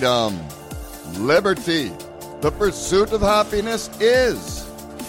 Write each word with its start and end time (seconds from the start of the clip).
freedom, 0.00 0.34
um, 0.34 1.26
liberty. 1.26 1.90
The 2.40 2.50
pursuit 2.52 3.12
of 3.12 3.20
happiness 3.20 3.90
is 4.00 4.66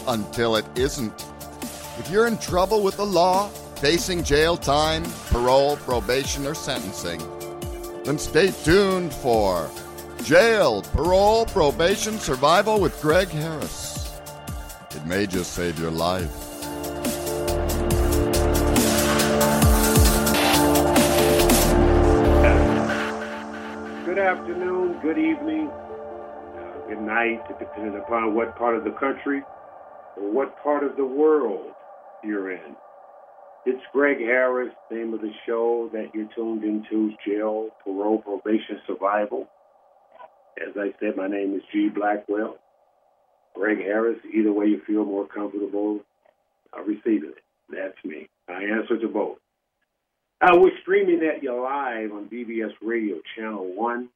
until 0.07 0.57
it 0.57 0.65
isn't. 0.75 1.13
If 1.97 2.09
you're 2.11 2.27
in 2.27 2.37
trouble 2.39 2.83
with 2.83 2.97
the 2.97 3.05
law, 3.05 3.49
facing 3.81 4.23
jail 4.23 4.55
time, 4.55 5.03
parole, 5.31 5.75
probation, 5.77 6.45
or 6.45 6.53
sentencing, 6.53 7.19
then 8.03 8.19
stay 8.19 8.51
tuned 8.63 9.11
for 9.11 9.71
Jail, 10.23 10.83
Parole, 10.93 11.47
Probation, 11.47 12.19
Survival 12.19 12.79
with 12.79 13.01
Greg 13.01 13.29
Harris. 13.29 14.21
It 14.91 15.03
may 15.07 15.25
just 15.25 15.53
save 15.53 15.79
your 15.79 15.89
life. 15.89 16.31
Good 24.05 24.19
afternoon, 24.19 24.99
good 25.01 25.17
evening, 25.17 25.69
uh, 25.69 26.87
good 26.87 27.01
night, 27.01 27.41
depending 27.57 27.99
upon 27.99 28.35
what 28.35 28.55
part 28.55 28.75
of 28.75 28.83
the 28.83 28.91
country 28.91 29.41
or 30.17 30.31
what 30.31 30.61
part 30.61 30.83
of 30.83 30.95
the 30.97 31.05
world 31.05 31.73
you're 32.23 32.51
in. 32.51 32.75
It's 33.63 33.81
Greg 33.93 34.17
Harris, 34.17 34.73
name 34.89 35.13
of 35.13 35.21
the 35.21 35.31
show 35.45 35.87
that 35.93 36.15
you're 36.15 36.29
tuned 36.35 36.63
into, 36.63 37.13
Jail, 37.25 37.69
Parole, 37.83 38.17
Probation, 38.17 38.81
Survival. 38.87 39.47
As 40.57 40.75
I 40.75 40.93
said, 40.99 41.15
my 41.15 41.27
name 41.27 41.53
is 41.53 41.61
G. 41.71 41.89
Blackwell. 41.89 42.57
Greg 43.53 43.77
Harris, 43.77 44.17
either 44.33 44.51
way 44.51 44.65
you 44.65 44.81
feel 44.87 45.05
more 45.05 45.27
comfortable 45.27 45.99
uh, 46.75 46.81
receiving 46.81 47.33
it. 47.37 47.43
That's 47.69 48.03
me. 48.03 48.29
I 48.49 48.63
answer 48.63 48.99
to 48.99 49.07
both. 49.07 49.37
Uh, 50.41 50.57
we're 50.57 50.77
streaming 50.81 51.21
at 51.23 51.43
you 51.43 51.53
live 51.53 52.11
on 52.11 52.29
BBS 52.29 52.71
Radio 52.81 53.17
Channel 53.35 53.75
1. 53.75 54.09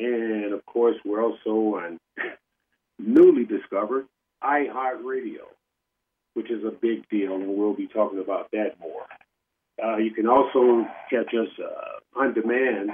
And 0.00 0.52
of 0.52 0.66
course, 0.66 0.96
we're 1.04 1.22
also 1.22 1.76
on 1.76 2.00
newly 2.98 3.44
discovered 3.44 4.06
iHeartRadio, 4.42 5.46
which 6.34 6.50
is 6.50 6.64
a 6.64 6.70
big 6.70 7.08
deal, 7.08 7.34
and 7.34 7.56
we'll 7.56 7.74
be 7.74 7.88
talking 7.88 8.20
about 8.20 8.50
that 8.52 8.78
more. 8.80 9.06
Uh, 9.82 9.96
you 9.96 10.12
can 10.12 10.26
also 10.26 10.86
catch 11.10 11.34
us 11.34 11.48
uh, 11.58 12.20
on 12.20 12.34
demand 12.34 12.90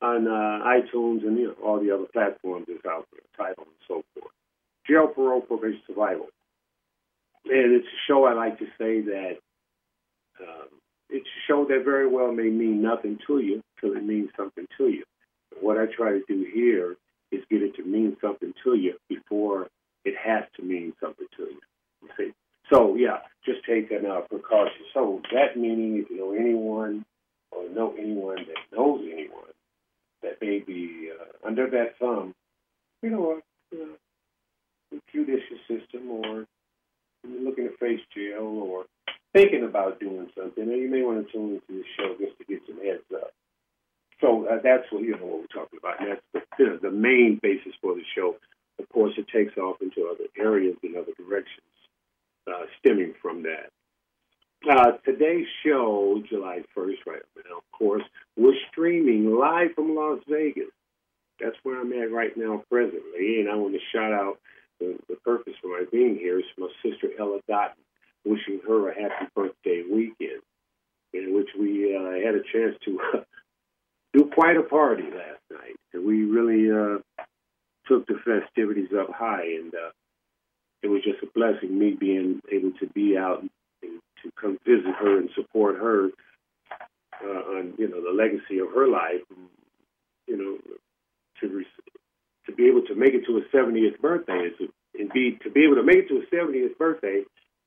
on 0.00 0.26
uh, 0.26 0.64
iTunes 0.66 1.24
and 1.24 1.38
you 1.38 1.48
know, 1.48 1.54
all 1.64 1.80
the 1.80 1.92
other 1.92 2.06
platforms 2.12 2.66
that's 2.68 2.84
out 2.84 3.06
there, 3.12 3.22
Tidal 3.36 3.64
and 3.64 3.82
so 3.86 4.02
forth. 4.14 4.32
Jail, 4.86 5.06
Parole, 5.06 5.40
Probation, 5.40 5.80
Survival. 5.86 6.26
And 7.44 7.72
it's 7.74 7.86
a 7.86 8.00
show 8.08 8.24
I 8.24 8.34
like 8.34 8.58
to 8.58 8.66
say 8.78 9.00
that 9.00 9.38
um, 10.40 10.68
it's 11.08 11.26
a 11.26 11.42
show 11.46 11.64
that 11.66 11.84
very 11.84 12.08
well 12.08 12.32
may 12.32 12.48
mean 12.50 12.82
nothing 12.82 13.18
to 13.26 13.38
you 13.38 13.62
till 13.80 13.96
it 13.96 14.04
means 14.04 14.30
something 14.36 14.66
to 14.78 14.88
you. 14.88 15.04
What 15.60 15.78
I 15.78 15.86
try 15.86 16.12
to 16.12 16.22
do 16.26 16.46
here 16.52 16.96
is 17.30 17.44
get 17.50 17.62
it 17.62 17.76
to 17.76 17.84
mean 17.84 18.16
something 18.20 18.52
to 18.64 18.74
you 18.74 18.96
before 19.08 19.68
it 20.04 20.14
has 20.16 20.44
to 20.56 20.62
mean 20.62 20.94
something 21.00 21.26
to 21.36 21.42
you. 21.42 21.60
you 22.02 22.08
see? 22.16 22.32
So, 22.70 22.94
yeah, 22.96 23.18
just 23.44 23.64
take 23.66 23.90
an 23.90 24.06
uh, 24.06 24.20
precaution. 24.20 24.84
So, 24.94 25.20
that 25.32 25.56
meaning 25.56 26.02
if 26.02 26.10
you 26.10 26.18
know 26.18 26.32
anyone 26.32 27.04
or 27.50 27.68
know 27.68 27.94
anyone 27.98 28.36
that 28.36 28.76
knows 28.76 29.02
anyone 29.12 29.52
that 30.22 30.40
may 30.40 30.60
be 30.60 31.10
uh, 31.12 31.46
under 31.46 31.68
that 31.70 31.98
thumb, 31.98 32.34
you 33.02 33.10
know, 33.10 33.40
uh, 33.74 34.96
judicial 35.12 35.58
system 35.68 36.10
or 36.10 36.46
looking 37.24 37.68
to 37.68 37.76
face 37.78 38.00
jail 38.14 38.42
or 38.42 38.84
thinking 39.32 39.64
about 39.64 40.00
doing 40.00 40.28
something, 40.38 40.62
and 40.62 40.80
you 40.80 40.90
may 40.90 41.02
want 41.02 41.26
to 41.26 41.32
tune 41.32 41.54
into 41.54 41.82
the 41.82 41.84
show 41.96 42.14
just 42.18 42.38
to 42.38 42.44
get 42.44 42.60
some 42.66 42.78
heads 42.84 43.02
up. 43.14 43.32
So 44.20 44.46
uh, 44.46 44.60
that's 44.62 44.84
what 44.90 45.02
you 45.02 45.12
know 45.12 45.26
what 45.26 45.40
we're 45.40 45.62
talking 45.62 45.78
about. 45.82 46.00
And 46.00 46.10
that's 46.10 46.22
the, 46.32 46.40
you 46.58 46.70
know, 46.70 46.78
the 46.80 46.90
main 46.90 47.40
basis 47.42 47.72
for 47.80 47.94
the 47.94 48.04
show. 48.14 48.36
Of 48.78 48.88
course, 48.88 49.14
it 49.18 49.26
takes 49.28 49.56
off 49.58 49.76
into 49.82 50.08
other 50.08 50.28
areas 50.38 50.76
and 50.82 50.96
other 50.96 51.12
directions 51.18 51.66
uh, 52.46 52.66
stemming 52.78 53.14
from 53.20 53.42
that. 53.44 53.70
Uh, 54.68 54.92
today's 55.04 55.46
show, 55.64 56.22
July 56.28 56.60
1st, 56.76 57.06
right 57.06 57.22
now, 57.36 57.58
of 57.58 57.78
course, 57.78 58.04
we're 58.36 58.54
streaming 58.70 59.34
live 59.34 59.74
from 59.74 59.96
Las 59.96 60.20
Vegas. 60.28 60.70
That's 61.40 61.56
where 61.64 61.80
I'm 61.80 61.92
at 61.92 62.12
right 62.12 62.36
now, 62.36 62.62
presently. 62.70 63.40
And 63.40 63.50
I 63.50 63.56
want 63.56 63.74
to 63.74 63.80
shout 63.92 64.12
out 64.12 64.38
the, 64.78 64.96
the 65.08 65.16
purpose 65.16 65.54
for 65.60 65.68
my 65.68 65.84
being 65.90 66.16
here 66.16 66.38
is 66.38 66.44
my 66.56 66.68
sister 66.82 67.08
Ella 67.18 67.40
Dotton 67.48 67.82
wishing 68.24 68.60
her 68.66 68.90
a 68.90 68.94
happy 68.94 69.26
birthday 69.34 69.82
weekend, 69.90 70.42
in 71.12 71.34
which 71.34 71.48
we 71.58 71.96
uh, 71.96 72.24
had 72.24 72.36
a 72.36 72.42
chance 72.52 72.76
to 72.84 73.00
do 74.12 74.30
quite 74.32 74.56
a 74.56 74.62
party 74.62 75.04
last 75.04 75.42
night. 75.50 75.76
And 75.92 76.06
we 76.06 76.24
really 76.24 76.70
uh, 76.70 76.98
took 77.88 78.06
the 78.06 78.18
festivities 78.24 78.90
up 78.96 79.12
high, 79.12 79.44
and 79.44 79.74
uh, 79.74 79.90
it 80.82 80.88
was 80.88 81.02
just 81.02 81.22
a 81.22 81.26
blessing 81.34 81.78
me 81.78 81.96
being 81.98 82.40
able 82.50 82.72
to 82.80 82.86
be 82.88 83.16
out 83.16 83.42
and 83.82 84.00
to 84.22 84.30
come 84.40 84.58
visit 84.66 84.94
her 84.98 85.18
and 85.18 85.30
support 85.34 85.76
her 85.76 86.10
uh, 87.22 87.58
on 87.58 87.74
you 87.78 87.88
know 87.88 88.02
the 88.02 88.16
legacy 88.16 88.58
of 88.58 88.68
her 88.74 88.88
life. 88.88 89.22
You 90.26 90.36
know, 90.36 90.58
to 91.40 91.56
re- 91.56 91.66
to 92.46 92.52
be 92.52 92.66
able 92.66 92.82
to 92.82 92.94
make 92.94 93.14
it 93.14 93.26
to 93.26 93.38
a 93.38 93.56
70th 93.56 94.00
birthday 94.00 94.50
is 94.50 94.68
indeed 94.94 95.40
to 95.42 95.50
be 95.50 95.64
able 95.64 95.76
to 95.76 95.82
make 95.82 95.98
it 95.98 96.08
to 96.08 96.18
a 96.18 96.34
70th 96.34 96.76
birthday 96.78 97.22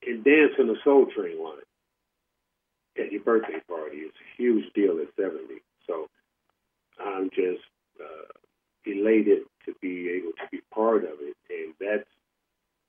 and 0.05 0.23
dance 0.23 0.53
in 0.59 0.67
the 0.67 0.77
Soul 0.83 1.07
Train 1.15 1.41
line 1.41 1.61
at 2.97 3.11
your 3.11 3.21
birthday 3.21 3.59
party 3.67 3.97
is 3.97 4.11
a 4.11 4.41
huge 4.41 4.71
deal 4.73 4.99
at 4.99 5.07
70. 5.19 5.61
So 5.87 6.07
I'm 6.99 7.29
just 7.29 7.63
uh, 7.99 8.31
elated 8.85 9.43
to 9.65 9.73
be 9.81 10.09
able 10.09 10.31
to 10.31 10.47
be 10.51 10.61
part 10.73 11.03
of 11.03 11.19
it. 11.19 11.35
And 11.49 11.73
that 11.79 12.05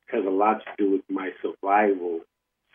has 0.07 0.25
a 0.25 0.31
lot 0.31 0.61
to 0.65 0.71
do 0.79 0.91
with 0.93 1.03
my 1.09 1.31
survival 1.43 2.21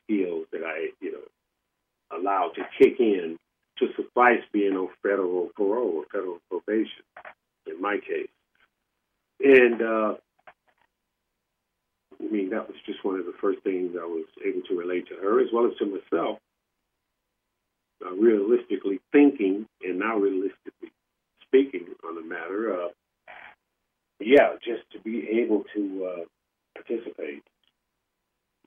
skills 0.03 0.45
that 0.51 0.63
I, 0.63 0.89
you 0.99 1.13
know, 1.13 2.17
allowed 2.17 2.51
to 2.55 2.63
kick 2.77 2.99
in 2.99 3.37
to 3.79 3.87
suffice 3.95 4.41
being 4.51 4.75
on 4.75 4.89
federal 5.01 5.49
parole 5.55 5.93
or 5.97 6.05
federal 6.11 6.39
probation 6.49 7.03
in 7.65 7.81
my 7.81 7.97
case. 7.97 8.29
And 9.43 9.81
uh, 9.81 10.15
I 12.19 12.31
mean, 12.31 12.49
that 12.51 12.67
was 12.67 12.77
just 12.85 13.03
one 13.03 13.19
of 13.19 13.25
the 13.25 13.33
first 13.41 13.61
things 13.63 13.95
I 13.99 14.05
was 14.05 14.25
able 14.45 14.61
to 14.67 14.77
relate 14.77 15.07
to 15.07 15.15
her 15.15 15.41
as 15.41 15.47
well 15.51 15.65
as 15.65 15.77
to 15.77 15.85
myself. 15.85 16.37
Uh, 18.03 18.11
realistically 18.13 18.99
thinking 19.11 19.67
and 19.83 19.99
now 19.99 20.17
realistically 20.17 20.91
speaking 21.43 21.85
on 22.03 22.15
the 22.15 22.21
matter, 22.21 22.73
uh, 22.73 22.87
yeah, 24.19 24.53
just 24.63 24.81
to 24.91 24.99
be 24.99 25.41
able 25.41 25.63
to 25.75 26.05
uh, 26.05 26.23
participate, 26.75 27.43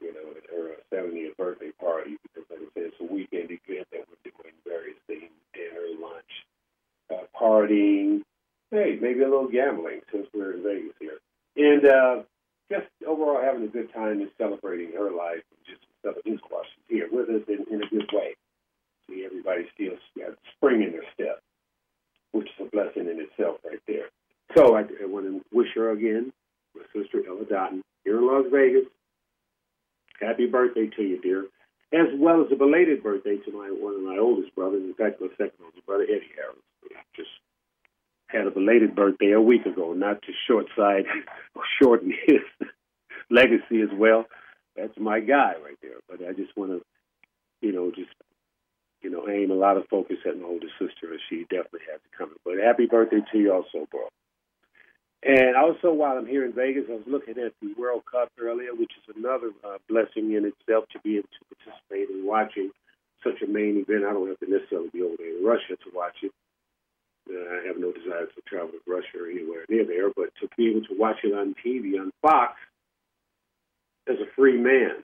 you 0.00 0.12
know, 0.12 0.30
at 0.36 0.50
her 0.50 0.76
70th 0.92 1.36
birthday 1.36 1.72
party, 1.80 2.16
because 2.22 2.48
like 2.50 2.60
I 2.60 2.68
said, 2.74 2.92
it's 2.92 3.00
a 3.00 3.12
weekend 3.12 3.50
event 3.50 3.86
that 3.92 4.04
we're 4.08 4.30
doing 4.30 4.54
various 4.66 4.98
things, 5.06 5.32
dinner, 5.52 5.86
lunch, 6.00 6.32
uh, 7.10 7.26
partying, 7.38 8.22
hey, 8.70 8.98
maybe 9.00 9.20
a 9.20 9.28
little 9.28 9.48
gambling 9.48 10.00
since 10.12 10.26
we're 10.34 10.54
in 10.54 10.62
Vegas 10.62 10.96
here. 11.00 11.18
And 11.56 11.86
uh, 11.86 12.22
just 12.70 12.86
overall 13.06 13.40
having 13.42 13.62
a 13.62 13.68
good 13.68 13.92
time 13.92 14.20
and 14.20 14.30
celebrating 14.38 14.92
her 14.92 15.10
life 15.10 15.44
and 15.50 15.60
just 15.66 15.84
his 16.24 16.40
questions 16.40 16.84
here 16.88 17.08
with 17.10 17.28
us 17.28 17.42
in, 17.48 17.64
in 17.72 17.82
a 17.82 17.88
good 17.88 18.08
way. 18.12 18.34
See 19.08 19.24
everybody 19.24 19.66
still 19.74 19.94
got 20.18 20.36
spring 20.56 20.82
in 20.82 20.92
their 20.92 21.04
step, 21.12 21.40
which 22.32 22.46
is 22.46 22.66
a 22.66 22.70
blessing 22.70 23.08
in 23.08 23.20
itself 23.20 23.58
right 23.64 23.80
there. 23.86 24.08
So 24.56 24.76
I, 24.76 24.80
I 24.80 25.06
want 25.06 25.26
to 25.26 25.42
wish 25.52 25.68
her 25.74 25.90
again, 25.90 26.32
my 26.74 26.82
sister 26.94 27.22
Ella 27.26 27.44
Dotton, 27.44 27.82
here 28.04 28.18
in 28.18 28.26
Las 28.26 28.46
Vegas. 28.52 28.84
Happy 30.20 30.46
birthday 30.46 30.88
to 30.96 31.02
you, 31.02 31.20
dear. 31.20 31.46
As 31.92 32.08
well 32.18 32.42
as 32.44 32.50
a 32.52 32.56
belated 32.56 33.02
birthday 33.02 33.36
to 33.36 33.52
my 33.52 33.68
one 33.70 33.94
of 33.94 34.02
my 34.02 34.18
oldest 34.18 34.54
brothers, 34.54 34.82
in 34.82 34.94
fact, 34.94 35.20
my 35.20 35.28
second 35.38 35.58
oldest 35.62 35.86
brother, 35.86 36.04
Eddie 36.04 36.32
Harris. 36.36 36.56
Just 37.16 37.30
had 38.26 38.46
a 38.46 38.50
belated 38.50 38.94
birthday 38.94 39.32
a 39.32 39.40
week 39.40 39.64
ago, 39.66 39.92
not 39.92 40.22
to 40.22 40.32
short 40.48 40.66
side 40.76 41.04
or 41.54 41.62
shorten 41.80 42.12
his 42.26 42.42
legacy 43.30 43.80
as 43.80 43.90
well. 43.92 44.24
That's 44.76 44.98
my 44.98 45.20
guy 45.20 45.54
right 45.62 45.78
there. 45.82 46.02
But 46.08 46.26
I 46.26 46.32
just 46.32 46.56
want 46.56 46.72
to, 46.72 46.82
you 47.60 47.72
know, 47.72 47.90
just 47.94 48.10
you 49.02 49.10
know, 49.10 49.28
aim 49.28 49.50
a 49.50 49.54
lot 49.54 49.76
of 49.76 49.86
focus 49.88 50.16
at 50.26 50.40
my 50.40 50.48
older 50.48 50.66
sister, 50.78 51.12
as 51.12 51.20
she 51.28 51.42
definitely 51.50 51.84
has 51.92 52.00
it 52.00 52.16
coming. 52.16 52.36
But 52.44 52.54
happy 52.64 52.86
birthday 52.86 53.20
to 53.32 53.38
you 53.38 53.52
also, 53.52 53.86
bro. 53.90 54.08
And 55.24 55.56
also, 55.56 55.92
while 55.92 56.18
I'm 56.18 56.26
here 56.26 56.44
in 56.44 56.52
Vegas, 56.52 56.84
I 56.88 56.94
was 56.94 57.06
looking 57.06 57.38
at 57.38 57.52
the 57.62 57.72
World 57.78 58.02
Cup 58.10 58.28
earlier, 58.38 58.74
which 58.74 58.92
is 58.92 59.16
another 59.16 59.50
uh, 59.64 59.78
blessing 59.88 60.32
in 60.32 60.44
itself 60.44 60.84
to 60.92 60.98
be 61.00 61.16
able 61.16 61.28
to 61.32 61.56
participate 61.56 62.10
in 62.14 62.26
watching 62.26 62.70
such 63.24 63.40
a 63.42 63.46
main 63.46 63.78
event, 63.80 64.04
I 64.04 64.12
don't 64.12 64.28
have 64.28 64.38
to 64.40 64.50
necessarily 64.50 64.90
be 64.92 65.02
over 65.02 65.16
there 65.16 65.38
in 65.38 65.44
Russia 65.44 65.76
to 65.80 65.90
watch 65.94 66.16
it. 66.22 66.30
Uh, 67.26 67.40
I 67.40 67.66
have 67.66 67.78
no 67.78 67.90
desire 67.90 68.26
to 68.26 68.40
travel 68.46 68.68
to 68.68 68.80
Russia 68.86 69.24
or 69.24 69.30
anywhere 69.30 69.64
near 69.70 69.86
there, 69.86 70.10
but 70.14 70.28
to 70.42 70.48
be 70.58 70.68
able 70.68 70.84
to 70.88 70.94
watch 70.98 71.24
it 71.24 71.32
on 71.32 71.54
TV 71.64 71.98
on 71.98 72.12
Fox 72.20 72.52
as 74.06 74.16
a 74.20 74.28
free 74.36 74.58
man, 74.58 75.02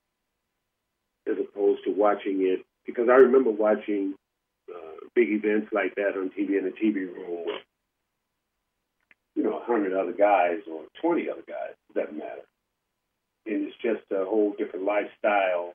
as 1.27 1.37
opposed 1.41 1.85
to 1.85 1.91
watching 1.91 2.43
it 2.43 2.61
because 2.85 3.09
I 3.09 3.17
remember 3.17 3.51
watching 3.51 4.15
uh, 4.69 5.07
big 5.15 5.31
events 5.31 5.69
like 5.73 5.95
that 5.97 6.17
on 6.17 6.31
TV 6.31 6.59
in 6.59 6.67
a 6.67 6.71
TV 6.71 7.07
room 7.09 7.47
with 7.47 7.63
you 9.69 9.91
know 9.91 9.99
a 9.99 10.01
hundred 10.01 10.01
other 10.01 10.13
guys 10.13 10.61
or 10.71 10.83
twenty 11.01 11.29
other 11.29 11.45
guys. 11.47 11.75
It 11.91 11.99
doesn't 11.99 12.19
matter, 12.19 12.47
and 13.47 13.67
it's 13.67 13.77
just 13.83 14.03
a 14.11 14.25
whole 14.25 14.55
different 14.59 14.85
lifestyle 14.85 15.75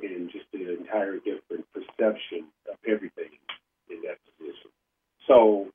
and 0.00 0.30
just 0.30 0.46
an 0.54 0.76
entire 0.80 1.16
different 1.16 1.66
perception 1.74 2.44
of 2.70 2.76
everything 2.86 3.30
in 3.90 4.02
that 4.02 4.18
position. 4.38 4.70
So, 5.26 5.66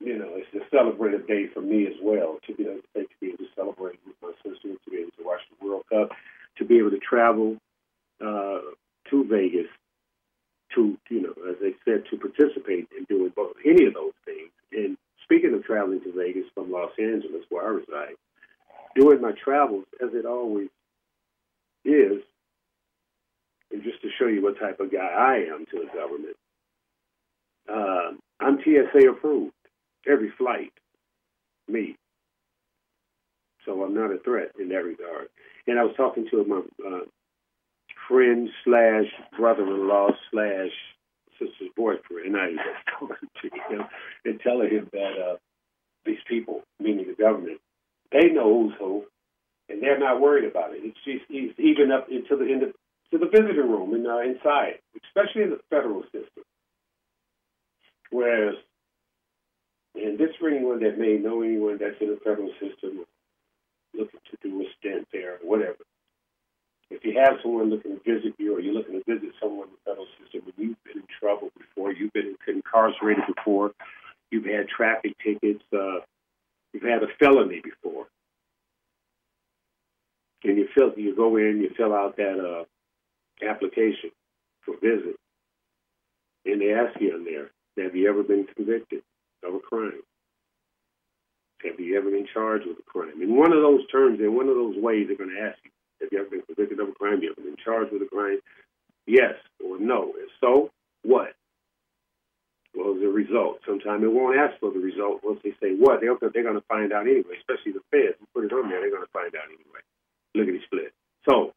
you 0.00 0.18
know, 0.18 0.30
it's 0.36 0.48
a 0.54 0.74
celebrative 0.74 1.28
day 1.28 1.48
for 1.52 1.60
me 1.60 1.86
as 1.86 1.94
well 2.02 2.38
to 2.46 2.54
be 2.54 2.64
able 2.64 2.80
to, 2.94 3.02
to 3.02 3.08
be 3.20 3.28
able 3.28 3.38
to 3.38 3.50
celebrate 3.54 4.00
with 4.06 4.16
my 4.22 4.32
sister, 4.42 4.68
to 4.72 4.90
be 4.90 4.98
able 4.98 5.10
to 5.18 5.24
watch 5.24 5.40
the 5.60 5.66
World 5.66 5.84
Cup, 5.92 6.16
to 6.58 6.64
be 6.64 6.78
able 6.78 6.90
to 6.90 6.98
travel 6.98 7.56
uh, 8.24 8.60
to 9.10 9.24
Vegas 9.24 9.68
to, 10.74 10.96
you 11.10 11.20
know, 11.20 11.34
as 11.50 11.56
they 11.60 11.74
said, 11.84 12.04
to 12.10 12.16
participate 12.16 12.88
in 12.96 13.04
doing 13.04 13.32
both 13.36 13.56
any 13.66 13.84
of 13.86 13.94
those 13.94 14.12
things. 14.24 14.50
And 14.72 14.96
speaking 15.32 15.54
of 15.54 15.64
traveling 15.64 16.00
to 16.02 16.12
Vegas 16.12 16.44
from 16.54 16.70
Los 16.70 16.90
Angeles, 16.98 17.44
where 17.48 17.64
I 17.64 17.70
reside, 17.70 18.16
doing 18.94 19.20
my 19.20 19.32
travels 19.32 19.84
as 20.02 20.10
it 20.12 20.26
always 20.26 20.68
is, 21.84 22.20
and 23.70 23.82
just 23.82 24.02
to 24.02 24.08
show 24.18 24.26
you 24.26 24.42
what 24.42 24.60
type 24.60 24.78
of 24.80 24.92
guy 24.92 24.98
I 24.98 25.36
am 25.52 25.64
to 25.70 25.80
the 25.80 25.98
government, 25.98 26.36
uh, 27.66 28.44
I'm 28.44 28.58
TSA 28.62 29.08
approved 29.08 29.54
every 30.06 30.30
flight, 30.36 30.72
me. 31.66 31.96
So 33.64 33.82
I'm 33.82 33.94
not 33.94 34.12
a 34.12 34.18
threat 34.18 34.50
in 34.60 34.68
that 34.68 34.84
regard. 34.84 35.28
And 35.66 35.78
I 35.78 35.84
was 35.84 35.94
talking 35.96 36.26
to 36.30 36.44
my 36.44 36.60
uh, 36.86 37.04
friend 38.06 38.50
slash 38.64 39.06
brother-in-law 39.38 40.08
slash 40.30 40.72
sister's 41.46 41.70
boyfriend. 41.76 42.36
I 42.36 42.48
was 42.48 42.58
talking 42.98 43.28
to 43.42 43.74
him 43.74 43.84
and 44.24 44.40
telling 44.40 44.70
him 44.70 44.88
that 44.92 45.14
uh, 45.18 45.36
these 46.04 46.22
people, 46.28 46.62
meaning 46.80 47.06
the 47.06 47.22
government, 47.22 47.60
they 48.10 48.28
know 48.28 48.62
who's 48.62 48.74
who, 48.78 49.04
and 49.68 49.82
they're 49.82 49.98
not 49.98 50.20
worried 50.20 50.44
about 50.44 50.74
it. 50.74 50.80
It's 50.82 50.98
just 51.04 51.24
it's 51.30 51.58
even 51.58 51.90
up 51.90 52.08
into 52.10 52.36
the, 52.36 52.44
in 52.44 52.60
the 52.60 52.72
to 53.12 53.18
the 53.18 53.30
visitor 53.30 53.62
room 53.62 53.94
and 53.94 54.06
uh, 54.06 54.20
inside, 54.20 54.80
especially 55.04 55.42
in 55.42 55.50
the 55.50 55.60
federal 55.70 56.02
system. 56.04 56.44
Whereas, 58.10 58.56
and 59.94 60.18
this 60.18 60.30
for 60.38 60.48
anyone 60.48 60.80
that 60.80 60.98
may 60.98 61.16
know 61.16 61.42
anyone 61.42 61.78
that's 61.78 62.00
in 62.00 62.08
the 62.08 62.20
federal 62.24 62.50
system, 62.60 63.04
looking 63.94 64.20
to 64.30 64.36
do 64.42 64.60
a 64.62 64.64
stint 64.78 65.08
there 65.12 65.34
or 65.34 65.48
whatever, 65.48 65.78
if 66.92 67.04
you 67.04 67.18
have 67.18 67.38
someone 67.42 67.70
looking 67.70 67.98
to 67.98 68.00
visit 68.04 68.34
you 68.38 68.54
or 68.54 68.60
you're 68.60 68.74
looking 68.74 69.00
to 69.00 69.04
visit 69.12 69.32
someone 69.40 69.68
in 69.68 69.74
the 69.74 69.90
federal 69.90 70.06
system 70.20 70.42
and 70.44 70.54
you've 70.56 70.84
been 70.84 70.98
in 70.98 71.08
trouble 71.18 71.50
before, 71.58 71.92
you've 71.92 72.12
been 72.12 72.36
incarcerated 72.46 73.24
before, 73.34 73.72
you've 74.30 74.44
had 74.44 74.68
traffic 74.68 75.16
tickets, 75.24 75.64
uh, 75.72 76.00
you've 76.72 76.82
had 76.82 77.02
a 77.02 77.08
felony 77.18 77.62
before, 77.64 78.06
and 80.44 80.58
you 80.58 80.68
fill, 80.74 80.92
you 80.96 81.16
go 81.16 81.36
in, 81.36 81.60
you 81.62 81.70
fill 81.76 81.94
out 81.94 82.16
that 82.16 82.38
uh, 82.38 82.64
application 83.48 84.10
for 84.60 84.74
visit, 84.74 85.16
and 86.44 86.60
they 86.60 86.74
ask 86.74 87.00
you 87.00 87.16
in 87.16 87.24
there, 87.24 87.50
have 87.84 87.96
you 87.96 88.08
ever 88.08 88.22
been 88.22 88.46
convicted 88.54 89.02
of 89.42 89.54
a 89.54 89.60
crime? 89.60 90.02
Have 91.64 91.80
you 91.80 91.96
ever 91.96 92.10
been 92.10 92.26
charged 92.32 92.66
with 92.66 92.78
a 92.78 92.82
crime? 92.82 93.22
In 93.22 93.36
one 93.36 93.52
of 93.52 93.62
those 93.62 93.86
terms, 93.86 94.20
in 94.20 94.34
one 94.34 94.48
of 94.48 94.56
those 94.56 94.76
ways, 94.76 95.06
they're 95.06 95.16
going 95.16 95.34
to 95.34 95.40
ask 95.40 95.58
you, 95.64 95.70
have 96.02 96.10
you 96.10 96.18
ever 96.18 96.30
been 96.30 96.42
convicted 96.42 96.80
of 96.80 96.88
a 96.88 96.92
crime? 96.92 97.22
You 97.22 97.30
ever 97.32 97.46
been 97.46 97.56
charged 97.62 97.92
with 97.92 98.02
a 98.02 98.10
crime? 98.10 98.38
Yes 99.06 99.34
or 99.64 99.78
no. 99.78 100.12
If 100.16 100.28
so, 100.40 100.70
what? 101.02 101.34
What 102.74 102.94
was 102.94 103.00
the 103.00 103.08
result? 103.08 103.60
Sometimes 103.66 104.02
it 104.02 104.12
won't 104.12 104.38
ask 104.38 104.58
for 104.58 104.72
the 104.72 104.80
result. 104.80 105.20
Once 105.22 105.40
they 105.44 105.52
say 105.60 105.74
what, 105.76 106.00
they're, 106.00 106.16
they're 106.20 106.42
going 106.42 106.58
to 106.58 106.66
find 106.68 106.92
out 106.92 107.06
anyway, 107.06 107.36
especially 107.38 107.72
the 107.72 107.84
feds. 107.90 108.16
You 108.18 108.26
put 108.34 108.44
it 108.44 108.52
on 108.52 108.68
there, 108.70 108.80
they're 108.80 108.90
going 108.90 109.04
to 109.04 109.12
find 109.12 109.34
out 109.36 109.46
anyway. 109.46 109.82
Look 110.34 110.48
at 110.48 110.54
the 110.56 110.64
split. 110.64 110.92
So, 111.28 111.52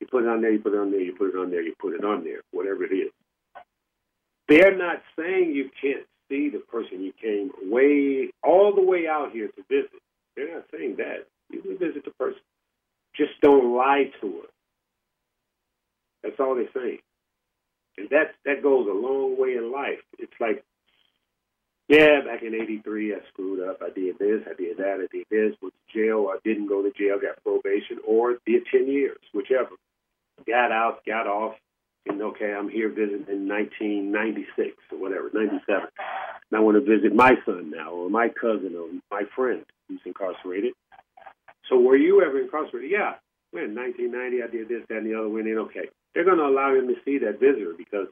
you 0.00 0.06
put 0.06 0.24
it 0.24 0.28
on 0.28 0.40
there, 0.40 0.52
you 0.52 0.60
put 0.60 0.74
it 0.74 0.78
on 0.78 0.90
there, 0.90 1.00
you 1.00 1.14
put 1.14 1.34
it 1.34 1.36
on 1.36 1.50
there, 1.50 1.62
you 1.62 1.74
put 1.78 1.94
it 1.94 2.04
on 2.04 2.24
there, 2.24 2.40
whatever 2.52 2.84
it 2.84 2.94
is. 2.94 3.10
They're 4.48 4.76
not 4.76 5.02
saying 5.18 5.52
you 5.52 5.70
can't 5.80 6.06
see 6.28 6.48
the 6.48 6.58
person 6.58 7.02
you 7.02 7.12
came 7.20 7.50
way, 7.70 8.30
all 8.42 8.74
the 8.74 8.82
way 8.82 9.06
out 9.08 9.32
here 9.32 9.48
to 9.48 9.62
visit. 9.68 10.00
They're 10.36 10.54
not 10.54 10.64
saying 10.72 10.96
that. 10.96 11.26
You 11.50 11.60
can 11.60 11.78
visit 11.78 12.04
the 12.04 12.10
person. 12.12 12.40
Just 13.16 13.40
don't 13.42 13.76
lie 13.76 14.10
to 14.20 14.26
her. 14.26 14.48
That's 16.22 16.40
all 16.40 16.54
they're 16.54 16.68
saying. 16.74 16.98
And 17.98 18.08
that 18.10 18.34
that 18.44 18.62
goes 18.62 18.86
a 18.88 18.94
long 18.94 19.36
way 19.38 19.54
in 19.54 19.70
life. 19.70 20.00
It's 20.18 20.32
like, 20.40 20.64
yeah, 21.88 22.20
back 22.24 22.42
in 22.42 22.54
'83, 22.54 23.14
I 23.14 23.18
screwed 23.28 23.68
up. 23.68 23.82
I 23.82 23.90
did 23.90 24.18
this, 24.18 24.42
I 24.48 24.54
did 24.54 24.78
that, 24.78 24.98
I 25.02 25.14
did 25.14 25.26
this. 25.30 25.56
Went 25.60 25.74
to 25.74 25.98
jail. 25.98 26.28
I 26.32 26.38
didn't 26.42 26.68
go 26.68 26.82
to 26.82 26.90
jail. 26.92 27.18
Got 27.20 27.42
probation, 27.42 27.98
or 28.06 28.38
did 28.46 28.62
10 28.72 28.88
years, 28.88 29.18
whichever. 29.34 29.76
Got 30.46 30.72
out, 30.72 31.04
got 31.06 31.26
off, 31.26 31.56
and 32.06 32.20
okay, 32.22 32.52
I'm 32.52 32.68
here 32.68 32.88
visiting 32.88 33.26
in 33.28 33.48
1996 33.48 34.76
or 34.90 34.98
whatever, 34.98 35.30
97. 35.32 35.60
And 35.70 36.58
I 36.58 36.60
want 36.60 36.76
to 36.76 36.80
visit 36.80 37.14
my 37.14 37.34
son 37.44 37.70
now, 37.70 37.92
or 37.92 38.10
my 38.10 38.28
cousin, 38.28 38.74
or 38.74 38.88
my 39.10 39.24
friend 39.36 39.64
who's 39.88 40.00
incarcerated. 40.04 40.72
So 41.68 41.78
were 41.78 41.96
you 41.96 42.22
ever 42.22 42.40
incarcerated? 42.40 42.90
Yeah. 42.90 43.14
When 43.52 43.74
1990, 43.74 44.42
I 44.42 44.46
did 44.48 44.68
this, 44.68 44.86
that, 44.88 44.98
and 44.98 45.06
the 45.06 45.18
other. 45.18 45.28
Went 45.28 45.46
in. 45.46 45.58
Okay, 45.68 45.88
they're 46.14 46.24
going 46.24 46.38
to 46.38 46.48
allow 46.48 46.74
him 46.74 46.88
to 46.88 46.96
see 47.04 47.18
that 47.18 47.38
visitor 47.38 47.74
because 47.76 48.08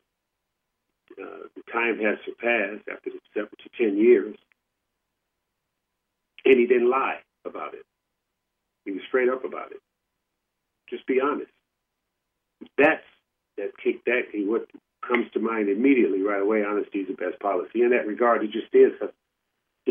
uh, 1.16 1.48
the 1.56 1.62
time 1.72 1.98
has 1.98 2.18
surpassed 2.24 2.86
after 2.92 3.10
the 3.10 3.20
seven 3.32 3.48
to 3.48 3.68
ten 3.76 3.96
years, 3.96 4.36
and 6.44 6.58
he 6.58 6.66
didn't 6.66 6.90
lie 6.90 7.20
about 7.46 7.72
it. 7.72 7.84
He 8.84 8.92
was 8.92 9.00
straight 9.08 9.30
up 9.30 9.44
about 9.44 9.72
it. 9.72 9.80
Just 10.90 11.06
be 11.06 11.20
honest. 11.20 11.52
That's 12.76 13.04
that 13.56 13.72
kick 13.82 14.04
that 14.04 14.28
what 14.44 14.66
comes 15.06 15.26
to 15.32 15.40
mind 15.40 15.68
immediately 15.68 16.22
right 16.22 16.42
away. 16.42 16.64
Honesty 16.64 17.00
is 17.00 17.08
the 17.08 17.14
best 17.14 17.40
policy. 17.40 17.82
In 17.82 17.90
that 17.90 18.06
regard, 18.06 18.44
it 18.44 18.52
just 18.52 18.74
is. 18.74 18.92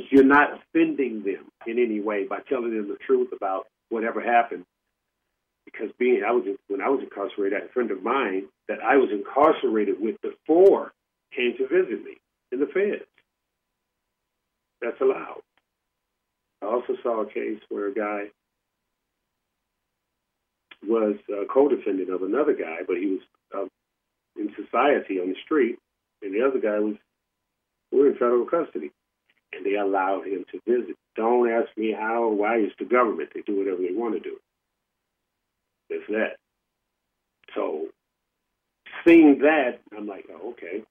You're 0.10 0.24
not 0.24 0.50
offending 0.54 1.24
them 1.24 1.46
in 1.66 1.80
any 1.80 2.00
way 2.00 2.26
by 2.26 2.40
telling 2.48 2.76
them 2.76 2.88
the 2.88 2.98
truth 3.06 3.30
about 3.36 3.68
whatever 3.90 4.22
happened, 4.22 4.66
because 5.66 5.90
being 5.98 6.24
I 6.24 6.32
was 6.32 6.46
when 6.68 6.82
I 6.82 6.90
was 6.90 7.02
incarcerated, 7.02 7.64
a 7.64 7.68
friend 7.70 7.92
of 7.92 8.04
mine 8.04 8.46
that 8.68 8.80
I 8.84 8.98
was 8.98 9.10
incarcerated 9.12 10.00
with 10.00 10.16
before 10.22 10.92
came 11.36 11.56
to 11.58 11.68
visit 11.68 12.04
me 12.04 12.18
in 12.52 12.60
the 12.60 12.68
feds. 12.68 13.06
That's 14.82 15.00
allowed. 15.02 15.42
I 16.62 16.66
also 16.66 16.96
saw 17.04 17.22
a 17.22 17.26
case 17.26 17.60
where 17.70 17.88
a 17.88 17.94
guy 17.94 18.26
was 20.88 21.16
a 21.30 21.46
co-defendant 21.46 22.10
of 22.10 22.24
another 22.24 22.54
guy, 22.54 22.80
but 22.88 22.98
he 22.98 23.06
was 23.08 23.22
uh, 23.56 23.66
in 24.40 24.54
society 24.56 25.20
on 25.20 25.30
the 25.30 25.36
street, 25.44 25.78
and 26.22 26.34
the 26.34 26.46
other 26.46 26.60
guy 26.60 26.80
was 26.80 26.96
we 27.92 28.00
were 28.00 28.08
in 28.08 28.14
federal 28.14 28.46
custody, 28.46 28.92
and 29.54 29.66
they 29.66 29.76
allowed 29.76 30.28
him 30.28 30.46
to 30.52 30.60
visit. 30.68 30.96
Don't 31.16 31.50
ask 31.50 31.70
me 31.78 31.92
how 31.98 32.24
or 32.24 32.36
why. 32.36 32.58
It's 32.58 32.76
the 32.80 32.86
government. 32.86 33.30
They 33.34 33.42
do 33.42 33.58
whatever 33.58 33.78
they 33.78 33.94
want 33.94 34.16
to 34.16 34.20
do. 34.20 34.38
It's 35.90 36.06
that. 36.10 36.38
So, 37.56 37.88
seeing 39.06 39.40
that, 39.40 39.80
I'm 39.96 40.08
like, 40.08 40.26
oh, 40.32 40.52
okay. 40.52 40.84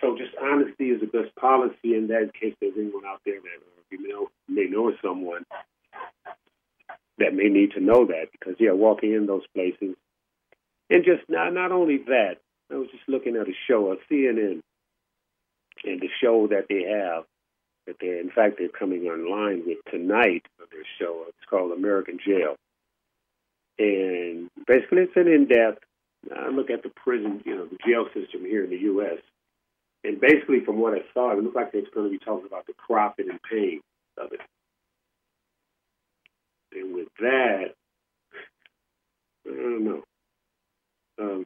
So, 0.00 0.16
just 0.16 0.30
honesty 0.40 0.90
is 0.90 1.00
the 1.00 1.06
best 1.06 1.34
policy. 1.34 1.94
In 1.96 2.08
that 2.08 2.30
case, 2.38 2.54
there's 2.60 2.74
anyone 2.76 3.04
out 3.04 3.20
there 3.24 3.40
that 3.40 3.96
you 3.98 4.08
know 4.08 4.28
may 4.48 4.66
know 4.66 4.92
someone 5.02 5.44
that 7.18 7.34
may 7.34 7.48
need 7.48 7.72
to 7.72 7.80
know 7.80 8.06
that 8.06 8.26
because 8.30 8.54
yeah, 8.60 8.72
walking 8.72 9.12
in 9.12 9.26
those 9.26 9.46
places, 9.54 9.96
and 10.88 11.04
just 11.04 11.28
not 11.28 11.52
not 11.52 11.72
only 11.72 11.98
that, 12.06 12.36
I 12.70 12.76
was 12.76 12.88
just 12.92 13.08
looking 13.08 13.36
at 13.36 13.48
a 13.48 13.54
show, 13.66 13.92
a 13.92 13.96
CNN, 14.12 14.60
and 15.84 16.00
the 16.00 16.08
show 16.20 16.46
that 16.48 16.66
they 16.68 16.82
have 16.82 17.24
that 17.86 17.96
they 18.00 18.18
in 18.18 18.30
fact 18.34 18.56
they're 18.58 18.68
coming 18.68 19.04
online 19.04 19.62
with 19.66 19.78
tonight 19.90 20.46
of 20.62 20.68
their 20.70 20.84
show. 20.98 21.24
It's 21.28 21.48
called 21.48 21.72
American 21.72 22.18
Jail, 22.24 22.56
and 23.78 24.50
basically 24.66 25.02
it's 25.02 25.16
an 25.16 25.28
in-depth. 25.28 25.82
I 26.34 26.48
look 26.48 26.70
at 26.70 26.82
the 26.82 26.90
prison, 26.90 27.42
you 27.44 27.54
know, 27.54 27.66
the 27.66 27.78
jail 27.86 28.06
system 28.12 28.44
here 28.44 28.64
in 28.64 28.70
the 28.70 28.78
U.S. 28.92 29.18
And 30.04 30.20
basically, 30.20 30.64
from 30.64 30.78
what 30.78 30.94
I 30.94 31.02
saw, 31.14 31.32
it 31.32 31.42
looked 31.42 31.56
like 31.56 31.70
it's 31.74 31.92
going 31.94 32.06
to 32.06 32.10
be 32.10 32.24
talking 32.24 32.46
about 32.46 32.66
the 32.66 32.74
profit 32.74 33.26
and 33.28 33.40
pain 33.42 33.80
of 34.16 34.32
it. 34.32 34.40
And 36.72 36.94
with 36.94 37.08
that, 37.20 37.74
I 39.46 39.50
don't 39.50 39.84
know. 39.84 40.02
Uh, 41.20 41.44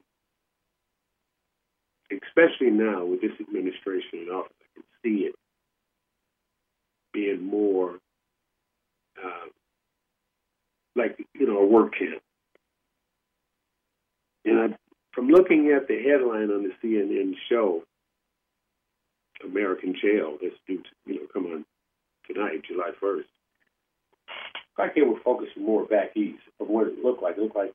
especially 2.27 2.71
now 2.71 3.05
with 3.05 3.21
this 3.21 3.33
administration 3.41 4.27
in 4.27 4.29
office, 4.29 4.53
I 4.61 4.75
can 4.75 4.85
see 5.05 5.25
it 5.25 5.35
being 7.13 7.45
more 7.45 7.99
uh, 9.23 9.49
like 10.97 11.19
you 11.35 11.47
know 11.47 11.59
a 11.59 11.67
work 11.67 11.95
camp. 11.99 12.23
And 14.45 14.59
I, 14.59 14.77
from 15.13 15.29
looking 15.29 15.73
at 15.77 15.89
the 15.89 16.03
headline 16.03 16.51
on 16.51 16.65
the 16.65 16.73
CNN 16.83 17.35
show, 17.49 17.83
American 19.45 19.95
Jail, 20.01 20.37
that's 20.41 20.55
due 20.67 20.79
to 20.79 20.91
you 21.07 21.15
know 21.17 21.27
come 21.33 21.47
on 21.47 21.65
tonight, 22.27 22.63
July 22.67 22.91
first. 23.01 23.29
I 24.79 24.89
think 24.89 25.07
we're 25.07 25.23
focusing 25.23 25.65
more 25.65 25.85
back 25.85 26.17
east 26.17 26.43
of 26.59 26.69
what 26.69 26.87
it 26.87 27.05
looked 27.05 27.23
like. 27.23 27.37
It 27.37 27.43
looked 27.43 27.57
like 27.57 27.75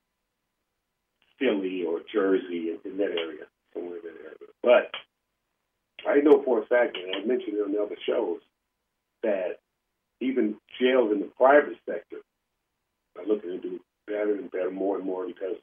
Philly 1.39 1.83
or 1.83 1.99
Jersey 2.11 2.71
in, 2.71 2.79
in 2.91 2.97
that 2.97 3.11
area, 3.11 3.45
somewhere 3.73 3.99
that 4.01 4.21
area. 4.23 4.51
But 4.63 4.91
I 6.07 6.21
know 6.21 6.41
for 6.43 6.61
a 6.61 6.65
fact, 6.65 6.97
and 6.97 7.15
I 7.15 7.25
mentioned 7.25 7.57
it 7.57 7.63
on 7.63 7.71
the 7.71 7.81
other 7.81 7.97
shows, 8.05 8.39
that 9.23 9.59
even 10.21 10.55
jails 10.79 11.11
in 11.11 11.19
the 11.19 11.31
private 11.37 11.77
sector 11.85 12.17
are 13.17 13.25
looking 13.25 13.51
to 13.51 13.57
do 13.57 13.79
better 14.05 14.35
and 14.35 14.51
better, 14.51 14.71
more 14.71 14.97
and 14.97 15.05
more, 15.05 15.27
because 15.27 15.57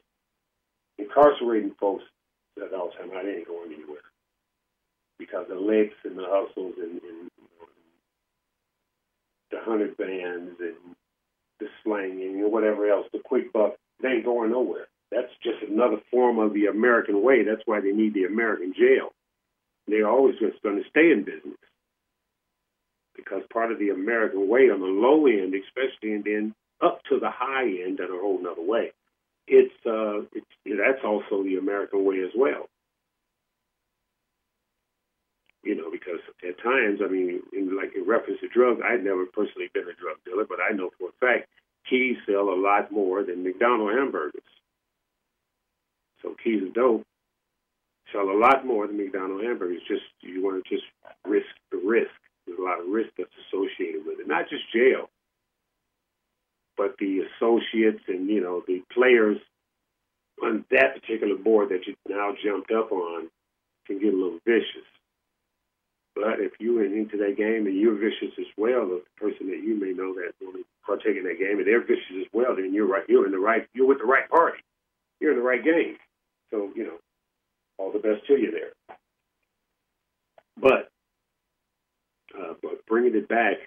incarcerating 0.98 1.74
folks 1.80 2.04
at 2.56 2.72
all 2.74 2.90
the 2.90 2.98
time, 2.98 3.16
I 3.16 3.28
ain't 3.28 3.48
going 3.48 3.72
anywhere. 3.72 4.04
Because 5.18 5.46
the 5.48 5.54
licks 5.54 5.94
and 6.04 6.18
the 6.18 6.26
hustles 6.26 6.74
and, 6.78 7.00
and 7.02 7.30
the 9.50 9.58
hundred 9.60 9.96
bands 9.96 10.56
and 10.60 10.94
the 11.60 11.66
slanging 11.84 12.42
and 12.42 12.52
whatever 12.52 12.90
else, 12.90 13.06
the 13.12 13.20
quick 13.24 13.52
buck, 13.52 13.74
they 14.02 14.08
ain't 14.08 14.24
going 14.24 14.50
nowhere. 14.50 14.86
That's 15.14 15.32
just 15.44 15.62
another 15.70 15.98
form 16.10 16.40
of 16.40 16.52
the 16.54 16.66
American 16.66 17.22
way. 17.22 17.44
That's 17.44 17.62
why 17.66 17.80
they 17.80 17.92
need 17.92 18.14
the 18.14 18.24
American 18.24 18.74
jail. 18.76 19.12
They're 19.86 20.08
always 20.08 20.34
just 20.40 20.60
going 20.62 20.82
to 20.82 20.90
stay 20.90 21.12
in 21.12 21.22
business 21.22 21.58
because 23.14 23.42
part 23.52 23.70
of 23.70 23.78
the 23.78 23.90
American 23.90 24.48
way 24.48 24.70
on 24.70 24.80
the 24.80 24.86
low 24.86 25.26
end, 25.26 25.54
especially, 25.54 26.14
and 26.14 26.24
then 26.24 26.54
up 26.82 27.00
to 27.10 27.20
the 27.20 27.30
high 27.30 27.68
end 27.86 28.00
in 28.00 28.06
a 28.06 28.18
whole 28.20 28.42
nother 28.42 28.62
way. 28.62 28.90
It's 29.46 29.74
uh, 29.86 30.26
it's 30.32 30.50
you 30.64 30.76
know, 30.76 30.82
that's 30.84 31.04
also 31.04 31.44
the 31.44 31.58
American 31.58 32.04
way 32.04 32.20
as 32.20 32.32
well. 32.34 32.68
You 35.62 35.76
know, 35.76 35.90
because 35.92 36.20
at 36.42 36.58
times, 36.62 37.00
I 37.04 37.08
mean, 37.08 37.40
in, 37.52 37.76
like 37.76 37.94
in 37.94 38.04
reference 38.04 38.40
to 38.40 38.48
drugs, 38.48 38.80
I've 38.84 39.04
never 39.04 39.26
personally 39.26 39.70
been 39.72 39.84
a 39.84 39.94
drug 39.94 40.18
dealer, 40.26 40.44
but 40.44 40.58
I 40.58 40.74
know 40.74 40.90
for 40.98 41.10
a 41.10 41.12
fact 41.20 41.48
keys 41.88 42.16
sell 42.26 42.48
a 42.48 42.58
lot 42.58 42.90
more 42.90 43.22
than 43.22 43.44
McDonald's 43.44 43.96
hamburgers. 43.96 44.42
So 46.24 46.34
keys 46.42 46.62
of 46.62 46.72
dope 46.72 47.04
sell 48.12 48.30
a 48.30 48.38
lot 48.38 48.66
more 48.66 48.86
than 48.86 48.96
McDonald's 48.96 49.44
hamburgers. 49.44 49.82
Just 49.86 50.08
you 50.22 50.42
want 50.42 50.64
to 50.64 50.74
just 50.74 50.86
risk 51.26 51.46
the 51.70 51.76
risk. 51.76 52.10
There's 52.46 52.58
a 52.58 52.62
lot 52.62 52.80
of 52.80 52.86
risk 52.88 53.10
that's 53.18 53.30
associated 53.46 54.06
with 54.06 54.20
it. 54.20 54.26
Not 54.26 54.48
just 54.48 54.64
jail, 54.72 55.10
but 56.76 56.96
the 56.98 57.20
associates 57.28 58.02
and 58.08 58.28
you 58.28 58.40
know 58.40 58.62
the 58.66 58.82
players 58.92 59.38
on 60.42 60.64
that 60.70 61.00
particular 61.00 61.36
board 61.36 61.68
that 61.68 61.86
you 61.86 61.94
now 62.08 62.32
jumped 62.42 62.70
up 62.72 62.90
on 62.90 63.28
can 63.86 64.00
get 64.00 64.14
a 64.14 64.16
little 64.16 64.40
vicious. 64.46 64.88
But 66.14 66.40
if 66.40 66.52
you're 66.60 66.84
into 66.84 67.16
that 67.18 67.36
game 67.36 67.66
and 67.66 67.76
you're 67.76 67.98
vicious 67.98 68.32
as 68.38 68.46
well, 68.56 68.86
the 68.86 69.02
person 69.16 69.48
that 69.48 69.62
you 69.62 69.74
may 69.74 69.92
know 69.92 70.14
that 70.14 70.32
will 70.40 70.62
partake 70.86 71.16
in 71.16 71.24
that 71.24 71.38
game 71.38 71.58
and 71.58 71.66
they're 71.66 71.84
vicious 71.84 72.20
as 72.20 72.26
well, 72.32 72.54
then 72.54 72.72
you're 72.72 72.86
right. 72.86 73.04
You're 73.08 73.26
in 73.26 73.32
the 73.32 73.38
right. 73.38 73.66
You're 73.74 73.86
with 73.86 73.98
the 73.98 74.04
right 74.04 74.28
party. 74.28 74.58
You're 75.20 75.32
in 75.32 75.38
the 75.38 75.44
right 75.44 75.62
game. 75.62 75.96
So 76.54 76.70
you 76.76 76.84
know, 76.84 76.98
all 77.78 77.90
the 77.90 77.98
best 77.98 78.26
to 78.28 78.34
you 78.34 78.52
there. 78.52 78.96
But 80.56 80.88
uh, 82.30 82.54
but 82.62 82.86
bringing 82.86 83.16
it 83.16 83.28
back, 83.28 83.58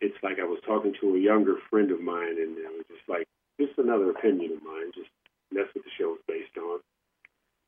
it's 0.00 0.16
like 0.22 0.40
I 0.40 0.44
was 0.44 0.58
talking 0.66 0.94
to 1.00 1.14
a 1.14 1.18
younger 1.18 1.56
friend 1.70 1.92
of 1.92 2.00
mine, 2.00 2.42
and 2.42 2.58
it 2.58 2.66
was 2.74 2.86
just 2.88 3.08
like 3.08 3.26
just 3.60 3.78
another 3.78 4.10
opinion 4.10 4.52
of 4.52 4.62
mine. 4.64 4.90
Just 4.94 5.10
that's 5.52 5.72
what 5.74 5.84
the 5.84 5.94
show 5.96 6.14
is 6.14 6.20
based 6.26 6.58
on. 6.58 6.80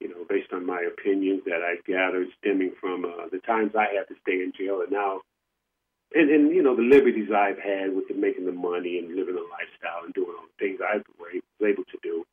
You 0.01 0.09
know, 0.09 0.27
based 0.29 0.53
on 0.53 0.67
my 0.67 0.83
opinions 0.83 1.43
that 1.47 1.63
I 1.63 1.79
gathered 1.87 2.27
stemming 2.43 2.73
from 2.81 3.05
uh, 3.05 3.31
the 3.31 3.39
times 3.39 3.73
I 3.79 3.95
had 3.95 4.09
to 4.09 4.17
stay 4.23 4.43
in 4.43 4.53
jail, 4.59 4.83
and 4.83 4.91
now, 4.91 5.21
and 6.13 6.29
and 6.29 6.51
you 6.51 6.63
know 6.65 6.75
the 6.75 6.83
liberties 6.83 7.31
I've 7.31 7.63
had 7.63 7.95
with 7.95 8.09
the, 8.09 8.15
making 8.15 8.47
the 8.47 8.53
money 8.53 8.99
and 8.99 9.15
living 9.15 9.37
the 9.37 9.47
lifestyle 9.47 10.03
and 10.05 10.13
doing 10.13 10.35
all 10.35 10.51
the 10.51 10.59
things 10.59 10.81
I 10.83 10.99
was 11.23 11.41
able 11.63 11.85
to 11.85 11.99
do 12.03 12.27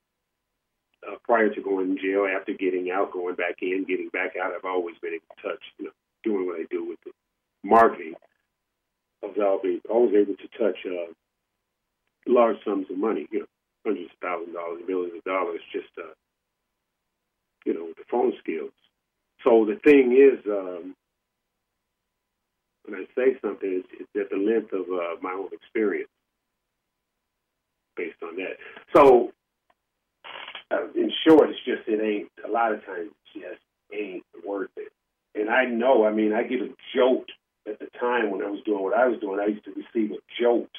uh, 1.07 1.15
prior 1.23 1.49
to 1.49 1.61
going 1.61 1.95
to 1.95 2.01
jail. 2.01 2.27
After 2.27 2.53
getting 2.53 2.91
out, 2.91 3.11
going 3.11 3.35
back 3.35 3.55
in, 3.61 3.85
getting 3.87 4.09
back 4.09 4.33
out, 4.41 4.53
I've 4.53 4.65
always 4.65 4.95
been 5.01 5.13
in 5.13 5.19
touch. 5.41 5.63
You 5.77 5.85
know, 5.85 5.91
doing 6.23 6.45
what 6.47 6.59
I 6.59 6.65
do 6.69 6.87
with 6.87 6.99
the 7.05 7.11
marketing 7.63 8.13
of 9.23 9.37
Alvin, 9.37 9.81
always 9.89 10.15
able 10.15 10.35
to 10.35 10.47
touch 10.57 10.77
uh, 10.85 11.11
large 12.27 12.57
sums 12.65 12.87
of 12.89 12.97
money, 12.97 13.27
you 13.31 13.39
know, 13.39 13.45
hundreds 13.85 14.11
of 14.11 14.17
thousands 14.21 14.49
of 14.49 14.55
dollars, 14.55 14.81
millions 14.87 15.13
of 15.17 15.23
dollars, 15.23 15.61
just, 15.71 15.89
uh, 15.97 16.13
you 17.65 17.73
know, 17.73 17.87
the 17.97 18.03
phone 18.09 18.33
skills. 18.39 18.71
So 19.43 19.65
the 19.65 19.79
thing 19.83 20.13
is, 20.13 20.43
um, 20.47 20.95
when 22.85 22.99
I 22.99 23.05
say 23.15 23.37
something, 23.41 23.83
it's, 23.83 23.87
it's 23.99 24.09
at 24.19 24.29
the 24.29 24.37
length 24.37 24.73
of 24.73 24.81
uh, 24.81 25.21
my 25.21 25.31
own 25.31 25.49
experience 25.51 26.09
based 27.95 28.21
on 28.23 28.35
that. 28.37 28.57
So, 28.95 29.31
uh, 30.71 30.87
in 30.95 31.11
short, 31.27 31.49
it's 31.49 31.59
just, 31.65 31.87
it 31.87 32.01
ain't, 32.01 32.29
a 32.47 32.51
lot 32.51 32.73
of 32.73 32.85
times, 32.85 33.11
it 33.35 33.39
just 33.39 33.61
ain't 33.93 34.23
worth 34.45 34.69
it. 34.77 34.91
And 35.35 35.49
I 35.49 35.65
know, 35.65 36.05
I 36.05 36.11
mean, 36.11 36.33
I 36.33 36.43
get 36.43 36.61
a 36.61 36.69
jolt 36.95 37.27
at 37.67 37.79
the 37.79 37.87
time 37.99 38.31
when 38.31 38.41
I 38.41 38.49
was 38.49 38.61
doing 38.65 38.83
what 38.83 38.97
I 38.97 39.07
was 39.07 39.19
doing, 39.19 39.39
I 39.39 39.47
used 39.47 39.65
to 39.65 39.71
receive 39.71 40.11
a 40.11 40.41
jolt 40.41 40.69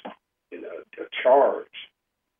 and 0.50 0.64
a, 0.64 1.02
a 1.02 1.06
charge 1.22 1.66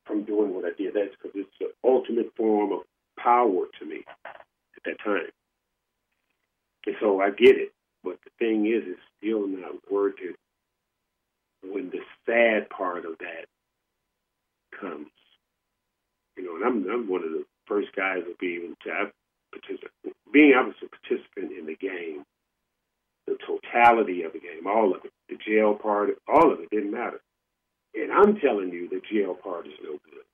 from 0.05 0.25
doing 0.25 0.55
what 0.55 0.65
I 0.65 0.71
did. 0.77 0.95
That's 0.95 1.15
because 1.21 1.33
it's 1.35 1.51
the 1.61 1.73
ultimate 1.89 2.35
form 2.37 2.73
of 2.73 2.81
power 3.19 3.67
to 3.79 3.85
me 3.87 4.05
at 4.77 4.83
that 4.85 4.99
time. 5.05 5.31
And 6.87 6.97
so 7.01 7.21
I 7.21 7.31
get 7.31 7.57
it. 7.57 7.73
But 8.03 8.19
the 8.25 8.31
thing 8.39 8.67
is, 8.67 8.83
it's 8.87 9.01
still 9.19 9.47
not 9.47 9.75
worth 9.91 10.17
it 10.21 10.37
when 11.63 11.91
the 11.91 12.01
sad 12.27 12.69
part 12.69 13.05
of 13.07 13.19
that 13.19 13.47
comes. 14.81 15.07
You 16.37 16.45
know, 16.45 16.57
and 16.57 16.65
I'm 16.65 16.91
I'm 16.91 17.09
one 17.09 17.25
of 17.25 17.31
the 17.31 17.45
first 17.67 17.89
guys 17.95 18.25
to 18.25 18.35
be 18.41 18.57
able 18.57 18.75
to 18.85 19.11
participate. 19.53 20.17
Being 20.33 20.55
I 20.57 20.63
was 20.63 20.75
a 20.83 20.89
participant 20.89 21.53
in 21.53 21.67
the 21.67 21.77
game 21.77 22.25
the 23.27 23.37
totality 23.47 24.23
of 24.23 24.33
the 24.33 24.41
game, 24.41 24.67
all 24.67 24.95
of 24.95 25.05
it, 25.05 25.13
the 25.29 25.37
jail 25.37 25.75
part, 25.75 26.11
all 26.29 26.53
of 26.53 26.61
it 26.61 26.71
didn't 26.71 26.91
matter. 26.91 27.21
And 27.95 28.11
I'm 28.11 28.37
telling 28.41 28.71
you, 28.71 28.89
the 28.89 29.01
jail 29.13 29.35
part 29.35 29.67
is 29.67 29.75
no 29.83 29.93
good. 29.93 30.25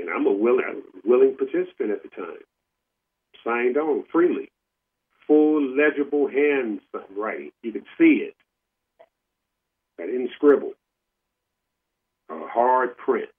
And 0.00 0.10
I'm 0.10 0.26
a 0.26 0.32
willing, 0.32 0.82
willing 1.04 1.36
participant 1.36 1.92
at 1.92 2.02
the 2.02 2.08
time. 2.08 2.42
Signed 3.44 3.76
on 3.76 4.04
freely, 4.10 4.50
full 5.26 5.62
legible 5.62 6.28
hand 6.28 6.80
writing. 7.16 7.52
You 7.62 7.72
could 7.72 7.84
see 7.96 8.26
it. 8.26 8.34
I 10.00 10.06
didn't 10.06 10.30
scribble. 10.34 10.72
A 12.34 12.48
hard 12.48 12.96
print. 12.96 13.30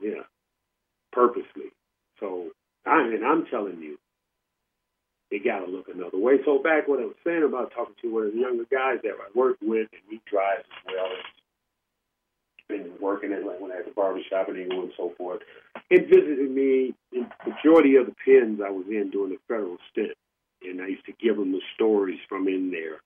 Yeah, 0.00 0.22
purposely. 1.12 1.72
So 2.20 2.50
I 2.86 3.00
and 3.02 3.24
I'm 3.24 3.46
telling 3.46 3.80
you, 3.82 3.98
they 5.30 5.38
got 5.38 5.60
to 5.60 5.66
look 5.66 5.88
another 5.88 6.18
way. 6.18 6.34
So 6.44 6.62
back 6.62 6.86
what 6.86 7.00
I 7.00 7.06
was 7.06 7.16
saying 7.24 7.42
about 7.42 7.72
talking 7.74 7.94
to 8.02 8.12
one 8.12 8.26
of 8.26 8.32
the 8.32 8.38
younger 8.38 8.64
guys 8.70 8.98
that 9.02 9.12
I 9.12 9.38
work 9.38 9.56
with, 9.60 9.88
and 9.92 10.02
he 10.08 10.20
drives 10.30 10.64
as 10.64 10.94
well. 10.94 11.08
Been 12.68 12.92
working 13.00 13.32
at 13.32 13.44
like 13.44 13.60
when 13.60 13.72
I 13.72 13.76
had 13.76 13.86
the 13.86 13.90
barbershop 13.90 14.48
and 14.48 14.56
and 14.56 14.92
so 14.96 15.12
forth. 15.18 15.40
It 15.90 16.08
visited 16.08 16.50
me 16.50 16.94
in 17.12 17.26
majority 17.44 17.96
of 17.96 18.06
the 18.06 18.14
pens 18.24 18.60
I 18.64 18.70
was 18.70 18.86
in 18.88 19.10
during 19.10 19.32
the 19.32 19.38
federal 19.48 19.78
stint, 19.90 20.12
and 20.62 20.80
I 20.80 20.86
used 20.86 21.06
to 21.06 21.12
give 21.20 21.36
him 21.36 21.50
the 21.50 21.62
stories 21.74 22.20
from 22.28 22.46
in 22.46 22.70
there 22.70 23.00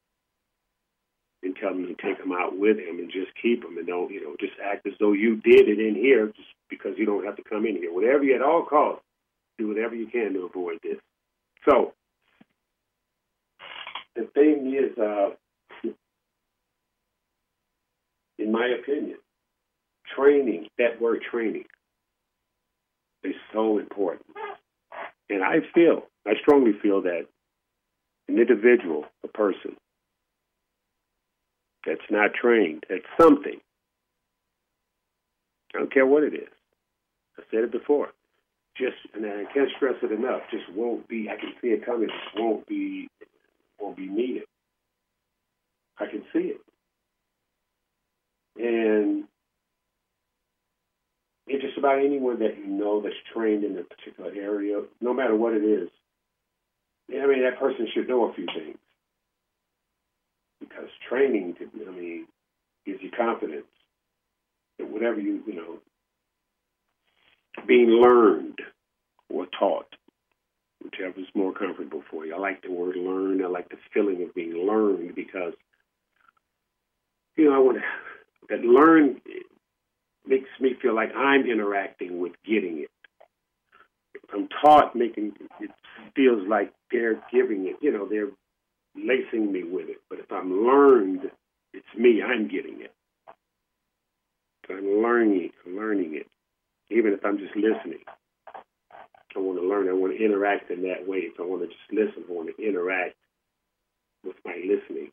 and 1.45 1.57
tell 1.57 1.71
him 1.71 1.87
to 1.87 1.95
take 2.03 2.19
them 2.19 2.33
out 2.33 2.59
with 2.59 2.79
him 2.79 2.99
and 2.99 3.11
just 3.11 3.31
keep 3.41 3.63
them 3.63 3.77
and 3.79 3.87
don't 3.87 4.11
you 4.11 4.23
know 4.23 4.37
just 4.41 4.55
act 4.63 4.87
as 4.87 4.95
though 4.99 5.13
you 5.13 5.37
did 5.37 5.69
it 5.69 5.79
in 5.79 5.95
here 5.95 6.27
just 6.29 6.49
because 6.69 6.93
you 6.97 7.07
don't 7.07 7.25
have 7.25 7.37
to 7.37 7.45
come 7.45 7.67
in 7.67 7.77
here. 7.77 7.93
Whatever 7.93 8.25
you 8.25 8.35
at 8.35 8.43
all 8.43 8.65
costs, 8.65 9.05
do 9.59 9.69
whatever 9.69 9.95
you 9.95 10.07
can 10.07 10.33
to 10.35 10.47
avoid 10.47 10.79
this. 10.83 10.99
So 11.69 11.93
the 14.17 14.29
thing 14.35 14.75
is, 14.75 14.99
uh, 14.99 15.31
in 18.39 18.53
my 18.53 18.67
opinion, 18.81 19.19
training, 20.17 20.69
that 20.79 21.01
word 21.01 21.23
training, 21.31 21.65
is 23.23 23.35
so 23.53 23.79
important. 23.79 24.27
And 25.31 25.43
I 25.43 25.61
feel, 25.75 26.03
I 26.27 26.35
strongly 26.41 26.73
feel 26.83 27.03
that 27.03 27.27
an 28.29 28.39
individual, 28.39 29.07
a 29.25 29.29
person, 29.29 29.77
that's 31.87 32.11
not 32.11 32.33
trained 32.35 32.85
at 32.91 33.03
something, 33.21 33.61
I 35.75 35.79
don't 35.79 35.93
care 35.93 36.07
what 36.07 36.23
it 36.23 36.35
is. 36.35 36.49
I 37.39 37.43
said 37.51 37.65
it 37.65 37.73
before. 37.73 38.11
just 38.77 38.97
and 39.15 39.27
I 39.27 39.45
can't 39.53 39.71
stress 39.77 39.97
it 40.03 40.13
enough. 40.13 40.43
Just 40.51 40.71
won't 40.75 41.09
be. 41.09 41.29
I 41.31 41.37
can 41.37 41.53
see 41.61 41.69
it 41.69 41.85
coming. 41.85 42.09
Just 42.09 42.37
won't 42.37 42.67
be. 42.67 43.09
Won't 43.81 43.97
be 43.97 44.07
needed. 44.09 44.45
I 45.99 46.07
can 46.07 46.23
see 46.33 46.55
it, 46.55 46.61
and 48.57 49.25
it's 51.47 51.63
just 51.63 51.79
about 51.79 51.99
anyone 51.99 52.39
that 52.41 52.57
you 52.59 52.67
know 52.67 53.01
that's 53.01 53.15
trained 53.33 53.65
in 53.65 53.79
a 53.79 53.83
particular 53.83 54.33
area, 54.35 54.83
no 55.01 55.13
matter 55.13 55.37
what 55.37 55.53
it 55.53 55.63
is. 55.63 55.89
I 57.11 57.27
mean, 57.27 57.43
that 57.43 57.61
person 57.61 57.87
should 57.93 58.09
know 58.09 58.31
a 58.31 58.35
few 58.35 58.47
things 58.47 58.79
because 60.69 60.89
training, 61.09 61.57
I 61.61 61.91
mean, 61.91 62.27
gives 62.87 63.03
you 63.03 63.11
confidence 63.11 63.67
that 64.79 64.91
whatever 64.91 65.21
you, 65.21 65.43
you 65.47 65.55
know, 65.55 65.79
being 67.67 67.89
learned 67.89 68.59
or 69.29 69.47
taught, 69.59 69.87
whichever 70.83 71.21
is 71.21 71.27
more 71.35 71.53
comfortable 71.53 72.03
for 72.11 72.27
you. 72.27 72.35
I 72.35 72.39
like 72.39 72.63
the 72.63 72.71
word 72.71 72.97
learn. 72.97 73.43
I 73.45 73.49
like 73.49 73.69
the 73.69 73.77
feeling 73.93 74.23
of 74.23 74.35
being 74.35 74.67
learned 74.67 75.15
because, 75.15 75.55
you 77.37 77.49
know, 77.49 77.55
I 77.55 77.59
want 77.59 77.79
to, 77.79 77.85
that 78.51 78.65
learn 78.65 79.21
makes 80.27 80.49
me 80.61 80.75
feel 80.81 80.95
like 80.95 81.15
I'm 81.15 81.47
interacting 81.47 82.21
with 82.21 82.33
getting 82.45 82.81
it. 82.81 82.91
I'm 84.33 84.49
taught, 84.63 84.97
making 84.97 85.33
it 85.61 85.71
feels 86.17 86.47
like 86.49 86.73
they're 86.91 87.23
giving 87.33 87.67
it, 87.67 87.77
you 87.81 87.93
know, 87.93 88.09
they're 88.09 88.31
lacing 88.97 89.53
me 89.53 89.65
with 89.65 89.89
it. 89.89 90.01
But 90.09 90.19
if 90.21 90.31
I'm 90.33 90.67
learned, 90.67 91.31
it's 91.73 91.87
me, 91.97 92.23
I'm 92.23 92.49
getting 92.49 92.81
it. 92.81 92.93
I'm 94.71 95.03
learning, 95.03 95.51
learning 95.67 96.15
it 96.15 96.27
even 96.91 97.13
if 97.13 97.25
I'm 97.25 97.39
just 97.39 97.55
listening. 97.57 98.05
I 99.37 99.41
want 99.41 99.59
to 99.59 99.67
learn. 99.67 99.89
I 99.89 99.93
want 99.93 100.17
to 100.17 100.25
interact 100.25 100.71
in 100.71 100.83
that 100.83 101.07
way. 101.09 101.19
If 101.19 101.41
I 101.41 101.43
want 101.43 101.63
to 101.63 101.69
just 101.69 101.91
listen, 101.91 102.25
I 102.29 102.33
want 102.33 102.51
to 102.57 102.63
interact 102.63 103.17
with 104.25 104.37
my 104.45 104.57
listening, 104.57 105.11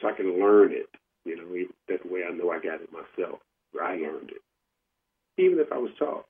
so 0.00 0.08
I 0.08 0.12
can 0.12 0.40
learn 0.40 0.72
it. 0.72 0.88
You 1.24 1.36
know, 1.36 1.44
that 1.88 2.10
way 2.10 2.22
I 2.28 2.32
know 2.32 2.50
I 2.50 2.56
got 2.56 2.80
it 2.80 2.90
myself. 2.92 3.40
Or 3.74 3.82
I 3.82 3.96
learned 3.96 4.30
it, 4.30 4.42
even 5.42 5.58
if 5.58 5.70
I 5.72 5.78
was 5.78 5.90
taught. 5.98 6.26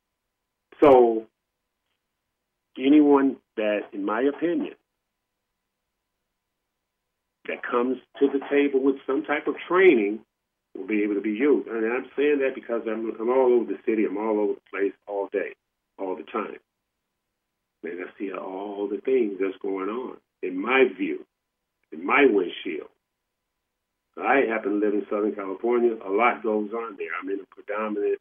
So, 0.82 1.24
anyone 2.78 3.36
that, 3.56 3.80
in 3.92 4.04
my 4.04 4.22
opinion, 4.22 4.74
that 7.48 7.62
comes 7.62 7.98
to 8.20 8.28
the 8.28 8.40
table 8.50 8.82
with 8.82 8.96
some 9.06 9.24
type 9.24 9.46
of 9.46 9.54
training 9.68 10.20
will 10.76 10.86
be 10.86 11.02
able 11.02 11.14
to 11.14 11.20
be 11.20 11.32
used. 11.32 11.68
And 11.68 11.92
I'm 11.92 12.06
saying 12.16 12.38
that 12.38 12.54
because 12.54 12.82
I'm, 12.86 13.12
I'm 13.20 13.28
all 13.28 13.52
over 13.52 13.70
the 13.70 13.78
city, 13.84 14.04
I'm 14.04 14.16
all 14.16 14.40
over 14.40 14.54
the 14.54 14.70
place 14.70 14.92
all 15.06 15.28
day, 15.32 15.54
all 15.98 16.16
the 16.16 16.24
time. 16.24 16.56
And 17.84 18.00
I 18.00 18.18
see 18.18 18.32
all 18.32 18.88
the 18.88 19.00
things 19.00 19.38
that's 19.40 19.58
going 19.60 19.88
on 19.88 20.16
in 20.42 20.60
my 20.60 20.86
view, 20.96 21.26
in 21.90 22.04
my 22.04 22.26
windshield. 22.28 22.88
I 24.16 24.42
happen 24.48 24.72
to 24.72 24.86
live 24.86 24.94
in 24.94 25.06
Southern 25.10 25.34
California. 25.34 25.96
A 26.04 26.10
lot 26.10 26.42
goes 26.42 26.70
on 26.72 26.96
there. 26.96 27.08
I'm 27.20 27.30
in 27.30 27.40
a 27.40 27.54
predominant 27.54 28.18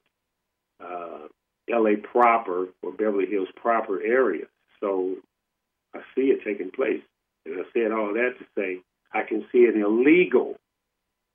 uh, 0.79 1.27
LA 1.69 1.95
proper 2.11 2.67
or 2.81 2.91
Beverly 2.91 3.27
Hills 3.27 3.49
proper 3.55 4.01
area. 4.01 4.45
So 4.79 5.15
I 5.93 5.99
see 6.15 6.31
it 6.31 6.39
taking 6.45 6.71
place. 6.71 7.01
And 7.45 7.59
I 7.59 7.63
said 7.73 7.91
all 7.91 8.13
that 8.13 8.35
to 8.39 8.45
say 8.57 8.81
I 9.13 9.23
can 9.23 9.45
see 9.51 9.65
an 9.65 9.81
illegal 9.81 10.57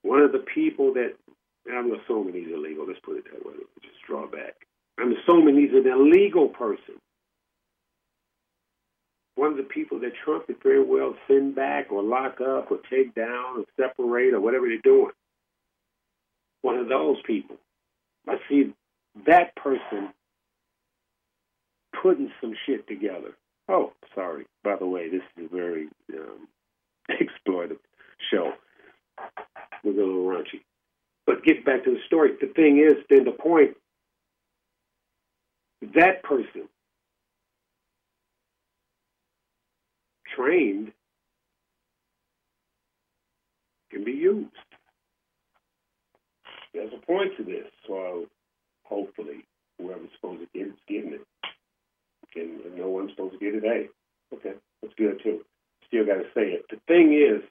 one 0.06 0.20
of 0.20 0.30
the 0.30 0.38
people 0.38 0.94
that 0.94 1.14
I'm 1.68 1.90
assuming 1.92 2.34
he's 2.34 2.54
illegal. 2.54 2.86
Let's 2.86 3.00
put 3.00 3.16
it 3.16 3.24
that 3.24 3.44
way. 3.44 3.54
Just 3.82 3.96
draw 4.06 4.26
back. 4.26 4.54
I'm 4.98 5.12
assuming 5.12 5.56
he's 5.56 5.72
an 5.72 5.90
illegal 5.90 6.48
person. 6.48 6.94
One 9.34 9.50
of 9.50 9.56
the 9.56 9.64
people 9.64 9.98
that 10.00 10.12
Trump 10.24 10.46
could 10.46 10.62
very 10.62 10.82
well 10.82 11.14
send 11.28 11.56
back 11.56 11.90
or 11.90 12.02
lock 12.02 12.40
up 12.40 12.70
or 12.70 12.78
take 12.88 13.14
down 13.14 13.58
or 13.58 13.64
separate 13.76 14.32
or 14.32 14.40
whatever 14.40 14.68
they're 14.68 14.78
doing. 14.78 15.12
One 16.62 16.76
of 16.76 16.88
those 16.88 17.16
people. 17.26 17.56
I 18.28 18.36
see 18.48 18.72
that 19.26 19.54
person 19.56 20.10
putting 22.00 22.30
some 22.40 22.54
shit 22.64 22.86
together. 22.86 23.36
Oh, 23.68 23.92
sorry. 24.14 24.46
By 24.62 24.76
the 24.76 24.86
way, 24.86 25.10
this 25.10 25.22
is 25.36 25.46
a 25.50 25.54
very 25.54 25.88
um, 26.14 26.48
exploitive 27.10 27.78
show 28.30 28.52
was 29.84 29.94
a 29.96 29.98
little 29.98 30.24
raunchy. 30.26 30.62
But 31.26 31.44
get 31.44 31.64
back 31.64 31.84
to 31.84 31.90
the 31.90 32.00
story. 32.06 32.32
The 32.40 32.48
thing 32.48 32.78
is, 32.78 33.04
then 33.10 33.24
the 33.24 33.32
point, 33.32 33.76
that 35.94 36.22
person 36.22 36.68
trained 40.34 40.92
can 43.90 44.04
be 44.04 44.12
used. 44.12 44.50
There's 46.74 46.92
a 46.92 47.06
point 47.06 47.32
to 47.38 47.44
this, 47.44 47.66
so 47.86 48.26
hopefully 48.84 49.44
whoever's 49.78 50.10
supposed 50.16 50.40
to 50.40 50.58
get 50.58 50.68
it's 50.68 50.78
getting 50.88 51.14
it. 51.14 51.20
And 52.36 52.76
no 52.76 52.88
one's 52.88 53.12
supposed 53.12 53.32
to 53.32 53.38
get 53.38 53.54
it. 53.54 53.62
Hey, 53.62 53.88
okay, 54.34 54.52
that's 54.82 54.94
good 54.98 55.20
too. 55.22 55.40
Still 55.86 56.06
got 56.06 56.14
to 56.14 56.26
say 56.34 56.52
it. 56.52 56.66
The 56.70 56.78
thing 56.88 57.12
is, 57.12 57.42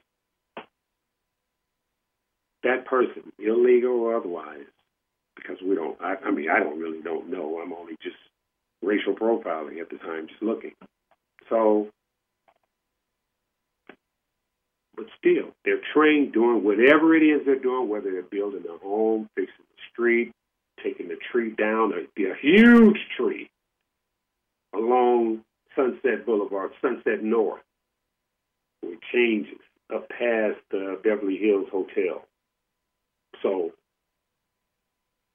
that 2.63 2.85
person, 2.85 3.31
illegal 3.39 3.91
or 3.91 4.15
otherwise, 4.17 4.65
because 5.35 5.57
we 5.63 5.75
don't. 5.75 5.99
I, 6.01 6.15
I 6.25 6.31
mean, 6.31 6.49
I 6.49 6.59
don't 6.59 6.79
really 6.79 7.01
don't 7.01 7.29
know. 7.29 7.59
I'm 7.61 7.73
only 7.73 7.95
just 8.01 8.15
racial 8.81 9.13
profiling 9.13 9.79
at 9.79 9.89
the 9.89 9.97
time, 9.97 10.27
just 10.27 10.41
looking. 10.41 10.73
So, 11.49 11.89
but 14.95 15.05
still, 15.17 15.51
they're 15.63 15.81
trained 15.93 16.33
doing 16.33 16.63
whatever 16.63 17.15
it 17.15 17.21
is 17.21 17.45
they're 17.45 17.59
doing, 17.59 17.87
whether 17.87 18.11
they're 18.11 18.23
building 18.23 18.63
a 18.67 18.77
home, 18.77 19.29
fixing 19.35 19.53
the 19.59 19.81
street, 19.91 20.31
taking 20.83 21.07
the 21.07 21.17
tree 21.31 21.51
down, 21.51 21.93
a, 21.93 22.21
a 22.23 22.35
huge 22.41 22.97
tree 23.17 23.49
along 24.73 25.41
Sunset 25.75 26.25
Boulevard, 26.25 26.71
Sunset 26.81 27.23
North, 27.23 27.61
changes 29.13 29.59
up 29.93 30.09
past 30.09 30.59
the 30.71 30.99
Beverly 31.03 31.37
Hills 31.37 31.67
Hotel. 31.71 32.25
So 33.41 33.71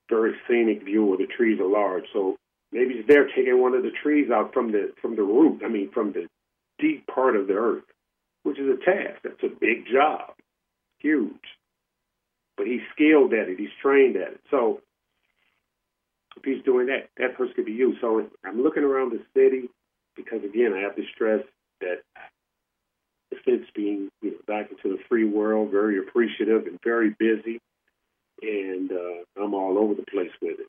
very 0.08 0.34
scenic 0.48 0.84
view 0.84 1.04
where 1.04 1.18
the 1.18 1.26
trees 1.26 1.60
are 1.60 1.68
large. 1.68 2.04
So 2.12 2.36
maybe 2.72 3.02
they're 3.06 3.28
taking 3.28 3.60
one 3.60 3.74
of 3.74 3.82
the 3.82 3.92
trees 4.02 4.30
out 4.30 4.52
from 4.52 4.72
the 4.72 4.92
from 5.00 5.16
the 5.16 5.22
root. 5.22 5.62
I 5.64 5.68
mean, 5.68 5.90
from 5.92 6.12
the 6.12 6.26
deep 6.78 7.06
part 7.06 7.36
of 7.36 7.46
the 7.46 7.54
earth, 7.54 7.84
which 8.42 8.58
is 8.58 8.68
a 8.68 8.84
task. 8.84 9.20
That's 9.22 9.42
a 9.42 9.48
big 9.60 9.86
job, 9.90 10.32
huge. 10.98 11.34
But 12.56 12.66
he's 12.66 12.80
skilled 12.92 13.32
at 13.32 13.48
it. 13.48 13.58
He's 13.58 13.68
trained 13.80 14.16
at 14.16 14.32
it. 14.32 14.40
So 14.50 14.80
if 16.36 16.44
he's 16.44 16.64
doing 16.64 16.86
that, 16.86 17.08
that 17.16 17.36
person 17.36 17.54
could 17.54 17.66
be 17.66 17.72
you. 17.72 17.94
So 18.00 18.26
I'm 18.44 18.62
looking 18.62 18.82
around 18.82 19.12
the 19.12 19.22
city 19.34 19.68
because 20.16 20.44
again, 20.44 20.74
I 20.74 20.80
have 20.80 20.96
to 20.96 21.02
stress 21.14 21.42
that 21.80 22.02
since 23.44 23.66
being 23.74 24.10
you 24.22 24.32
know, 24.32 24.36
back 24.46 24.70
into 24.70 24.96
the 24.96 25.02
free 25.08 25.24
world, 25.24 25.70
very 25.70 25.98
appreciative 25.98 26.66
and 26.66 26.78
very 26.84 27.14
busy 27.18 27.60
and 28.42 28.90
uh, 28.90 29.42
I'm 29.42 29.54
all 29.54 29.78
over 29.78 29.94
the 29.94 30.04
place 30.10 30.30
with 30.40 30.60
it. 30.60 30.66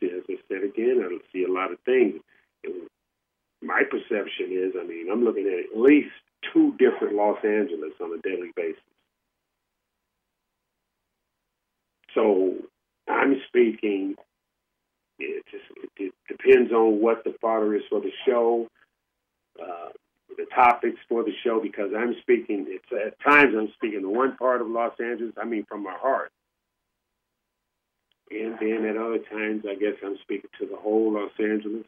See, 0.00 0.06
as 0.06 0.24
I 0.28 0.36
said 0.48 0.64
again, 0.64 1.02
I 1.04 1.16
see 1.32 1.44
a 1.44 1.52
lot 1.52 1.72
of 1.72 1.78
things. 1.84 2.20
And 2.64 2.74
my 3.62 3.82
perception 3.88 4.50
is, 4.50 4.74
I 4.78 4.86
mean, 4.86 5.10
I'm 5.10 5.24
looking 5.24 5.46
at 5.46 5.72
at 5.72 5.80
least 5.80 6.10
two 6.52 6.74
different 6.78 7.14
Los 7.14 7.38
Angeles 7.44 7.92
on 8.00 8.16
a 8.16 8.22
daily 8.22 8.50
basis. 8.54 8.80
So 12.14 12.54
I'm 13.08 13.40
speaking. 13.48 14.16
It 15.20 15.44
just 15.50 15.64
it, 15.96 16.14
depends 16.28 16.72
on 16.72 17.00
what 17.00 17.24
the 17.24 17.34
fodder 17.40 17.74
is 17.74 17.82
for 17.90 18.00
the 18.00 18.12
show, 18.24 18.68
uh, 19.60 19.88
the 20.38 20.46
topics 20.54 20.98
for 21.08 21.22
the 21.22 21.32
show. 21.44 21.60
Because 21.60 21.90
I'm 21.94 22.14
speaking, 22.22 22.66
it's 22.68 22.90
at 22.92 23.20
times 23.20 23.54
I'm 23.54 23.72
speaking 23.74 24.00
to 24.02 24.08
one 24.08 24.36
part 24.36 24.62
of 24.62 24.68
Los 24.68 24.94
Angeles. 24.98 25.34
I 25.40 25.44
mean, 25.44 25.66
from 25.68 25.82
my 25.82 25.94
heart. 26.00 26.30
And 28.30 28.56
then 28.60 28.84
at 28.84 28.96
other 28.96 29.18
times, 29.18 29.64
I 29.68 29.74
guess 29.74 29.94
I'm 30.04 30.16
speaking 30.22 30.50
to 30.60 30.66
the 30.66 30.76
whole 30.76 31.12
Los 31.12 31.32
Angeles. 31.38 31.84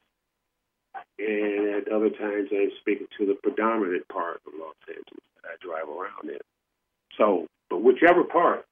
And 1.18 1.68
at 1.76 1.92
other 1.92 2.10
times, 2.10 2.48
I'm 2.50 2.70
speaking 2.80 3.06
to 3.18 3.26
the 3.26 3.34
predominant 3.34 4.08
part 4.08 4.40
of 4.46 4.54
Los 4.58 4.74
Angeles 4.88 5.24
that 5.36 5.48
I 5.48 5.56
drive 5.64 5.88
around 5.88 6.30
in. 6.30 6.40
So, 7.16 7.46
but 7.68 7.82
whichever 7.82 8.24
part, 8.24 8.64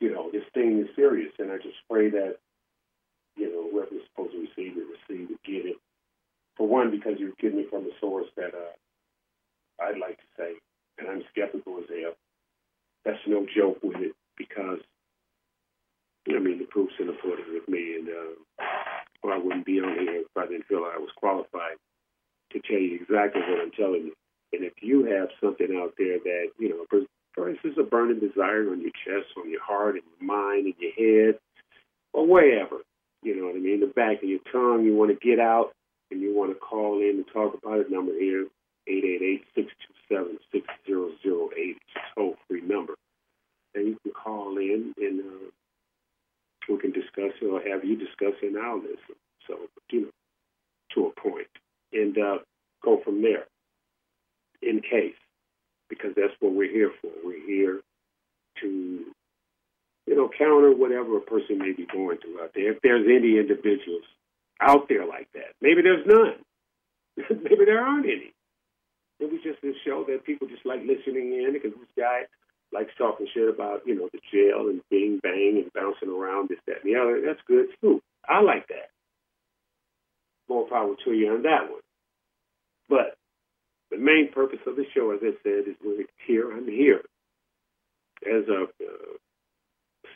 you 0.00 0.12
know, 0.12 0.30
this 0.32 0.44
thing 0.54 0.80
is 0.80 0.88
serious. 0.94 1.32
And 1.38 1.50
I 1.50 1.56
just 1.56 1.76
pray 1.90 2.10
that, 2.10 2.36
you 3.36 3.52
know, 3.52 3.68
whoever's 3.70 4.06
supposed 4.10 4.32
to 4.32 4.40
receive 4.40 4.78
it, 4.78 4.86
receive 4.86 5.30
it, 5.30 5.42
get 5.44 5.66
it. 5.66 5.76
For 6.56 6.68
one, 6.68 6.90
because 6.90 7.14
you're 7.18 7.34
getting 7.40 7.60
it 7.60 7.70
from 7.70 7.84
a 7.84 7.94
source 8.00 8.26
that 8.36 8.54
uh, 8.54 9.82
I'd 9.82 9.98
like 9.98 10.18
to 10.18 10.28
say, 10.38 10.52
and 10.98 11.08
I'm 11.08 11.22
skeptical 11.30 11.78
as 11.78 11.88
hell. 11.88 12.14
That's 13.04 13.18
no 13.26 13.46
joke 13.54 13.78
with 13.82 13.96
it 13.96 14.12
because 14.36 14.78
I 16.28 16.38
mean 16.38 16.58
the 16.58 16.64
proof's 16.64 16.94
in 16.98 17.06
the 17.08 17.12
pudding 17.12 17.52
with 17.52 17.68
me, 17.68 17.96
and 17.98 18.08
uh, 18.08 18.64
or 19.22 19.32
I 19.32 19.38
wouldn't 19.38 19.66
be 19.66 19.80
on 19.80 19.98
here 19.98 20.22
if 20.22 20.36
I 20.36 20.46
didn't 20.46 20.66
feel 20.66 20.84
I 20.84 20.98
was 20.98 21.10
qualified 21.16 21.76
to 22.52 22.60
tell 22.60 22.78
you 22.78 22.96
exactly 23.00 23.42
what 23.42 23.60
I'm 23.60 23.72
telling 23.72 24.06
you. 24.06 24.14
And 24.52 24.64
if 24.64 24.74
you 24.80 25.04
have 25.06 25.28
something 25.42 25.76
out 25.76 25.94
there 25.98 26.18
that, 26.18 26.46
you 26.58 26.68
know, 26.68 26.84
for, 26.88 27.00
for 27.34 27.50
instance, 27.50 27.74
a 27.78 27.82
burning 27.82 28.20
desire 28.20 28.70
on 28.70 28.80
your 28.80 28.92
chest, 29.04 29.32
on 29.36 29.50
your 29.50 29.62
heart, 29.62 29.96
in 29.96 30.02
your 30.18 30.26
mind, 30.26 30.66
in 30.66 30.74
your 30.78 30.92
head, 31.32 31.40
or 32.12 32.26
wherever, 32.26 32.78
you 33.22 33.34
know 33.34 33.46
what 33.46 33.56
I 33.56 33.58
mean, 33.58 33.80
the 33.80 33.86
back 33.86 34.22
of 34.22 34.28
your 34.28 34.44
tongue, 34.52 34.84
you 34.84 34.94
want 34.94 35.10
to 35.10 35.26
get 35.26 35.40
out 35.40 35.72
and 36.14 36.22
you 36.22 36.32
want 36.32 36.52
to 36.52 36.58
call 36.58 37.00
in 37.00 37.16
and 37.16 37.26
talk 37.32 37.58
about 37.60 37.80
it, 37.80 37.90
number 37.90 38.12
here, 38.12 38.46
888-627-6008. 38.88 39.40
It's 41.56 41.80
toll-free 42.14 42.60
number. 42.60 42.94
And 43.74 43.88
you 43.88 43.98
can 44.04 44.12
call 44.12 44.56
in 44.58 44.94
and 44.96 45.20
uh, 45.20 45.50
we 46.68 46.78
can 46.78 46.92
discuss 46.92 47.32
it 47.42 47.46
or 47.46 47.60
have 47.68 47.84
you 47.84 47.96
discuss 47.96 48.34
it 48.42 48.52
now 48.54 48.76
listen. 48.76 49.16
So, 49.48 49.58
you 49.90 50.02
know, 50.02 50.10
to 50.94 51.06
a 51.06 51.20
point. 51.20 51.48
And 51.92 52.16
uh, 52.16 52.38
go 52.84 53.00
from 53.04 53.20
there 53.22 53.46
in 54.62 54.80
case, 54.80 55.16
because 55.88 56.12
that's 56.16 56.34
what 56.38 56.52
we're 56.52 56.70
here 56.70 56.92
for. 57.02 57.10
We're 57.24 57.44
here 57.44 57.80
to, 58.60 59.04
you 60.06 60.16
know, 60.16 60.30
counter 60.38 60.70
whatever 60.70 61.16
a 61.16 61.20
person 61.20 61.58
may 61.58 61.72
be 61.72 61.86
going 61.92 62.18
through 62.18 62.40
out 62.40 62.52
there. 62.54 62.70
If 62.70 62.82
there's 62.82 63.06
any 63.06 63.38
individuals 63.38 64.04
out 64.60 64.88
there 64.88 65.06
like 65.06 65.28
that, 65.34 65.54
maybe 65.60 65.82
there's 65.82 66.06
none. 66.06 66.36
maybe 67.42 67.64
there 67.64 67.80
aren't 67.80 68.06
any. 68.06 68.32
It 69.20 69.30
was 69.30 69.40
just 69.42 69.62
this 69.62 69.76
show 69.84 70.04
that 70.08 70.24
people 70.24 70.48
just 70.48 70.66
like 70.66 70.80
listening 70.80 71.32
in 71.32 71.52
because 71.52 71.72
this 71.72 71.94
guy 71.96 72.22
likes 72.72 72.90
talking 72.98 73.28
shit 73.32 73.48
about, 73.48 73.86
you 73.86 73.94
know, 73.94 74.08
the 74.12 74.18
jail 74.32 74.68
and 74.68 74.80
bing 74.90 75.20
bang 75.22 75.62
and 75.62 75.72
bouncing 75.72 76.10
around, 76.10 76.48
this, 76.48 76.58
that, 76.66 76.82
and 76.84 76.92
the 76.92 76.98
other. 76.98 77.22
That's 77.24 77.40
good 77.46 77.66
too. 77.80 78.02
I 78.28 78.40
like 78.42 78.66
that. 78.68 78.90
More 80.48 80.68
power 80.68 80.94
to 81.04 81.12
you 81.12 81.32
on 81.32 81.42
that 81.42 81.70
one. 81.70 81.80
But 82.88 83.16
the 83.90 83.98
main 83.98 84.30
purpose 84.32 84.58
of 84.66 84.76
the 84.76 84.84
show, 84.94 85.12
as 85.12 85.20
I 85.22 85.32
said, 85.42 85.68
is 85.68 85.76
we're 85.82 86.04
here. 86.26 86.50
I'm 86.52 86.66
here 86.66 87.02
as 88.26 88.48
a 88.48 88.64
uh, 88.64 89.16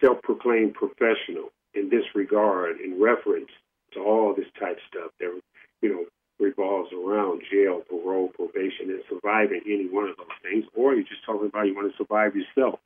self-proclaimed 0.01 0.75
professional 0.75 1.51
in 1.75 1.89
this 1.89 2.05
regard, 2.15 2.81
in 2.81 3.01
reference 3.01 3.51
to 3.93 4.01
all 4.01 4.35
this 4.35 4.49
type 4.59 4.79
stuff 4.89 5.11
that 5.21 5.41
you 5.83 5.89
know 5.89 6.05
revolves 6.41 6.91
around 6.93 7.43
jail, 7.51 7.83
parole, 7.89 8.29
probation, 8.29 8.91
and 8.91 9.03
surviving 9.09 9.61
any 9.67 9.89
one 9.89 10.09
of 10.09 10.17
those 10.17 10.39
things. 10.43 10.65
Or 10.75 10.95
you're 10.95 11.03
just 11.03 11.25
talking 11.27 11.49
about 11.49 11.67
you 11.67 11.75
want 11.75 11.91
to 11.91 11.97
survive 11.97 12.37
yourself. 12.37 12.79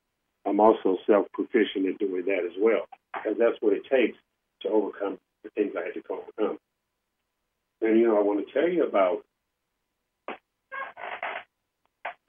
I'm 0.47 0.59
also 0.59 0.99
self-proficient 1.07 1.87
in 1.87 1.97
doing 2.01 2.25
that 2.27 2.45
as 2.45 2.57
well, 2.59 2.89
because 3.15 3.39
that's 3.39 3.61
what 3.61 3.75
it 3.75 3.85
takes 3.91 4.19
to 4.63 4.69
overcome 4.69 5.19
the 5.45 5.51
things 5.51 5.73
I 5.77 5.85
had 5.85 5.95
to 5.95 6.03
overcome. 6.11 6.59
And 7.81 7.99
you 7.99 8.09
know, 8.09 8.19
I 8.19 8.23
want 8.23 8.47
to 8.47 8.53
tell 8.53 8.69
you 8.69 8.85
about 8.85 9.25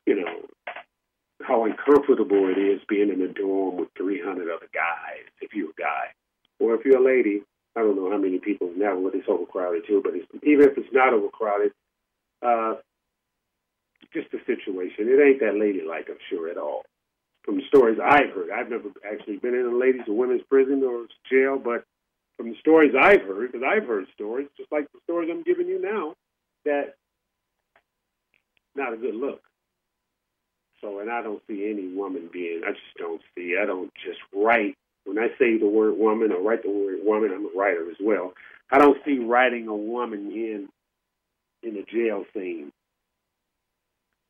you 0.06 0.16
know, 0.16 0.42
how 1.42 1.66
uncomfortable 1.66 2.50
it 2.50 2.60
is 2.60 2.82
being 2.88 3.10
in 3.10 3.22
a 3.22 3.28
dorm 3.28 3.78
with 3.78 3.90
300 3.98 4.50
other 4.50 4.70
guys, 4.74 5.26
if 5.42 5.54
you're 5.54 5.70
a 5.70 5.82
guy. 5.82 6.08
Or 6.60 6.76
if 6.76 6.86
you're 6.86 7.00
a 7.00 7.04
lady, 7.04 7.42
I 7.76 7.82
don't 7.82 7.96
know 7.96 8.12
how 8.12 8.18
many 8.18 8.40
people 8.40 8.72
now 8.76 8.98
when 8.98 9.14
it's 9.16 9.28
overcrowded 9.28 9.88
too, 9.88 10.02
but 10.04 10.14
even 10.44 10.70
if 10.70 10.78
it's 10.78 10.94
not 10.94 11.14
overcrowded, 11.14 11.72
uh, 12.46 12.76
just 14.14 14.32
the 14.32 14.40
situation. 14.46 15.10
It 15.10 15.20
ain't 15.20 15.40
that 15.40 15.56
ladylike, 15.58 16.08
I'm 16.10 16.22
sure, 16.30 16.50
at 16.50 16.58
all. 16.58 16.84
From 17.44 17.58
the 17.58 17.64
stories 17.68 18.00
I've 18.02 18.30
heard, 18.30 18.52
I've 18.52 18.70
never 18.70 18.90
actually 19.06 19.38
been 19.38 19.56
in 19.56 19.66
a 19.66 19.76
ladies' 19.76 20.08
or 20.08 20.16
women's 20.16 20.44
prison 20.50 20.84
or 20.84 21.08
jail, 21.30 21.58
but 21.58 21.84
from 22.38 22.50
the 22.50 22.56
stories 22.60 22.94
I've 23.00 23.22
heard, 23.22 23.52
because 23.52 23.66
I've 23.68 23.88
heard 23.88 24.06
stories, 24.14 24.48
just 24.58 24.72
like 24.72 24.86
the 24.94 25.00
stories 25.04 25.30
I'm 25.32 25.44
giving 25.44 25.68
you 25.68 25.82
now, 25.82 26.14
that 26.66 26.96
not 28.76 28.94
a 28.94 28.98
good 28.98 29.16
look. 29.16 29.42
So, 30.82 31.00
and 31.00 31.10
I 31.10 31.22
don't 31.22 31.42
see 31.48 31.70
any 31.70 31.94
woman 31.94 32.30
being, 32.32 32.62
I 32.66 32.72
just 32.72 32.98
don't 32.98 33.22
see, 33.36 33.58
I 33.62 33.66
don't 33.66 33.92
just 34.06 34.20
write. 34.34 34.76
When 35.06 35.20
I 35.20 35.28
say 35.38 35.58
the 35.58 35.68
word 35.68 35.98
woman 35.98 36.32
or 36.32 36.42
write 36.42 36.64
the 36.64 36.70
word 36.70 37.00
woman, 37.04 37.32
I'm 37.34 37.46
a 37.46 37.58
writer 37.58 37.90
as 37.90 37.98
well. 38.02 38.34
I 38.72 38.78
don't 38.78 38.98
see 39.06 39.20
writing 39.20 39.68
a 39.68 39.76
woman 39.76 40.32
in 40.32 40.70
in 41.62 41.78
a 41.78 41.84
jail 41.84 42.26
scene. 42.34 42.72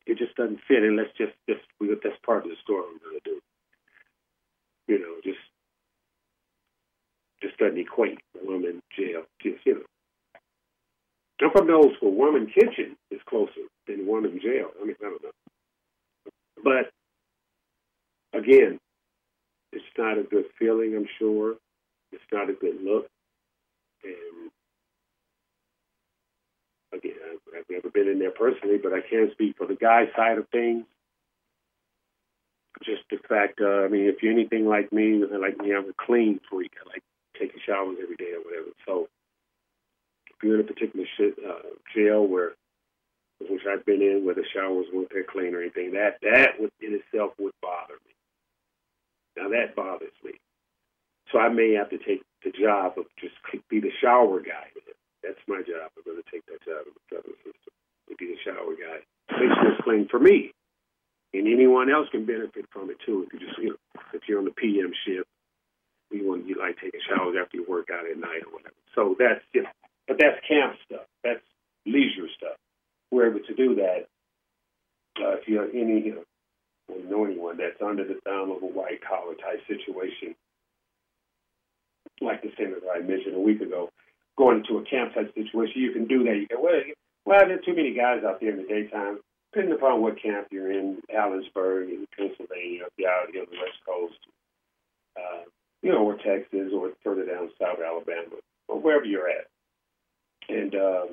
It 0.06 0.18
just 0.18 0.34
doesn't 0.36 0.60
fit, 0.68 0.82
and 0.82 0.96
let's 0.96 1.16
just 1.16 1.32
just 1.48 1.62
that's 1.80 2.16
part 2.26 2.44
of 2.44 2.50
the 2.50 2.56
story 2.62 2.84
we're 2.92 3.08
gonna 3.08 3.20
do. 3.24 3.40
You 4.88 4.98
know, 4.98 5.14
just 5.24 5.38
just 7.42 7.56
doesn't 7.58 7.78
equate 7.78 8.18
woman 8.42 8.82
jail. 8.96 9.22
Just 9.42 9.64
you 9.64 9.74
know, 9.74 9.80
I'm 11.40 11.50
from 11.52 11.70
old 11.70 11.94
school. 11.96 12.14
Woman 12.14 12.46
kitchen 12.46 12.96
is 13.10 13.20
closer 13.28 13.68
than 13.86 14.06
woman 14.06 14.38
jail. 14.42 14.70
I 14.80 14.84
mean, 14.84 14.96
I 15.00 15.04
don't 15.04 15.22
know. 15.22 15.30
But 16.62 18.38
again, 18.38 18.78
it's 19.74 19.84
not 19.98 20.18
a 20.18 20.22
good 20.22 20.46
feeling, 20.58 20.94
I'm 20.96 21.08
sure. 21.18 21.56
It's 22.12 22.22
not 22.32 22.50
a 22.50 22.52
good 22.52 22.82
look. 22.82 23.08
And 24.04 24.50
again, 26.92 27.12
I've 27.56 27.64
never 27.70 27.90
been 27.90 28.08
in 28.08 28.18
there 28.18 28.30
personally, 28.30 28.78
but 28.82 28.92
I 28.92 29.00
can 29.00 29.30
speak 29.32 29.56
for 29.56 29.66
the 29.66 29.74
guy 29.74 30.04
side 30.16 30.38
of 30.38 30.48
things. 30.48 30.84
Just 32.84 33.02
the 33.10 33.18
fact, 33.28 33.60
uh, 33.60 33.84
I 33.84 33.88
mean, 33.88 34.08
if 34.08 34.22
you're 34.22 34.32
anything 34.32 34.66
like 34.66 34.92
me, 34.92 35.24
like 35.24 35.58
me, 35.58 35.74
I'm 35.74 35.88
a 35.88 35.94
clean 35.96 36.40
freak. 36.50 36.72
I 36.84 36.88
like 36.88 37.02
taking 37.38 37.60
showers 37.64 37.96
every 38.02 38.16
day 38.16 38.32
or 38.34 38.42
whatever. 38.44 38.70
So 38.86 39.08
if 40.28 40.42
you're 40.42 40.56
in 40.56 40.60
a 40.60 40.64
particular 40.64 41.06
shit, 41.16 41.34
uh, 41.38 41.68
jail 41.94 42.26
where 42.26 42.52
which 43.40 43.62
I've 43.68 43.84
been 43.84 44.02
in 44.02 44.24
where 44.24 44.34
the 44.34 44.44
showers 44.54 44.86
weren't 44.92 45.10
that 45.10 45.26
clean 45.28 45.54
or 45.54 45.60
anything, 45.60 45.92
that 45.92 46.18
that 46.22 46.60
would 46.60 46.70
in 46.80 46.94
itself 46.94 47.32
would 47.38 47.52
bother 47.60 47.94
me. 48.06 48.13
Now 49.36 49.48
that 49.48 49.74
bothers 49.76 50.14
me. 50.24 50.32
So 51.32 51.38
I 51.38 51.48
may 51.48 51.74
have 51.74 51.90
to 51.90 51.98
take 51.98 52.22
the 52.44 52.52
job 52.52 52.98
of 52.98 53.06
just 53.18 53.34
be 53.68 53.80
the 53.80 53.90
shower 54.00 54.40
guy. 54.40 54.70
That's 55.22 55.40
my 55.48 55.62
job. 55.66 55.90
I'm 55.96 56.04
going 56.04 56.20
to 56.20 56.30
take 56.30 56.44
that 56.46 56.60
job 56.62 56.84
in 56.86 56.92
the 56.92 57.04
federal 57.08 57.34
system 57.40 57.72
to 58.08 58.14
be 58.16 58.26
the 58.28 58.40
shower 58.44 58.76
guy. 58.76 59.02
Make 59.40 59.50
sure 59.56 59.72
it's 59.72 59.82
clean 59.82 60.06
for 60.08 60.20
me, 60.20 60.52
and 61.32 61.48
anyone 61.48 61.90
else 61.90 62.08
can 62.12 62.26
benefit 62.26 62.66
from 62.70 62.90
it 62.90 62.98
too. 63.06 63.26
If 63.26 63.32
you 63.32 63.40
just 63.40 63.58
you 63.58 63.70
know, 63.70 64.02
if 64.12 64.28
you're 64.28 64.38
on 64.38 64.44
the 64.44 64.52
PM 64.52 64.92
shift, 65.06 65.26
you 66.12 66.28
want 66.28 66.46
you 66.46 66.60
like 66.60 66.76
taking 66.76 67.00
showers 67.08 67.36
after 67.40 67.56
you 67.56 67.64
work 67.66 67.88
out 67.90 68.04
at 68.04 68.18
night 68.20 68.44
or 68.44 68.52
whatever. 68.52 68.76
So 68.94 69.16
that's 69.18 69.40
know, 69.54 69.72
but 70.06 70.18
that's 70.20 70.36
camp 70.46 70.76
stuff. 70.84 71.08
That's 71.24 71.42
leisure 71.86 72.28
stuff 72.36 72.60
we're 73.14 73.30
able 73.30 73.46
to 73.46 73.54
do 73.54 73.76
that. 73.76 74.06
Uh, 75.16 75.38
if 75.38 75.46
you 75.46 75.60
have 75.60 75.70
any, 75.72 76.02
you 76.02 76.14
know, 76.16 76.23
or 76.94 77.02
know 77.10 77.24
anyone 77.24 77.56
that's 77.56 77.80
under 77.82 78.04
the 78.06 78.20
thumb 78.24 78.50
of 78.50 78.62
a 78.62 78.66
white 78.66 79.02
collar 79.02 79.34
type 79.34 79.60
situation, 79.66 80.34
like 82.20 82.42
the 82.42 82.50
senator 82.56 82.80
I 82.94 83.00
mentioned 83.00 83.34
a 83.34 83.40
week 83.40 83.60
ago, 83.60 83.90
going 84.38 84.58
into 84.58 84.78
a 84.78 84.84
camp 84.84 85.14
type 85.14 85.34
situation, 85.34 85.82
you 85.82 85.92
can 85.92 86.06
do 86.06 86.24
that. 86.24 86.36
You 86.36 86.46
can, 86.46 86.62
well, 86.62 86.80
well, 87.26 87.42
there's 87.46 87.64
too 87.64 87.74
many 87.74 87.94
guys 87.94 88.22
out 88.24 88.40
there 88.40 88.50
in 88.50 88.58
the 88.58 88.68
daytime. 88.68 89.18
Depending 89.52 89.74
upon 89.74 90.02
what 90.02 90.20
camp 90.20 90.48
you're 90.50 90.72
in, 90.72 90.98
Allenstown 91.14 91.88
in 91.88 92.06
Pennsylvania, 92.16 92.86
if 92.86 92.92
you're 92.98 93.10
out 93.10 93.30
here 93.32 93.42
on 93.42 93.46
the 93.50 93.56
West 93.56 93.78
Coast, 93.86 94.18
uh, 95.16 95.44
you 95.80 95.92
know, 95.92 96.02
or 96.02 96.16
Texas, 96.16 96.72
or 96.74 96.90
further 97.04 97.24
down 97.24 97.50
South 97.60 97.78
Alabama, 97.78 98.42
or 98.68 98.80
wherever 98.80 99.04
you're 99.04 99.28
at. 99.28 99.46
And 100.48 100.74
um, 100.74 101.08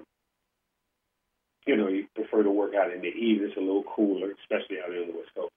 you 1.67 1.77
know, 1.77 1.87
you 1.87 2.07
prefer 2.15 2.43
to 2.43 2.49
work 2.49 2.73
out 2.73 2.91
in 2.91 3.01
the 3.01 3.07
evening. 3.07 3.49
It's 3.49 3.57
a 3.57 3.59
little 3.59 3.83
cooler, 3.83 4.31
especially 4.41 4.77
out 4.83 4.91
here 4.91 5.01
on 5.01 5.07
the 5.07 5.17
West 5.17 5.29
Coast. 5.35 5.51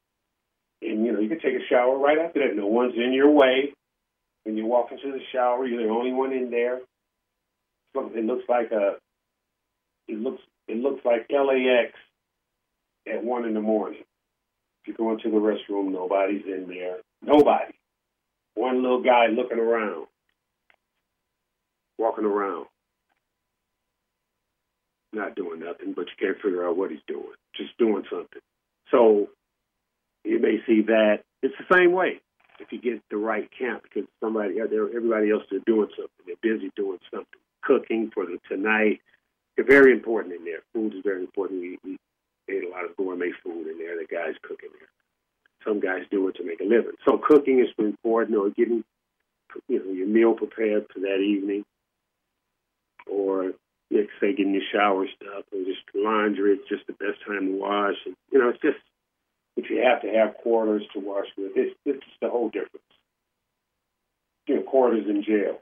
And, 0.84 1.04
you 1.04 1.12
know, 1.12 1.20
you 1.20 1.28
can 1.28 1.40
take 1.40 1.54
a 1.54 1.66
shower 1.68 1.96
right 1.96 2.18
after 2.18 2.40
that. 2.40 2.56
No 2.56 2.66
one's 2.66 2.94
in 2.94 3.12
your 3.12 3.30
way. 3.30 3.72
When 4.44 4.56
you 4.56 4.66
walk 4.66 4.92
into 4.92 5.10
the 5.10 5.24
shower, 5.32 5.64
you're 5.66 5.82
the 5.82 5.88
only 5.88 6.12
one 6.12 6.32
in 6.32 6.50
there. 6.50 6.80
It 7.96 8.24
looks 8.24 8.44
like 8.48 8.70
a, 8.72 8.96
it 10.08 10.18
looks, 10.18 10.42
it 10.68 10.76
looks 10.76 11.04
like 11.04 11.30
LAX 11.30 11.92
at 13.10 13.24
one 13.24 13.46
in 13.46 13.54
the 13.54 13.60
morning. 13.60 14.02
If 14.82 14.88
you 14.88 14.94
go 14.94 15.12
into 15.12 15.30
the 15.30 15.36
restroom, 15.36 15.92
nobody's 15.92 16.44
in 16.44 16.66
there. 16.68 16.98
Nobody. 17.22 17.72
One 18.54 18.82
little 18.82 19.02
guy 19.02 19.28
looking 19.28 19.58
around, 19.58 20.06
walking 21.98 22.26
around 22.26 22.66
not 25.14 25.36
doing 25.36 25.60
nothing, 25.60 25.94
but 25.94 26.06
you 26.06 26.16
can't 26.18 26.42
figure 26.42 26.66
out 26.66 26.76
what 26.76 26.90
he's 26.90 27.00
doing, 27.06 27.34
just 27.56 27.76
doing 27.78 28.04
something. 28.10 28.42
So 28.90 29.28
you 30.24 30.40
may 30.40 30.58
see 30.66 30.82
that 30.82 31.20
it's 31.42 31.54
the 31.58 31.74
same 31.74 31.92
way 31.92 32.20
if 32.60 32.72
you 32.72 32.80
get 32.80 33.02
the 33.10 33.16
right 33.16 33.48
camp 33.56 33.82
because 33.82 34.08
somebody, 34.20 34.60
everybody 34.60 35.30
else 35.30 35.44
is 35.50 35.62
doing 35.66 35.88
something. 35.96 36.24
They're 36.26 36.37
busy 36.42 36.70
doing 36.76 36.98
something, 37.12 37.40
cooking 37.62 38.10
for 38.12 38.24
the 38.26 38.38
tonight. 38.48 39.00
They're 39.56 39.66
very 39.66 39.92
important 39.92 40.34
in 40.34 40.44
there. 40.44 40.60
Food 40.72 40.94
is 40.94 41.02
very 41.04 41.20
important. 41.20 41.60
We, 41.60 41.78
we 41.84 41.98
ate 42.48 42.64
a 42.64 42.70
lot 42.70 42.84
of 42.84 42.96
gourmet 42.96 43.30
food 43.42 43.68
in 43.68 43.78
there. 43.78 43.96
The 43.96 44.06
guys 44.06 44.34
cooking 44.42 44.70
there. 44.78 44.88
Some 45.66 45.80
guys 45.80 46.02
do 46.10 46.28
it 46.28 46.37
to 46.37 46.44
make 46.44 46.60
a 46.60 46.64
living. 46.64 46.92
So 47.06 47.18
cooking 47.18 47.60
is 47.60 47.68
important, 47.78 48.37
or 48.37 48.50
getting 48.50 48.84
you 49.68 49.78
know 49.78 49.92
your 49.92 50.08
meal 50.08 50.34
prepared 50.34 50.87
for 50.92 51.00
that 51.00 51.20
evening 51.20 51.64
or 53.06 53.52
like 53.90 54.08
say 54.20 54.34
getting 54.34 54.54
your 54.54 54.62
shower 54.72 55.06
stuff 55.14 55.44
or 55.52 55.60
just 55.64 55.82
laundry. 55.94 56.54
It's 56.54 56.68
just 56.68 56.87
the 56.87 56.94
best 56.94 57.24
time 57.26 57.46
to 57.46 57.58
wash. 57.58 57.96
And, 58.06 58.16
you 58.32 58.38
know, 58.38 58.48
it's 58.48 58.60
just 58.60 58.78
if 59.56 59.70
you 59.70 59.82
have 59.82 60.02
to 60.02 60.08
have 60.08 60.36
quarters 60.42 60.82
to 60.92 61.00
wash 61.00 61.26
with, 61.36 61.52
it's 61.56 61.74
it's 61.84 62.04
the 62.20 62.28
whole 62.28 62.48
difference. 62.48 62.82
You 64.46 64.56
know, 64.56 64.62
quarters 64.62 65.06
in 65.08 65.22
jail. 65.22 65.60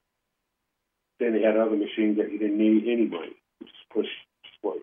Then 1.21 1.35
they 1.35 1.43
had 1.43 1.57
other 1.57 1.77
machines 1.77 2.17
that 2.17 2.33
you 2.33 2.39
didn't 2.39 2.59
need 2.59 2.85
any 2.89 3.07
money. 3.07 3.37
You 3.61 3.67
just 3.67 3.89
push, 3.93 4.09
just 4.45 4.57
work, 4.63 4.83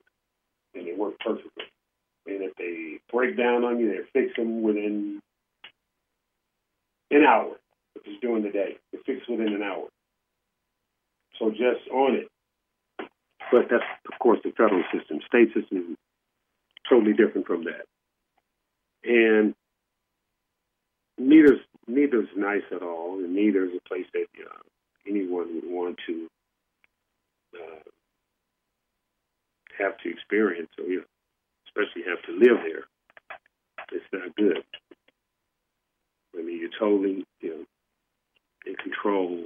and 0.73 0.87
they 0.87 0.93
work 0.93 1.19
perfectly. 1.19 1.65
And 2.27 2.43
if 2.43 2.55
they 2.55 2.99
break 3.11 3.37
down 3.37 3.65
on 3.65 3.79
you, 3.79 3.89
they 3.89 4.21
fix 4.21 4.35
them 4.35 4.61
within 4.61 5.21
an 7.11 7.23
hour. 7.25 7.55
If 7.95 8.03
it's 8.05 8.21
during 8.21 8.43
the 8.43 8.51
day, 8.51 8.77
they 8.93 8.99
fix 9.05 9.27
within 9.27 9.53
an 9.53 9.63
hour. 9.63 9.87
So 11.39 11.49
just 11.49 11.89
on 11.91 12.15
it. 12.15 12.27
But 13.51 13.65
that's, 13.71 13.83
of 14.11 14.19
course, 14.19 14.39
the 14.43 14.51
federal 14.51 14.83
system. 14.93 15.19
State 15.25 15.49
system 15.53 15.77
is 15.91 15.97
totally 16.87 17.13
different 17.13 17.47
from 17.47 17.63
that. 17.63 17.85
And 19.03 19.55
neither's 21.17 21.59
neither's 21.87 22.29
nice 22.35 22.63
at 22.71 22.81
all, 22.81 23.19
and 23.19 23.33
neither 23.35 23.65
is 23.65 23.71
a 23.75 23.89
place 23.89 24.05
that 24.13 24.27
uh, 24.39 24.59
anyone 25.07 25.55
would 25.55 25.71
want 25.71 25.97
to 26.07 26.27
uh, 27.55 27.79
have 29.77 29.97
to 29.99 30.09
experience, 30.09 30.69
or 30.77 30.85
you 30.85 30.97
know, 30.97 31.03
especially 31.67 32.03
have 32.09 32.21
to 32.23 32.31
live 32.33 32.61
there. 32.63 32.83
It's 33.91 34.05
not 34.13 34.35
good. 34.35 34.63
I 36.37 36.43
mean, 36.43 36.59
you're 36.59 36.69
totally, 36.79 37.25
you 37.41 37.49
know, 37.49 37.65
in 38.65 38.75
control 38.75 39.45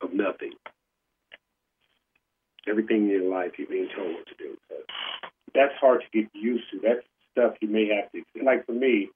of 0.00 0.12
nothing. 0.12 0.52
Everything 2.68 3.04
in 3.04 3.08
your 3.08 3.30
life 3.30 3.52
you're 3.58 3.66
being 3.66 3.88
told 3.96 4.14
what 4.14 4.26
to 4.26 4.34
do. 4.38 4.56
So 4.68 4.76
that's 5.54 5.74
hard 5.80 6.02
to 6.02 6.22
get 6.22 6.30
used 6.34 6.64
to. 6.72 6.80
That's 6.80 7.04
stuff 7.32 7.54
you 7.60 7.68
may 7.68 7.88
have 7.88 8.10
to. 8.12 8.22
Like 8.44 8.66
for 8.66 8.72
me, 8.72 9.08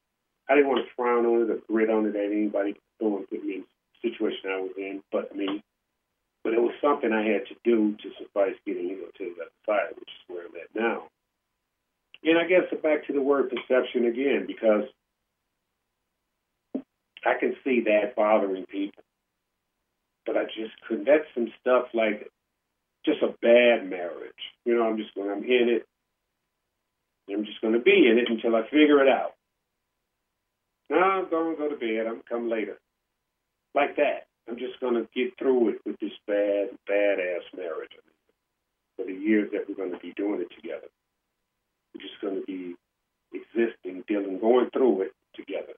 I 0.48 0.55
didn't 0.55 0.68
want 0.68 0.85
to 0.85 0.94
frown 0.94 1.27
on 1.27 1.42
it 1.42 1.50
or 1.50 1.59
grit 1.68 1.90
on 1.90 2.07
it 2.07 2.16
at 2.16 2.31
anybody 2.33 2.77
go 3.00 3.24
put 3.31 3.44
me 3.44 3.57
in 3.57 3.64
the 4.03 4.11
situation 4.11 4.50
I 4.50 4.61
was 4.61 4.72
in, 4.77 5.03
but 5.11 5.35
me. 5.35 5.62
But 6.42 6.53
it 6.53 6.61
was 6.61 6.74
something 6.83 7.12
I 7.12 7.24
had 7.24 7.46
to 7.48 7.57
do 7.64 7.96
to 7.96 8.11
suffice 8.18 8.55
getting 8.66 8.88
you 8.88 9.00
know, 9.00 9.09
to 9.16 9.35
the 9.35 9.42
other 9.42 9.50
side, 9.66 9.94
which 9.96 10.09
is 10.09 10.24
where 10.29 10.46
I'm 10.46 10.53
at 10.57 10.74
now. 10.74 11.09
And 12.22 12.38
I 12.38 12.44
guess 12.46 12.62
back 12.83 13.07
to 13.07 13.12
the 13.12 13.22
word 13.22 13.50
perception 13.50 14.07
again, 14.07 14.44
because 14.46 14.85
I 17.24 17.38
can 17.38 17.57
see 17.64 17.83
that 17.87 18.14
bothering 18.16 18.66
people. 18.66 19.03
But 20.27 20.37
I 20.37 20.44
just 20.44 20.72
couldn't. 20.87 21.07
That's 21.07 21.24
some 21.35 21.53
stuff 21.61 21.87
like 21.92 22.31
just 23.05 23.22
a 23.22 23.35
bad 23.42 23.88
marriage. 23.88 24.33
You 24.64 24.77
know, 24.77 24.87
I'm 24.87 24.96
just 24.96 25.14
going, 25.14 25.31
I'm 25.31 25.44
in 25.44 25.68
it. 25.68 25.87
I'm 27.30 27.44
just 27.44 27.60
going 27.60 27.74
to 27.74 27.80
be 27.80 28.08
in 28.10 28.18
it 28.18 28.28
until 28.28 28.56
I 28.56 28.62
figure 28.64 29.02
it 29.02 29.08
out. 29.08 29.34
No, 30.90 30.98
I'm 30.98 31.30
going 31.30 31.56
to 31.56 31.62
go 31.62 31.68
to 31.68 31.76
bed. 31.76 32.06
I'm 32.06 32.22
come 32.28 32.50
later. 32.50 32.78
Like 33.74 33.96
that. 33.96 34.26
I'm 34.48 34.58
just 34.58 34.78
going 34.80 34.94
to 34.94 35.08
get 35.14 35.38
through 35.38 35.70
it 35.70 35.78
with 35.87 35.98
this 36.00 36.12
bad, 36.26 36.68
badass 36.88 37.48
marriage 37.56 37.92
for 38.96 39.06
the 39.06 39.12
years 39.12 39.50
that 39.52 39.64
we're 39.68 39.74
going 39.74 39.92
to 39.92 39.98
be 39.98 40.12
doing 40.16 40.40
it 40.40 40.54
together. 40.54 40.87
We're 41.94 42.02
just 42.02 42.20
going 42.20 42.40
to 42.40 42.46
be 42.46 42.74
existing, 43.32 44.04
dealing, 44.06 44.38
going 44.38 44.68
through 44.70 45.02
it 45.02 45.12
together. 45.34 45.72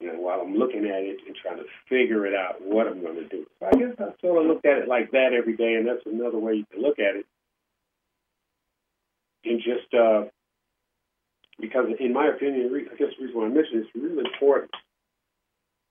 You 0.00 0.12
know, 0.12 0.20
while 0.20 0.40
I'm 0.40 0.54
looking 0.54 0.84
at 0.86 1.02
it 1.02 1.18
and 1.26 1.36
trying 1.36 1.58
to 1.58 1.64
figure 1.88 2.26
it 2.26 2.34
out 2.34 2.62
what 2.62 2.86
I'm 2.86 3.02
going 3.02 3.16
to 3.16 3.28
do. 3.28 3.46
So 3.58 3.66
I 3.66 3.70
guess 3.72 3.94
I 3.98 4.12
sort 4.20 4.44
of 4.44 4.48
look 4.48 4.64
at 4.64 4.78
it 4.78 4.88
like 4.88 5.10
that 5.12 5.32
every 5.36 5.56
day, 5.56 5.74
and 5.74 5.86
that's 5.86 6.04
another 6.06 6.38
way 6.38 6.54
you 6.54 6.66
can 6.72 6.82
look 6.82 6.98
at 6.98 7.16
it. 7.16 7.26
And 9.44 9.60
just 9.60 9.92
uh, 9.94 10.24
because, 11.60 11.86
in 11.98 12.12
my 12.12 12.28
opinion, 12.28 12.70
I 12.92 12.96
guess 12.96 13.08
the 13.18 13.24
reason 13.24 13.40
why 13.40 13.46
I 13.46 13.48
mention 13.48 13.84
it's 13.84 13.94
really 13.94 14.24
important 14.32 14.70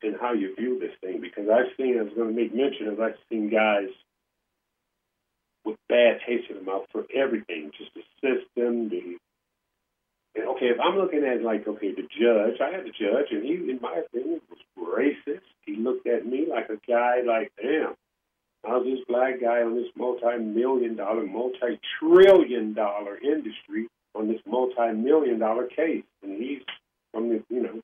in 0.01 0.15
how 0.19 0.33
you 0.33 0.55
view 0.55 0.79
this 0.79 0.95
thing 1.01 1.19
because 1.21 1.49
I've 1.49 1.75
seen, 1.77 1.99
I 1.99 2.03
was 2.03 2.13
going 2.15 2.29
to 2.29 2.35
make 2.35 2.55
mention 2.55 2.88
of, 2.88 2.99
I've 2.99 3.19
seen 3.29 3.49
guys 3.49 3.89
with 5.65 5.77
bad 5.89 6.19
taste 6.25 6.49
in 6.49 6.57
the 6.57 6.63
mouth 6.63 6.85
for 6.91 7.03
everything, 7.13 7.71
just 7.77 7.91
the 7.93 8.03
system, 8.21 8.89
the 8.89 9.17
and 10.35 10.47
okay, 10.55 10.67
if 10.67 10.77
I'm 10.79 10.95
looking 10.95 11.25
at 11.25 11.41
like, 11.41 11.67
okay, 11.67 11.91
the 11.91 12.03
judge, 12.03 12.62
I 12.62 12.71
had 12.71 12.85
a 12.85 12.91
judge, 12.91 13.31
and 13.31 13.43
he, 13.43 13.53
in 13.55 13.79
my 13.81 14.03
opinion, 14.05 14.41
was 14.49 14.59
racist. 14.77 15.41
He 15.65 15.75
looked 15.75 16.07
at 16.07 16.25
me 16.25 16.45
like 16.47 16.69
a 16.69 16.79
guy, 16.88 17.21
like, 17.25 17.51
damn, 17.62 17.95
Was 18.63 18.86
this 18.86 19.00
black 19.08 19.41
guy 19.41 19.62
on 19.62 19.76
this 19.76 19.88
multi-million 19.95 20.95
dollar, 20.95 21.26
multi-trillion 21.26 22.74
dollar 22.74 23.17
industry 23.17 23.88
on 24.15 24.28
this 24.28 24.41
multi-million 24.45 25.39
dollar 25.39 25.67
case, 25.67 26.04
and 26.24 26.41
he's 26.41 26.62
from 27.13 27.30
the, 27.30 27.43
you 27.50 27.62
know, 27.63 27.82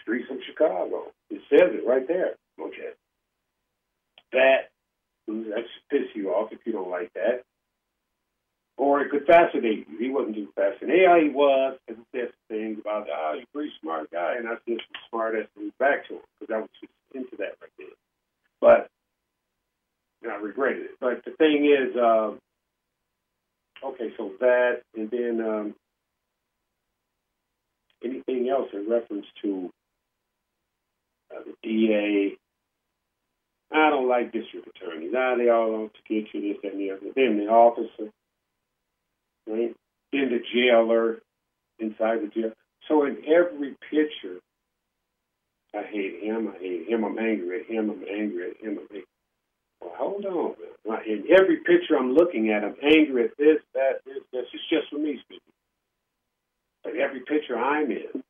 streets 0.00 0.28
of 0.30 0.38
Chicago. 0.46 1.12
It 1.30 1.42
says 1.50 1.70
it 1.72 1.86
right 1.86 2.06
there. 2.06 2.34
Okay, 2.60 2.90
that 4.32 4.70
that 5.26 5.64
should 5.64 5.88
piss 5.90 6.08
you 6.14 6.30
off 6.30 6.52
if 6.52 6.60
you 6.64 6.72
don't 6.72 6.90
like 6.90 7.12
that 7.14 7.42
or 8.76 9.00
it 9.00 9.10
could 9.10 9.26
fascinate 9.26 9.86
you. 9.88 9.98
He 9.98 10.10
wasn't 10.10 10.36
too 10.36 10.48
fascinated. 10.54 11.02
Yeah, 11.02 11.20
he 11.22 11.28
was, 11.30 11.78
and 11.88 11.98
he 11.98 12.04
said 12.18 12.32
things 12.48 12.78
about, 12.80 13.06
oh, 13.08 13.14
ah, 13.14 13.32
you're 13.34 13.42
a 13.42 13.54
pretty 13.54 13.72
smart 13.80 14.10
guy, 14.10 14.34
and 14.38 14.48
I 14.48 14.54
said 14.66 14.78
some 14.78 15.00
smart 15.10 15.34
ass 15.36 15.46
things 15.56 15.72
back 15.78 16.08
to 16.08 16.14
him 16.14 16.20
because 16.38 16.54
I 16.54 16.58
was 16.58 16.70
just 16.80 16.92
into 17.14 17.36
that 17.38 17.54
right 17.62 17.74
then. 17.78 17.94
But 18.60 18.90
and 20.24 20.32
I 20.32 20.36
regretted 20.36 20.82
it. 20.82 20.90
But 21.00 21.24
the 21.24 21.32
thing 21.32 21.66
is, 21.66 21.96
um, 21.96 22.38
okay, 23.84 24.12
so 24.16 24.32
that, 24.40 24.82
and 24.96 25.10
then 25.10 25.40
um, 25.46 25.74
anything 28.02 28.48
else 28.48 28.70
in 28.72 28.90
reference 28.90 29.26
to 29.42 29.70
uh, 31.34 31.40
the 31.44 31.54
DA. 31.62 32.36
I 33.72 33.90
don't 33.90 34.08
like 34.08 34.32
district 34.32 34.68
attorneys. 34.68 35.12
Now 35.12 35.36
they 35.36 35.48
all 35.48 35.72
want 35.72 35.92
to 35.94 36.00
get 36.08 36.32
you 36.32 36.40
this 36.40 36.58
and 36.62 36.80
the 36.80 36.92
other. 36.92 37.12
Then 37.14 37.38
the 37.38 37.50
officer 37.50 38.10
right? 39.46 39.74
In 40.12 40.30
the 40.30 40.40
jailer, 40.52 41.18
inside 41.78 42.20
the 42.22 42.28
jail. 42.28 42.52
So 42.88 43.04
in 43.04 43.18
every 43.26 43.76
picture, 43.90 44.40
I 45.74 45.82
hate 45.82 46.22
him, 46.22 46.52
I 46.54 46.58
hate 46.58 46.88
him, 46.88 47.04
I'm 47.04 47.18
angry 47.18 47.60
at 47.60 47.66
him, 47.66 47.90
I'm 47.90 48.04
angry 48.08 48.50
at 48.50 48.56
him, 48.60 48.78
I'm 48.78 48.86
angry. 48.90 49.04
Hold 49.96 50.24
on. 50.26 50.54
In 51.06 51.24
every 51.30 51.58
picture 51.58 51.96
I'm 51.98 52.14
looking 52.14 52.50
at, 52.50 52.64
I'm 52.64 52.76
angry 52.82 53.24
at 53.24 53.36
this, 53.38 53.58
that, 53.74 54.00
this, 54.04 54.22
this. 54.32 54.46
It's 54.52 54.68
just 54.70 54.90
for 54.90 54.98
me 54.98 55.18
speaking. 55.24 55.52
But 56.82 56.96
every 56.96 57.20
picture 57.20 57.56
I'm 57.56 57.90
in, 57.90 58.22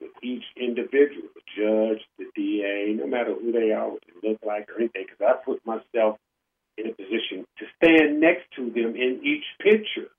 with 0.00 0.10
each 0.22 0.44
individual, 0.56 1.28
the 1.34 1.42
judge, 1.56 2.02
the 2.18 2.26
DA, 2.34 2.94
no 2.98 3.06
matter 3.06 3.34
who 3.34 3.52
they 3.52 3.72
are, 3.72 3.88
what 3.90 4.02
they 4.06 4.28
look 4.28 4.38
like 4.44 4.68
or 4.70 4.80
anything, 4.80 5.06
because 5.08 5.20
I 5.20 5.44
put 5.44 5.64
myself 5.64 6.18
in 6.76 6.88
a 6.88 6.92
position 6.92 7.46
to 7.58 7.64
stand 7.76 8.20
next 8.20 8.44
to 8.56 8.70
them 8.70 8.96
in 8.96 9.20
each 9.24 9.44
picture. 9.60 10.10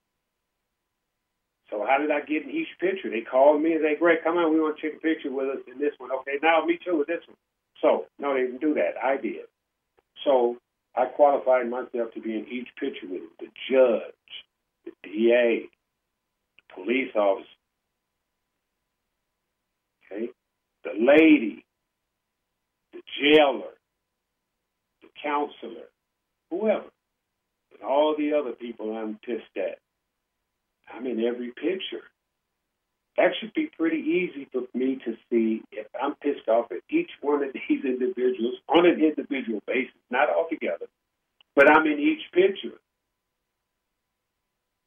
So 1.69 1.85
how 1.87 1.97
did 1.97 2.11
I 2.11 2.21
get 2.21 2.43
in 2.43 2.49
each 2.49 2.71
picture? 2.79 3.09
They 3.09 3.21
called 3.21 3.61
me 3.61 3.73
and 3.73 3.83
they, 3.83 3.95
Greg, 3.95 4.19
come 4.23 4.37
on, 4.37 4.53
we 4.53 4.59
want 4.59 4.79
to 4.79 4.81
take 4.81 4.97
a 4.97 5.01
picture 5.01 5.31
with 5.31 5.49
us 5.49 5.63
in 5.71 5.79
this 5.79 5.93
one. 5.97 6.11
Okay, 6.21 6.39
now 6.41 6.65
me 6.65 6.79
too 6.83 6.97
with 6.97 7.07
this 7.07 7.21
one. 7.27 7.37
So 7.81 8.05
no, 8.19 8.33
they 8.33 8.41
didn't 8.41 8.61
do 8.61 8.73
that. 8.75 8.95
I 9.03 9.17
did. 9.17 9.45
So 10.27 10.57
I 10.93 11.05
qualified 11.05 11.69
myself 11.69 12.13
to 12.13 12.21
be 12.21 12.33
in 12.33 12.45
each 12.51 12.67
picture 12.77 13.07
with 13.09 13.21
the 13.39 13.47
judge, 13.71 14.11
the 14.83 14.91
DA, 15.03 15.69
the 16.57 16.73
police 16.75 17.15
officer, 17.15 17.47
okay, 20.11 20.27
the 20.83 20.91
lady, 20.99 21.63
the 22.91 22.99
jailer, 23.21 23.71
the 25.01 25.07
counselor, 25.23 25.87
whoever, 26.51 26.91
and 27.71 27.83
all 27.87 28.13
the 28.17 28.33
other 28.33 28.51
people 28.51 28.97
I'm 28.97 29.19
pissed 29.25 29.55
at. 29.55 29.79
I'm 30.93 31.05
in 31.05 31.23
every 31.23 31.51
picture. 31.51 32.03
That 33.17 33.31
should 33.39 33.53
be 33.53 33.69
pretty 33.77 33.97
easy 33.97 34.47
for 34.51 34.63
me 34.77 34.99
to 35.05 35.17
see 35.29 35.63
if 35.71 35.87
I'm 36.01 36.15
pissed 36.15 36.47
off 36.47 36.71
at 36.71 36.79
each 36.89 37.09
one 37.21 37.43
of 37.43 37.51
these 37.69 37.83
individuals 37.83 38.55
on 38.69 38.85
an 38.85 39.03
individual 39.03 39.61
basis, 39.65 39.93
not 40.11 40.29
all 40.29 40.47
together, 40.49 40.85
but 41.55 41.69
I'm 41.69 41.85
in 41.87 41.99
each 41.99 42.31
picture. 42.31 42.77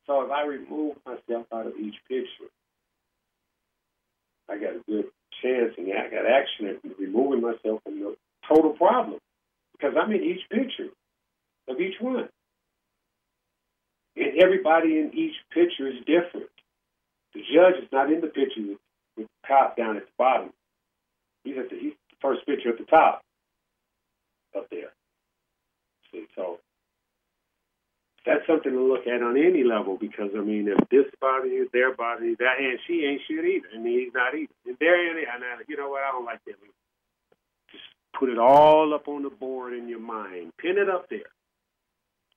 So 0.06 0.22
if 0.22 0.30
I 0.30 0.44
remove 0.44 0.96
myself 1.04 1.46
out 1.52 1.66
of 1.66 1.74
each 1.76 1.96
picture, 2.08 2.50
I 4.48 4.58
got 4.58 4.74
a 4.76 4.82
good 4.86 5.06
chance 5.42 5.74
and 5.78 5.88
I 5.92 6.10
got 6.10 6.26
action 6.26 6.66
at 6.66 6.98
removing 6.98 7.40
myself 7.40 7.82
from 7.84 8.00
the 8.00 8.16
total 8.48 8.72
problem 8.72 9.18
because 9.72 9.94
I'm 10.00 10.12
in 10.12 10.22
each 10.22 10.48
picture 10.50 10.90
of 11.68 11.80
each 11.80 12.00
one. 12.00 12.28
And 14.16 14.42
everybody 14.42 14.98
in 14.98 15.12
each 15.14 15.34
picture 15.52 15.88
is 15.88 15.98
different. 16.00 16.50
The 17.34 17.40
judge 17.40 17.82
is 17.82 17.88
not 17.92 18.12
in 18.12 18.20
the 18.20 18.26
picture 18.26 18.60
with, 18.60 18.78
the 19.16 19.26
cop 19.46 19.76
down 19.76 19.96
at 19.96 20.04
the 20.04 20.12
bottom. 20.16 20.50
He's 21.44 21.56
at 21.58 21.70
the, 21.70 21.76
he's 21.76 21.92
the 22.10 22.16
first 22.20 22.46
picture 22.46 22.70
at 22.70 22.78
the 22.78 22.84
top 22.84 23.22
up 24.56 24.68
there. 24.70 24.92
See, 26.12 26.26
so 26.34 26.58
that's 28.26 28.46
something 28.46 28.72
to 28.72 28.80
look 28.80 29.06
at 29.06 29.22
on 29.22 29.36
any 29.36 29.64
level 29.64 29.96
because 29.96 30.30
I 30.36 30.40
mean, 30.40 30.68
if 30.68 30.88
this 30.90 31.06
bothers 31.20 31.50
you, 31.50 31.68
their 31.72 31.90
you, 31.90 32.36
that 32.38 32.58
and 32.58 32.78
she 32.86 33.04
ain't 33.04 33.22
shit 33.26 33.44
either, 33.44 33.68
and 33.74 33.86
he's 33.86 34.12
not 34.14 34.34
either. 34.34 34.52
And 34.66 34.76
there, 34.78 35.10
and 35.10 35.44
I, 35.44 35.62
you 35.68 35.76
know 35.76 35.88
what? 35.88 36.02
I 36.02 36.12
don't 36.12 36.24
like 36.24 36.40
that. 36.46 36.56
Just 37.72 37.84
put 38.18 38.28
it 38.28 38.38
all 38.38 38.92
up 38.94 39.08
on 39.08 39.22
the 39.22 39.30
board 39.30 39.72
in 39.72 39.88
your 39.88 40.00
mind, 40.00 40.52
pin 40.58 40.78
it 40.78 40.90
up 40.90 41.08
there, 41.08 41.30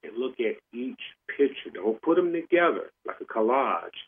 and 0.04 0.18
look 0.18 0.40
at 0.40 0.56
each 0.74 1.02
picture. 1.28 1.70
Don't 1.74 2.02
put 2.02 2.16
them 2.16 2.32
together 2.32 2.92
like 3.06 3.18
a 3.22 3.26
collage. 3.26 4.00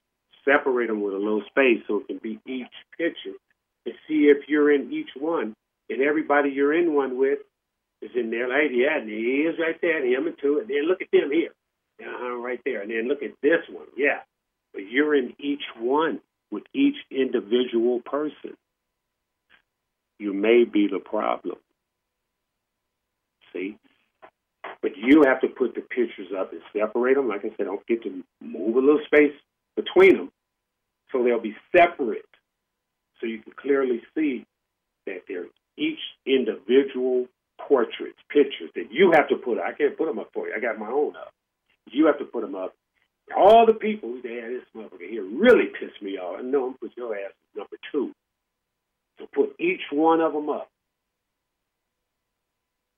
Separate 0.45 0.88
them 0.88 1.01
with 1.01 1.13
a 1.13 1.17
little 1.17 1.43
space 1.49 1.81
so 1.88 2.01
it 2.01 2.08
can 2.08 2.19
be 2.21 2.39
each 2.45 2.67
picture, 2.97 3.36
and 3.86 3.95
see 4.08 4.29
if 4.29 4.47
you're 4.47 4.71
in 4.71 4.93
each 4.93 5.10
one, 5.17 5.55
and 5.89 6.01
everybody 6.01 6.51
you're 6.51 6.73
in 6.73 6.93
one 6.93 7.17
with 7.17 7.39
is 8.01 8.12
in 8.15 8.29
there. 8.29 8.47
Like, 8.47 8.71
yeah, 8.71 8.99
and 8.99 9.10
he 9.10 9.47
is 9.49 9.58
right 9.60 9.79
there, 9.81 10.05
him 10.05 10.27
and 10.27 10.36
two, 10.39 10.60
and 10.60 10.67
then 10.67 10.88
look 10.88 11.01
at 11.01 11.12
them 11.12 11.31
here 11.31 11.51
uh-huh, 12.01 12.36
right 12.38 12.60
there. 12.65 12.81
And 12.81 12.91
then 12.91 13.08
look 13.08 13.23
at 13.23 13.31
this 13.41 13.62
one. 13.69 13.88
Yeah. 13.97 14.19
But 14.73 14.84
you're 14.89 15.15
in 15.15 15.34
each 15.39 15.63
one 15.79 16.19
with 16.51 16.63
each 16.73 16.95
individual 17.12 18.01
person. 18.01 18.55
You 20.19 20.34
may 20.34 20.63
be 20.63 20.88
the 20.88 20.99
problem. 20.99 21.58
See? 23.53 23.77
But 24.81 24.91
you 24.97 25.23
have 25.25 25.41
to 25.41 25.47
put 25.47 25.75
the 25.75 25.81
pictures 25.81 26.27
up 26.38 26.51
and 26.51 26.62
separate 26.73 27.15
them. 27.15 27.27
Like 27.27 27.45
I 27.45 27.49
said, 27.49 27.65
don't 27.65 27.86
get 27.88 28.03
to 28.03 28.23
move 28.41 28.75
a 28.75 28.79
little 28.79 29.01
space 29.05 29.34
between 29.75 30.17
them 30.17 30.31
so 31.15 31.23
they'll 31.23 31.39
be 31.39 31.55
separate. 31.75 32.25
So 33.19 33.27
you 33.27 33.39
can 33.41 33.53
clearly 33.53 34.01
see 34.15 34.45
that 35.05 35.21
they're 35.27 35.45
each 35.77 35.99
individual 36.25 37.27
portraits, 37.59 38.19
pictures 38.29 38.69
that 38.75 38.91
you 38.91 39.11
have 39.13 39.29
to 39.29 39.35
put. 39.35 39.57
Up. 39.57 39.65
I 39.65 39.73
can't 39.73 39.97
put 39.97 40.07
them 40.07 40.19
up 40.19 40.31
for 40.33 40.47
you. 40.47 40.53
I 40.55 40.59
got 40.59 40.77
my 40.77 40.89
own 40.89 41.15
up. 41.15 41.33
You 41.89 42.07
have 42.07 42.19
to 42.19 42.25
put 42.25 42.41
them 42.41 42.55
up. 42.55 42.73
All 43.35 43.65
the 43.65 43.73
people 43.73 44.09
who 44.09 44.21
say, 44.21 44.41
this 44.41 44.63
motherfucker 44.75 45.09
here 45.09 45.23
really 45.23 45.65
pissed 45.79 46.01
me 46.01 46.17
off. 46.17 46.39
I 46.39 46.41
know 46.41 46.67
I'm 46.67 46.73
put 46.75 46.91
your 46.95 47.15
ass 47.15 47.31
number 47.55 47.77
two. 47.91 48.11
So 49.19 49.27
put 49.33 49.55
each 49.59 49.81
one 49.91 50.21
of 50.21 50.33
them 50.33 50.49
up. 50.49 50.69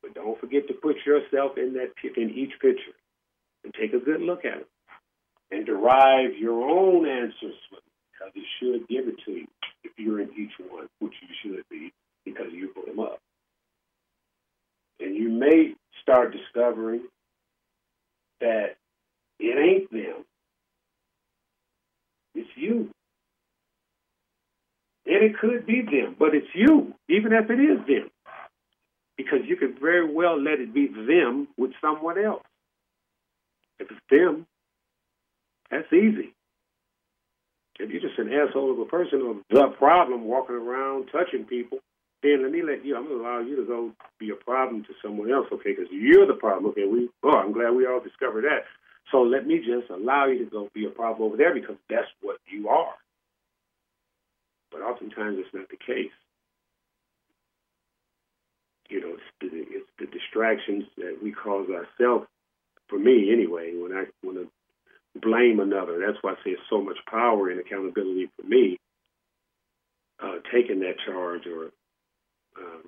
But 0.02 0.16
don't 0.16 0.40
forget 0.40 0.68
to 0.68 0.74
put 0.74 0.98
yourself 1.06 1.58
in 1.58 1.74
that 1.74 1.92
in 2.18 2.32
each 2.32 2.54
picture 2.60 2.96
and 3.64 3.74
take 3.74 3.94
a 3.94 4.04
good 4.04 4.22
look 4.22 4.44
at 4.44 4.58
it 4.58 4.68
and 5.52 5.66
derive 5.66 6.38
your 6.38 6.70
own 6.70 7.08
answers 7.08 7.56
from 7.70 7.80
because 8.12 8.34
it 8.36 8.46
should 8.60 8.88
give 8.88 9.08
it 9.08 9.16
to 9.26 9.32
you 9.32 9.48
if 9.84 9.92
you're 9.98 10.22
in 10.22 10.30
each 10.38 10.54
one, 10.70 10.88
which 11.00 11.14
you 11.22 11.28
should 11.42 11.64
be 11.70 11.94
because 12.26 12.48
you 12.52 12.70
put 12.70 12.88
them 12.88 13.00
up. 13.00 13.20
And 15.00 15.16
you 15.16 15.30
may 15.30 15.74
start 16.02 16.34
discovering 16.34 17.04
that 18.42 18.76
it 19.40 19.58
ain't 19.58 19.92
them. 19.92 20.26
It's 22.34 22.50
you. 22.56 22.90
And 25.06 25.24
it 25.24 25.38
could 25.40 25.66
be 25.66 25.82
them, 25.82 26.16
but 26.18 26.36
it's 26.36 26.48
you, 26.54 26.94
even 27.08 27.32
if 27.34 27.50
it 27.50 27.60
is 27.60 27.78
them. 27.88 28.10
Because 29.16 29.40
you 29.46 29.56
could 29.56 29.80
very 29.80 30.14
well 30.14 30.40
let 30.42 30.60
it 30.60 30.74
be 30.74 30.88
them 30.88 31.48
with 31.58 31.72
someone 31.82 32.24
else. 32.24 32.44
If 33.80 33.90
it's 33.92 34.00
them, 34.10 34.46
that's 35.72 35.92
easy. 35.94 36.34
If 37.80 37.92
you're 37.92 38.02
just 38.02 38.18
an 38.18 38.34
asshole 38.34 38.72
of 38.72 38.80
a 38.80 38.86
person 38.86 39.22
or 39.22 39.36
the 39.50 39.68
problem 39.78 40.26
walking 40.26 40.56
around 40.56 41.10
touching 41.12 41.46
people, 41.46 41.80
then 42.24 42.42
let 42.42 42.52
me 42.52 42.64
let 42.64 42.84
you, 42.84 42.96
I'm 42.96 43.08
going 43.08 43.20
to 43.20 43.24
allow 43.24 43.40
you 43.40 43.56
to 43.58 43.66
go 43.66 43.92
be 44.20 44.32
a 44.32 44.36
problem 44.36 44.84
to 44.84 44.94
someone 45.04 45.32
else, 45.32 45.46
okay? 45.54 45.76
Because 45.78 45.92
you're 45.92 46.26
the 46.26 46.34
problem, 46.34 46.72
okay? 46.72 46.86
We, 46.86 47.10
oh, 47.24 47.38
I'm 47.38 47.54
glad 47.54 47.72
we 47.72 47.86
all 47.86 48.02
discovered 48.02 48.46
that. 48.46 48.66
So 49.12 49.22
let 49.22 49.46
me 49.46 49.60
just 49.60 49.90
allow 49.92 50.26
you 50.26 50.40
to 50.40 50.50
go 50.50 50.70
be 50.74 50.86
a 50.86 50.90
problem 50.90 51.28
over 51.28 51.38
there 51.38 51.54
because 51.54 51.78
that's 51.90 52.10
what 52.22 52.38
you 52.52 52.68
are. 52.70 52.96
But 54.72 54.82
oftentimes 54.82 55.38
it's 55.40 55.54
not 55.54 55.70
the 55.70 55.78
case. 55.78 56.12
You 58.90 59.02
know, 59.02 59.14
it's 59.14 59.32
the, 59.40 59.48
it's 59.52 59.90
the 60.00 60.06
distractions 60.08 60.86
that 60.98 61.20
we 61.22 61.32
cause 61.32 61.68
ourselves. 61.70 62.28
For 62.90 62.98
me, 62.98 63.32
anyway, 63.32 63.74
when 63.76 63.92
I 63.92 64.06
when 64.22 64.48
blame 65.22 65.60
another, 65.60 66.00
that's 66.00 66.18
why 66.22 66.32
I 66.32 66.36
say 66.44 66.56
so 66.70 66.82
much 66.82 66.98
power 67.10 67.50
and 67.50 67.60
accountability 67.60 68.30
for 68.36 68.48
me. 68.48 68.78
Uh, 70.22 70.40
taking 70.52 70.80
that 70.80 70.96
charge 71.06 71.46
or 71.46 71.66
um, 72.58 72.84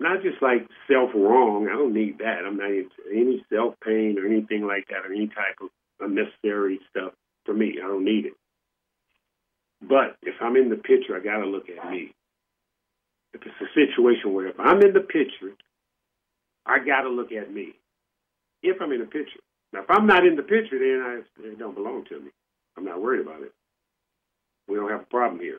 not 0.00 0.22
just 0.22 0.40
like 0.42 0.66
self 0.90 1.10
wrong. 1.14 1.68
I 1.68 1.74
don't 1.74 1.94
need 1.94 2.18
that. 2.18 2.44
I'm 2.46 2.56
not 2.56 2.70
any 2.70 3.44
self 3.52 3.74
pain 3.84 4.16
or 4.18 4.26
anything 4.26 4.66
like 4.66 4.86
that 4.88 5.06
or 5.06 5.12
any 5.12 5.26
type 5.28 5.60
of 5.60 5.68
unnecessary 6.00 6.80
stuff 6.90 7.12
for 7.44 7.54
me. 7.54 7.78
I 7.82 7.86
don't 7.86 8.04
need 8.04 8.26
it. 8.26 8.32
But 9.82 10.16
if 10.22 10.34
I'm 10.40 10.56
in 10.56 10.70
the 10.70 10.76
picture, 10.76 11.16
I 11.16 11.20
got 11.22 11.38
to 11.38 11.46
look 11.46 11.68
at 11.68 11.90
me. 11.90 12.12
If 13.34 13.42
it's 13.42 13.60
a 13.60 13.74
situation 13.74 14.32
where 14.32 14.48
if 14.48 14.58
I'm 14.58 14.80
in 14.80 14.94
the 14.94 15.00
picture, 15.00 15.54
I 16.66 16.78
got 16.78 17.02
to 17.02 17.10
look 17.10 17.32
at 17.32 17.52
me. 17.52 17.74
If 18.62 18.80
I'm 18.80 18.92
in 18.92 19.00
the 19.00 19.06
picture. 19.06 19.40
Now, 19.74 19.80
if 19.80 19.90
I'm 19.90 20.06
not 20.06 20.24
in 20.24 20.36
the 20.36 20.42
picture, 20.42 20.78
then 20.78 21.02
I, 21.04 21.48
it 21.48 21.58
don't 21.58 21.74
belong 21.74 22.04
to 22.08 22.20
me. 22.20 22.30
I'm 22.76 22.84
not 22.84 23.02
worried 23.02 23.26
about 23.26 23.42
it. 23.42 23.52
We 24.68 24.76
don't 24.76 24.90
have 24.90 25.00
a 25.00 25.06
problem 25.06 25.40
here. 25.40 25.58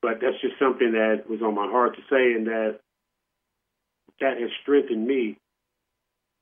But 0.00 0.20
that's 0.22 0.40
just 0.40 0.54
something 0.58 0.92
that 0.92 1.28
was 1.28 1.42
on 1.42 1.56
my 1.56 1.66
heart 1.66 1.96
to 1.96 2.02
say, 2.02 2.32
and 2.32 2.46
that 2.46 2.78
that 4.20 4.38
has 4.38 4.50
strengthened 4.62 5.04
me 5.04 5.36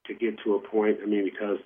to 0.06 0.14
get 0.14 0.38
to 0.44 0.56
a 0.56 0.60
point. 0.60 0.98
I 1.02 1.06
mean, 1.06 1.24
because 1.24 1.58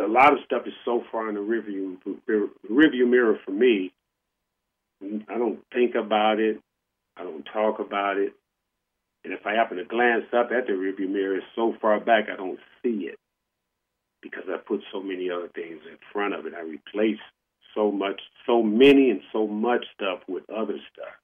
a 0.00 0.08
lot 0.08 0.32
of 0.32 0.40
stuff 0.44 0.62
is 0.66 0.74
so 0.84 1.04
far 1.12 1.28
in 1.28 1.36
the 1.36 1.40
review 1.40 1.98
review 2.68 3.06
mirror 3.06 3.38
for 3.44 3.52
me. 3.52 3.92
I 5.02 5.38
don't 5.38 5.60
think 5.72 5.94
about 5.94 6.40
it. 6.40 6.60
I 7.16 7.22
don't 7.22 7.44
talk 7.44 7.78
about 7.78 8.16
it. 8.16 8.32
And 9.24 9.32
if 9.32 9.46
I 9.46 9.54
happen 9.54 9.78
to 9.78 9.84
glance 9.84 10.24
up 10.32 10.50
at 10.56 10.66
the 10.66 10.74
review 10.74 11.08
mirror, 11.08 11.36
it's 11.36 11.46
so 11.54 11.74
far 11.80 12.00
back 12.00 12.28
I 12.32 12.36
don't 12.36 12.60
see 12.82 13.08
it 13.08 13.18
because 14.22 14.44
I 14.48 14.56
put 14.58 14.80
so 14.92 15.02
many 15.02 15.30
other 15.30 15.48
things 15.54 15.80
in 15.90 15.98
front 16.12 16.34
of 16.34 16.46
it. 16.46 16.54
I 16.54 16.62
replace 16.62 17.18
so 17.74 17.90
much, 17.92 18.20
so 18.46 18.62
many, 18.62 19.10
and 19.10 19.20
so 19.32 19.46
much 19.46 19.84
stuff 19.94 20.20
with 20.28 20.44
other 20.50 20.78
stuff. 20.92 21.14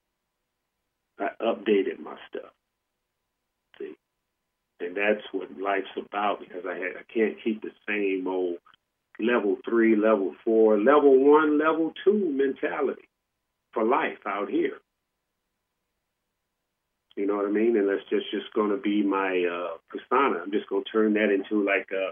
I 1.18 1.28
updated 1.42 2.00
my 2.00 2.16
stuff. 2.28 2.52
See, 3.78 3.94
and 4.80 4.96
that's 4.96 5.24
what 5.32 5.48
life's 5.58 5.86
about 5.96 6.40
because 6.40 6.64
I 6.68 6.74
had 6.74 6.96
I 6.98 7.12
can't 7.12 7.36
keep 7.42 7.62
the 7.62 7.70
same 7.88 8.26
old 8.26 8.58
level 9.18 9.56
three, 9.64 9.96
level 9.96 10.34
four, 10.44 10.78
level 10.78 11.18
one, 11.24 11.58
level 11.58 11.92
two 12.04 12.30
mentality 12.30 13.08
for 13.72 13.84
life 13.84 14.18
out 14.26 14.50
here. 14.50 14.78
You 17.16 17.26
know 17.26 17.36
what 17.36 17.46
I 17.46 17.50
mean? 17.50 17.76
And 17.76 17.88
that's 17.88 18.08
just 18.10 18.30
just 18.30 18.52
going 18.54 18.70
to 18.70 18.76
be 18.76 19.02
my 19.02 19.44
uh, 19.44 19.76
persona. 19.88 20.40
I'm 20.42 20.50
just 20.50 20.68
going 20.68 20.84
to 20.84 20.90
turn 20.90 21.14
that 21.14 21.30
into 21.30 21.64
like 21.64 21.88
a. 21.92 22.10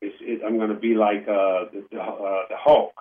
It's, 0.00 0.16
it, 0.20 0.42
I'm 0.44 0.56
going 0.56 0.70
to 0.70 0.80
be 0.80 0.94
like 0.94 1.22
uh, 1.28 1.68
the 1.72 1.84
the, 1.90 2.00
uh, 2.00 2.42
the 2.48 2.56
Hulk. 2.56 2.94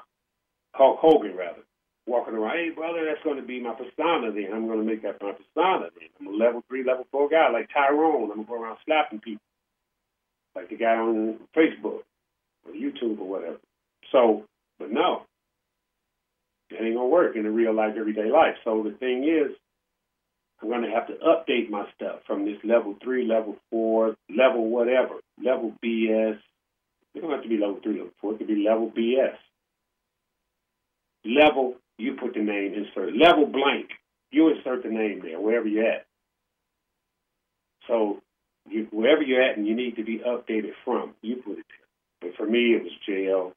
Hulk 0.75 0.97
Hogan, 0.99 1.35
rather, 1.37 1.61
walking 2.07 2.33
around. 2.33 2.57
Hey, 2.57 2.69
brother, 2.75 3.05
that's 3.05 3.23
going 3.23 3.37
to 3.37 3.45
be 3.45 3.61
my 3.61 3.73
persona 3.73 4.31
then. 4.31 4.49
I'm 4.53 4.67
going 4.67 4.79
to 4.79 4.85
make 4.85 5.03
that 5.03 5.21
my 5.21 5.31
persona 5.31 5.89
then. 5.93 6.09
I'm 6.19 6.27
a 6.27 6.31
level 6.31 6.63
three, 6.67 6.83
level 6.83 7.05
four 7.11 7.29
guy 7.29 7.49
like 7.51 7.69
Tyrone. 7.71 8.31
I'm 8.31 8.37
going 8.37 8.45
to 8.45 8.49
go 8.49 8.61
around 8.61 8.77
slapping 8.85 9.19
people 9.19 9.43
like 10.55 10.69
the 10.69 10.75
guy 10.75 10.95
on 10.95 11.39
Facebook 11.55 12.01
or 12.65 12.73
YouTube 12.73 13.19
or 13.19 13.27
whatever. 13.29 13.57
So, 14.11 14.45
but 14.79 14.91
no, 14.91 15.23
it 16.69 16.81
ain't 16.81 16.95
to 16.95 17.05
work 17.05 17.35
in 17.35 17.43
the 17.43 17.51
real 17.51 17.73
life, 17.73 17.93
everyday 17.97 18.29
life. 18.31 18.55
So 18.63 18.83
the 18.83 18.97
thing 18.97 19.23
is, 19.23 19.55
I'm 20.61 20.69
going 20.69 20.83
to 20.83 20.91
have 20.91 21.07
to 21.07 21.13
update 21.15 21.69
my 21.69 21.85
stuff 21.95 22.21
from 22.25 22.45
this 22.45 22.57
level 22.63 22.95
three, 23.03 23.25
level 23.25 23.57
four, 23.69 24.15
level 24.29 24.69
whatever, 24.69 25.15
level 25.43 25.73
BS. 25.83 26.37
It 27.15 27.21
don't 27.21 27.31
have 27.31 27.43
to 27.43 27.49
be 27.49 27.57
level 27.57 27.79
three, 27.83 27.97
level 27.97 28.11
four. 28.21 28.33
It 28.33 28.37
could 28.37 28.47
be 28.47 28.63
level 28.63 28.89
BS 28.89 29.35
level, 31.25 31.75
you 31.97 32.15
put 32.15 32.33
the 32.33 32.41
name, 32.41 32.73
insert. 32.73 33.15
Level 33.15 33.45
blank, 33.45 33.89
you 34.31 34.49
insert 34.49 34.83
the 34.83 34.89
name 34.89 35.21
there, 35.23 35.39
wherever 35.39 35.67
you're 35.67 35.87
at. 35.87 36.05
So 37.87 38.21
you, 38.69 38.87
wherever 38.91 39.21
you're 39.21 39.41
at 39.41 39.57
and 39.57 39.67
you 39.67 39.75
need 39.75 39.95
to 39.97 40.03
be 40.03 40.19
updated 40.19 40.71
from, 40.85 41.13
you 41.21 41.37
put 41.37 41.59
it 41.59 41.65
there. 41.69 42.29
But 42.29 42.37
for 42.37 42.49
me, 42.49 42.75
it 42.75 42.83
was 42.83 42.91
JL, 43.07 43.51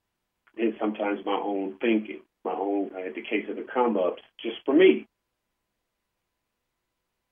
and 0.59 0.74
sometimes 0.80 1.20
my 1.24 1.38
own 1.40 1.76
thinking, 1.80 2.20
my 2.44 2.53
own, 2.53 2.90
I 2.97 3.01
had 3.01 3.14
the 3.14 3.22
case 3.22 3.47
of 3.49 3.57
the 3.57 3.66
come 3.72 3.97
ups, 3.97 4.22
just 4.42 4.57
for 4.64 4.74
me. 4.74 5.07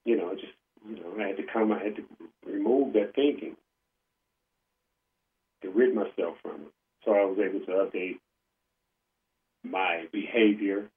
You 0.04 0.16
know, 0.16 0.34
just, 0.34 0.52
you 0.88 0.96
know, 0.96 1.22
I 1.22 1.28
had 1.28 1.36
to 1.38 1.44
come, 1.50 1.72
I 1.72 1.82
had 1.82 1.96
to 1.96 2.04
remove 2.46 2.92
that 2.94 3.14
thinking 3.14 3.56
to 5.62 5.70
rid 5.70 5.94
myself 5.94 6.36
from 6.42 6.62
it. 6.62 6.72
So 7.04 7.12
I 7.12 7.24
was 7.24 7.38
able 7.38 7.64
to 7.66 7.72
update 7.72 8.18
my 9.62 10.04
behavior 10.12 10.90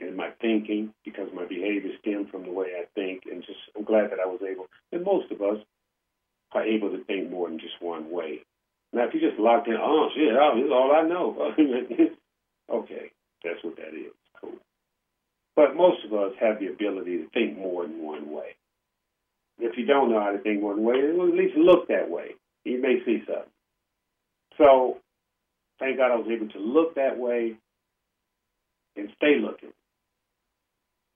and 0.00 0.16
my 0.16 0.30
thinking 0.40 0.92
because 1.04 1.28
my 1.34 1.44
behavior 1.44 1.90
stemmed 2.00 2.30
from 2.30 2.44
the 2.44 2.50
way 2.50 2.68
I 2.80 2.86
think, 2.94 3.24
and 3.30 3.42
just 3.42 3.58
I'm 3.76 3.84
glad 3.84 4.10
that 4.10 4.20
I 4.20 4.26
was 4.26 4.40
able, 4.42 4.66
and 4.92 5.04
most 5.04 5.30
of 5.30 5.40
us 5.40 5.58
are 6.52 6.64
able 6.64 6.90
to 6.90 7.04
think 7.04 7.30
more 7.30 7.48
than 7.48 7.58
just 7.58 7.80
one 7.80 8.10
way. 8.10 8.40
Now, 8.92 9.06
if 9.06 9.14
you 9.14 9.20
just 9.20 9.40
locked 9.40 9.68
in, 9.68 9.76
oh 9.76 10.08
shit, 10.14 10.32
oh, 10.32 10.52
this 10.56 10.66
is 10.66 10.72
all 10.72 10.92
I 10.92 11.02
know. 11.02 11.54
okay, 12.70 13.10
that's 13.42 13.62
what 13.62 13.76
that 13.76 13.94
is. 13.94 14.12
But 15.56 15.76
most 15.76 16.04
of 16.04 16.12
us 16.12 16.32
have 16.40 16.58
the 16.58 16.66
ability 16.66 17.18
to 17.18 17.28
think 17.30 17.58
more 17.58 17.84
than 17.84 18.02
one 18.02 18.30
way. 18.30 18.56
If 19.58 19.78
you 19.78 19.86
don't 19.86 20.10
know 20.10 20.20
how 20.20 20.32
to 20.32 20.38
think 20.38 20.62
one 20.62 20.82
way, 20.82 20.94
at 20.96 21.16
least 21.16 21.56
look 21.56 21.88
that 21.88 22.10
way. 22.10 22.34
You 22.64 22.80
may 22.82 22.98
see 23.04 23.22
something. 23.26 23.50
So, 24.58 24.98
thank 25.78 25.98
God 25.98 26.10
I 26.10 26.16
was 26.16 26.26
able 26.28 26.48
to 26.48 26.58
look 26.58 26.96
that 26.96 27.18
way 27.18 27.54
and 28.96 29.10
stay 29.16 29.38
looking. 29.40 29.72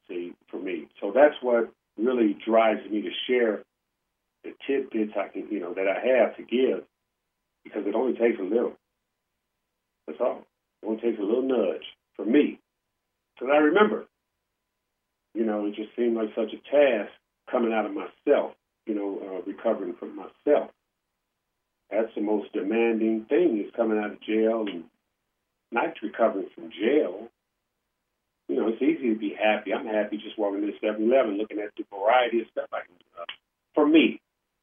See, 0.09 0.33
for 0.51 0.59
me. 0.59 0.89
So 1.01 1.13
that's 1.15 1.35
what 1.43 1.71
really 1.99 2.37
drives 2.47 2.89
me 2.91 3.03
to 3.03 3.11
share 3.29 3.65
the 4.45 4.55
tidbits 4.67 5.13
I 5.17 5.29
can, 5.29 5.49
you 5.51 5.61
know, 5.61 5.75
that 5.75 5.87
I 5.89 6.07
have 6.19 6.37
to 6.37 6.43
give 6.43 6.85
because 7.65 7.87
it 7.87 7.95
only 7.95 8.17
takes 8.19 8.39
a 8.39 8.43
little. 8.43 8.73
That's 10.07 10.21
all. 10.21 10.45
It 10.83 10.87
only 10.87 11.01
takes 11.01 11.19
a 11.19 11.23
little 11.23 11.43
nudge 11.43 11.85
for 12.17 12.25
me. 12.25 12.61
Because 13.35 13.53
I 13.55 13.59
remember, 13.59 14.07
you 15.39 15.45
know, 15.45 15.67
it 15.67 15.77
just 15.77 15.95
seemed 15.95 16.17
like 16.17 16.35
such 16.35 16.51
a 16.53 16.59
task 16.69 17.13
coming 17.49 17.73
out 17.73 17.87
of 17.87 17.95
myself, 17.95 18.59
you 18.87 18.95
know, 18.97 19.23
uh, 19.23 19.43
recovering 19.47 19.95
from 19.95 20.17
myself. 20.17 20.73
That's 21.93 22.13
the 22.17 22.23
most 22.23 22.53
demanding 22.53 23.27
thing 23.29 23.65
is 23.65 23.73
coming 23.77 23.99
out 23.99 24.11
of 24.11 24.21
jail 24.21 24.65
and 24.67 24.83
not 25.71 25.95
recovering 26.03 26.49
from 26.57 26.71
jail. 26.71 27.29
You 28.49 28.57
know, 28.57 28.69
it's 28.69 28.83
easy 28.83 29.15
to 29.15 29.19
be 29.19 29.33
happy. 29.41 29.73
I'm 29.73 29.87
happy 29.87 30.17
just 30.17 30.37
walking 30.37 30.65
into 30.65 30.75
7 30.81 31.01
Eleven 31.01 31.39
looking 31.39 31.61
at 31.61 31.71
the 31.77 31.85
variety 31.87 32.41
of 32.41 32.49
stuff 32.51 32.69
I 32.73 32.81
can 32.81 32.97
do. 32.99 33.05
For 33.75 33.87
me, 33.87 34.21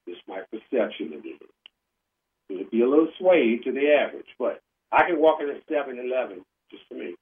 it's 0.08 0.20
my 0.28 0.42
perception 0.52 1.14
of 1.14 1.24
it. 1.24 1.40
It'd 2.50 2.70
be 2.70 2.82
a 2.82 2.90
little 2.90 3.08
swayed 3.18 3.64
to 3.64 3.72
the 3.72 3.96
average, 3.96 4.28
but 4.38 4.60
I 4.92 5.08
can 5.08 5.22
walk 5.22 5.40
into 5.40 5.56
7 5.72 5.98
Eleven, 5.98 6.44
just 6.70 6.84
for 6.90 6.96
me, 6.96 7.16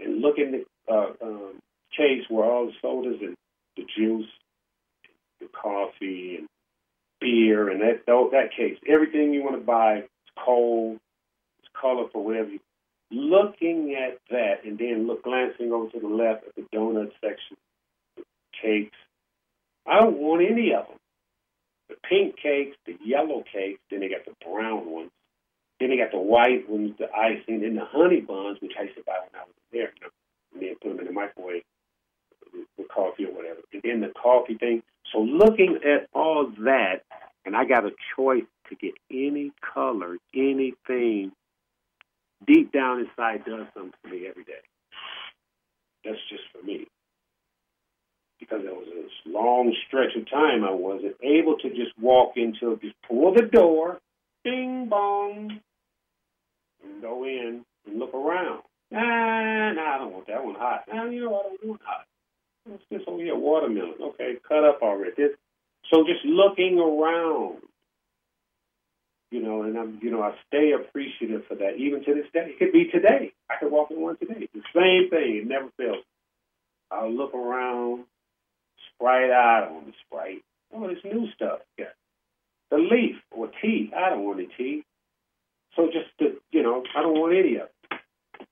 and 0.00 0.20
look 0.20 0.38
in 0.38 0.50
the 0.50 0.64
uh, 0.92 1.12
um, 1.22 1.62
case 1.96 2.24
where 2.28 2.44
all 2.44 2.66
the 2.66 2.72
sodas 2.82 3.20
and 3.20 3.36
the 3.76 3.84
juice, 3.96 4.28
the 5.40 5.48
coffee, 5.48 6.36
and 6.38 6.48
beer, 7.20 7.68
and 7.68 7.80
that 7.80 8.06
that 8.06 8.50
case, 8.56 8.78
everything 8.88 9.32
you 9.32 9.42
want 9.42 9.56
to 9.56 9.64
buy, 9.64 9.98
it's 9.98 10.44
cold, 10.44 10.98
it's 11.60 11.68
colorful, 11.80 12.24
whatever. 12.24 12.50
You, 12.50 12.60
looking 13.10 13.94
at 13.94 14.18
that, 14.30 14.64
and 14.64 14.78
then 14.78 15.06
look 15.06 15.22
glancing 15.22 15.72
over 15.72 15.90
to 15.90 16.00
the 16.00 16.08
left 16.08 16.46
at 16.46 16.54
the 16.54 16.66
donut 16.74 17.12
section, 17.20 17.56
the 18.16 18.22
cakes. 18.62 18.96
I 19.86 20.00
don't 20.00 20.18
want 20.18 20.42
any 20.42 20.72
of 20.74 20.88
them 20.88 20.98
the 21.88 21.96
pink 22.08 22.36
cakes, 22.42 22.76
the 22.86 22.96
yellow 23.04 23.44
cakes, 23.52 23.80
then 23.90 24.00
they 24.00 24.08
got 24.08 24.24
the 24.24 24.34
brown 24.44 24.90
ones. 24.90 25.10
Then 25.78 25.90
they 25.90 25.96
got 25.96 26.10
the 26.10 26.18
white 26.18 26.68
ones, 26.68 26.94
the 26.98 27.06
icing, 27.12 27.60
then 27.60 27.76
the 27.76 27.84
honey 27.84 28.20
buns, 28.20 28.58
which 28.60 28.72
I 28.78 28.84
used 28.84 28.96
to 28.96 29.04
buy 29.04 29.20
when 29.20 29.40
I 29.40 29.44
was 29.44 29.54
there, 29.72 29.92
and 30.52 30.62
then 30.62 30.74
put 30.80 30.88
them 30.88 31.00
in 31.00 31.06
the 31.06 31.12
microwave 31.12 31.62
with 32.76 32.88
coffee 32.88 33.24
or 33.24 33.32
whatever. 33.32 33.60
And 33.72 33.82
then 33.82 34.00
the 34.00 34.12
coffee 34.20 34.54
thing. 34.54 34.82
So 35.12 35.20
looking 35.20 35.78
at 35.84 36.08
all 36.12 36.50
that, 36.64 37.02
and 37.44 37.56
I 37.56 37.64
got 37.64 37.84
a 37.84 37.90
choice 38.16 38.44
to 38.68 38.74
get 38.74 38.92
any 39.10 39.52
color, 39.74 40.16
anything, 40.34 41.32
deep 42.46 42.72
down 42.72 43.00
inside 43.00 43.44
does 43.44 43.66
something 43.74 43.92
for 44.02 44.08
me 44.08 44.26
every 44.28 44.44
day. 44.44 44.52
That's 46.04 46.18
just 46.28 46.42
for 46.52 46.64
me 46.64 46.86
because 48.38 48.60
it 48.64 48.72
was 48.72 48.86
a 49.26 49.28
long 49.28 49.74
stretch 49.86 50.14
of 50.16 50.28
time 50.30 50.64
I 50.64 50.70
wasn't 50.70 51.16
able 51.22 51.56
to 51.58 51.68
just 51.70 51.98
walk 52.00 52.32
into, 52.36 52.78
just 52.82 52.94
pull 53.08 53.32
the 53.34 53.42
door, 53.42 53.98
ding 54.44 54.88
bong, 54.88 55.60
and 56.84 57.02
go 57.02 57.24
in 57.24 57.64
and 57.86 57.98
look 57.98 58.14
around. 58.14 58.62
Nah, 58.90 59.72
nah, 59.72 59.94
I 59.94 59.98
don't 59.98 60.12
want 60.12 60.26
that 60.28 60.44
one 60.44 60.54
hot. 60.54 60.84
Nah, 60.92 61.04
you 61.06 61.24
know 61.24 61.34
I 61.34 61.42
don't 61.42 61.68
want 61.70 61.80
hot. 61.84 62.06
What's 62.66 62.82
this 62.90 63.02
over 63.06 63.22
here? 63.22 63.36
Watermelon. 63.36 63.94
Okay, 64.00 64.34
cut 64.46 64.64
up 64.64 64.80
already. 64.82 65.12
This, 65.16 65.30
so 65.92 66.04
just 66.04 66.24
looking 66.24 66.78
around, 66.78 67.58
you 69.30 69.40
know, 69.40 69.62
and 69.62 69.78
I'm, 69.78 70.00
you 70.02 70.10
know, 70.10 70.22
I 70.22 70.34
stay 70.48 70.72
appreciative 70.72 71.42
for 71.46 71.54
that 71.56 71.76
even 71.78 72.04
to 72.04 72.14
this 72.14 72.26
day. 72.32 72.50
It 72.50 72.58
could 72.58 72.72
be 72.72 72.86
today. 72.86 73.32
I 73.48 73.54
could 73.60 73.70
walk 73.70 73.90
in 73.90 74.00
one 74.00 74.16
today. 74.16 74.48
The 74.52 74.62
same 74.74 75.10
thing. 75.10 75.42
It 75.42 75.46
never 75.46 75.68
fails. 75.76 76.04
I'll 76.90 77.12
look 77.12 77.34
around, 77.34 78.04
Sprite, 78.94 79.30
I 79.30 79.60
don't 79.60 79.74
want 79.74 79.86
the 79.86 79.92
Sprite. 80.06 80.42
Want 80.72 80.94
this 80.94 81.12
new 81.12 81.28
stuff. 81.34 81.60
Yeah. 81.78 81.86
The 82.70 82.78
leaf 82.78 83.16
or 83.30 83.48
tea, 83.62 83.92
I 83.96 84.10
don't 84.10 84.24
want 84.24 84.40
any 84.40 84.48
tea. 84.56 84.84
So 85.76 85.86
just 85.86 86.10
to, 86.18 86.40
you 86.50 86.62
know, 86.62 86.82
I 86.96 87.02
don't 87.02 87.18
want 87.18 87.36
any 87.36 87.56
of 87.56 87.68
it. 87.68 88.00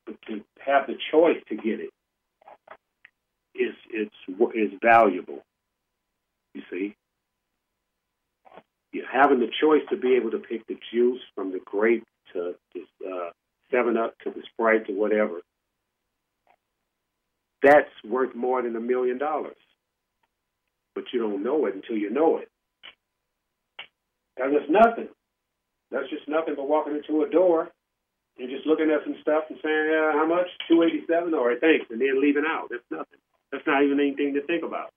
But 0.06 0.16
to 0.28 0.44
have 0.64 0.86
the 0.86 0.94
choice 1.10 1.42
to 1.48 1.56
get 1.56 1.80
it 1.80 1.90
is 3.54 3.74
it's 3.90 4.14
is 4.54 4.78
valuable. 4.82 5.44
You 6.54 6.62
see, 6.70 6.96
you're 8.92 9.10
having 9.10 9.40
the 9.40 9.50
choice 9.60 9.82
to 9.90 9.96
be 9.96 10.16
able 10.16 10.30
to 10.32 10.38
pick 10.38 10.66
the 10.66 10.78
juice 10.92 11.20
from 11.34 11.52
the 11.52 11.60
grape 11.64 12.04
to 12.32 12.54
this 12.74 12.84
uh, 13.06 13.30
Seven 13.70 13.96
Up 13.96 14.14
to 14.24 14.30
the 14.30 14.42
Sprite 14.52 14.86
to 14.86 14.92
whatever. 14.92 15.40
That's 17.62 17.90
worth 18.04 18.34
more 18.34 18.62
than 18.62 18.76
a 18.76 18.80
million 18.80 19.18
dollars 19.18 19.56
but 20.94 21.04
you 21.12 21.20
don't 21.20 21.42
know 21.42 21.66
it 21.66 21.74
until 21.74 21.96
you 21.96 22.10
know 22.10 22.38
it. 22.38 22.48
And 24.36 24.54
it's 24.54 24.70
nothing. 24.70 25.08
That's 25.90 26.08
just 26.10 26.28
nothing 26.28 26.54
but 26.56 26.68
walking 26.68 26.96
into 26.96 27.22
a 27.22 27.30
door 27.30 27.70
and 28.38 28.50
just 28.50 28.66
looking 28.66 28.90
at 28.90 29.04
some 29.04 29.16
stuff 29.20 29.44
and 29.48 29.58
saying, 29.62 29.90
uh, 29.90 30.12
how 30.12 30.26
much? 30.26 30.46
287 30.68 31.34
All 31.34 31.46
right, 31.46 31.60
thanks. 31.60 31.86
And 31.90 32.00
then 32.00 32.20
leaving 32.20 32.44
out. 32.46 32.68
That's 32.70 32.82
nothing. 32.90 33.18
That's 33.54 33.66
not 33.68 33.84
even 33.84 34.00
anything 34.00 34.34
to 34.34 34.42
think 34.42 34.64
about. 34.64 34.90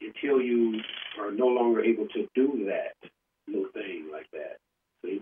Until 0.00 0.42
you 0.42 0.80
are 1.20 1.30
no 1.30 1.46
longer 1.46 1.84
able 1.84 2.08
to 2.08 2.26
do 2.34 2.66
that 2.66 2.98
little 3.46 3.70
thing 3.72 4.08
like 4.10 4.26
that. 4.32 4.58
See? 5.04 5.20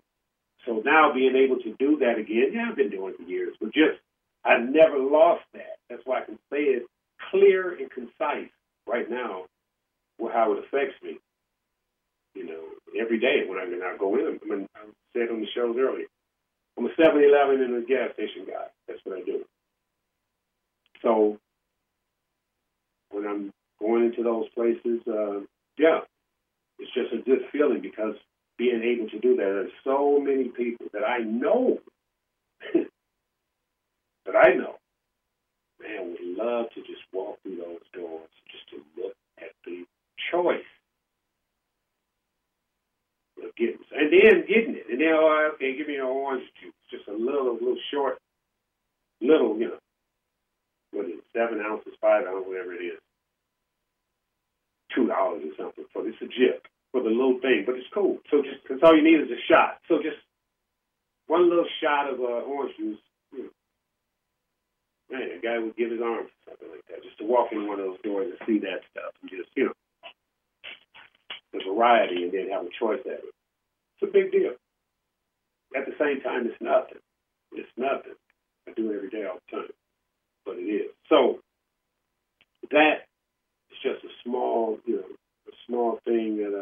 So 0.64 0.80
now 0.82 1.12
being 1.12 1.36
able 1.36 1.60
to 1.60 1.76
do 1.78 1.98
that 1.98 2.16
again, 2.16 2.52
yeah, 2.54 2.68
I've 2.70 2.76
been 2.76 2.88
doing 2.88 3.12
it 3.12 3.16
for 3.18 3.28
years, 3.28 3.54
but 3.60 3.74
just 3.74 4.00
I 4.46 4.56
never 4.56 4.96
lost 4.96 5.44
that. 5.52 5.76
That's 5.90 6.00
why 6.06 6.22
I 6.22 6.24
can 6.24 6.38
say 6.50 6.72
it 6.72 6.86
clear 7.30 7.76
and 7.76 7.90
concise 7.90 8.48
right 8.86 9.10
now 9.10 9.44
how 10.32 10.52
it 10.52 10.64
affects 10.64 10.96
me. 11.02 11.18
You 12.34 12.46
know, 12.46 12.62
every 12.98 13.20
day 13.20 13.44
when 13.46 13.58
I, 13.58 13.64
when 13.64 13.82
I 13.82 13.96
go 13.98 14.16
in, 14.16 14.40
I, 14.50 14.80
I 14.80 14.84
said 15.12 15.28
on 15.30 15.40
the 15.40 15.46
shows 15.54 15.76
earlier, 15.78 16.06
I'm 16.78 16.86
a 16.86 16.90
7-Eleven 16.90 17.62
and 17.62 17.84
a 17.84 17.86
gas 17.86 18.12
station 18.14 18.44
guy. 18.46 18.68
That's 18.88 19.00
what 19.04 19.18
I 19.18 19.22
do. 19.22 19.44
So 21.06 21.38
when 23.10 23.26
I'm 23.26 23.52
going 23.78 24.06
into 24.06 24.24
those 24.24 24.48
places, 24.56 25.00
uh, 25.06 25.40
yeah, 25.78 26.00
it's 26.80 26.92
just 26.94 27.12
a 27.12 27.22
good 27.22 27.42
feeling 27.52 27.80
because 27.80 28.16
being 28.58 28.82
able 28.82 29.08
to 29.10 29.20
do 29.20 29.36
that, 29.36 29.44
there's 29.44 29.70
so 29.84 30.18
many 30.18 30.48
people 30.48 30.86
that 30.92 31.04
I 31.04 31.18
know, 31.18 31.78
that 32.74 34.34
I 34.34 34.54
know, 34.54 34.74
man, 35.80 36.10
would 36.10 36.44
love 36.44 36.66
to 36.74 36.80
just 36.80 37.02
walk 37.12 37.38
through 37.42 37.58
those 37.58 37.86
doors 37.94 38.28
just 38.50 38.68
to 38.70 39.00
look 39.00 39.14
at 39.38 39.52
the 39.64 39.84
choice 40.32 40.64
and 43.96 44.12
then 44.12 44.44
getting 44.46 44.74
it, 44.74 44.86
and 44.90 45.00
then 45.00 45.12
oh, 45.12 45.50
okay, 45.54 45.76
give 45.76 45.86
me 45.86 45.96
an 45.96 46.02
orange 46.02 46.44
juice, 46.60 46.74
just 46.90 47.08
a 47.08 47.12
little, 47.12 47.54
little 47.54 47.78
short, 47.92 48.18
little, 49.20 49.56
you 49.56 49.68
know, 49.68 49.78
what 50.92 51.06
is 51.06 51.18
it, 51.18 51.24
seven 51.32 51.60
ounces, 51.60 51.94
five 52.00 52.26
ounces, 52.26 52.46
whatever 52.46 52.72
it 52.74 52.84
is, 52.84 53.00
two 54.94 55.06
dollars 55.06 55.42
or 55.44 55.54
something 55.56 55.84
for 55.92 56.02
this 56.02 56.14
a 56.22 56.26
jip 56.26 56.66
for 56.92 57.02
the 57.02 57.10
little 57.10 57.38
thing, 57.40 57.64
but 57.66 57.74
it's 57.76 57.90
cool. 57.92 58.18
So 58.30 58.42
just 58.42 58.62
because 58.62 58.80
all 58.82 58.96
you 58.96 59.02
need 59.02 59.20
is 59.20 59.30
a 59.30 59.40
shot, 59.50 59.80
so 59.88 59.98
just 59.98 60.16
one 61.26 61.48
little 61.48 61.68
shot 61.82 62.08
of 62.08 62.20
uh, 62.20 62.46
orange 62.46 62.76
juice, 62.78 62.98
you 63.32 63.44
know, 63.44 63.52
man, 65.10 65.28
a 65.36 65.40
guy 65.42 65.58
would 65.58 65.76
give 65.76 65.90
his 65.90 66.00
arm 66.00 66.26
for 66.26 66.50
something 66.50 66.70
like 66.70 66.86
that, 66.88 67.02
just 67.02 67.18
to 67.18 67.24
walk 67.24 67.52
in 67.52 67.66
one 67.66 67.80
of 67.80 67.86
those 67.86 68.00
doors 68.02 68.32
and 68.32 68.40
see 68.46 68.58
that 68.64 68.80
stuff 68.90 69.12
and 69.20 69.30
just, 69.30 69.50
you 69.56 69.66
know, 69.66 69.76
the 71.52 71.60
variety 71.68 72.24
and 72.24 72.32
then 72.32 72.48
have 72.50 72.64
a 72.64 72.72
choice 72.78 73.00
at 73.04 73.24
it. 73.24 73.34
It's 73.98 74.08
a 74.08 74.12
big 74.12 74.32
deal. 74.32 74.54
At 75.76 75.86
the 75.86 75.94
same 75.98 76.20
time, 76.22 76.46
it's 76.46 76.60
nothing. 76.60 77.02
It's 77.52 77.68
nothing. 77.76 78.16
I 78.68 78.72
do 78.72 78.90
it 78.90 78.96
every 78.96 79.10
day 79.10 79.26
all 79.26 79.38
the 79.50 79.56
time, 79.56 79.68
but 80.46 80.56
it 80.56 80.62
is. 80.62 80.90
So 81.08 81.40
that 82.70 83.06
is 83.70 83.78
just 83.82 84.04
a 84.04 84.08
small, 84.24 84.78
you 84.86 84.96
know, 84.96 85.02
a 85.48 85.52
small 85.66 86.00
thing 86.04 86.38
that, 86.38 86.54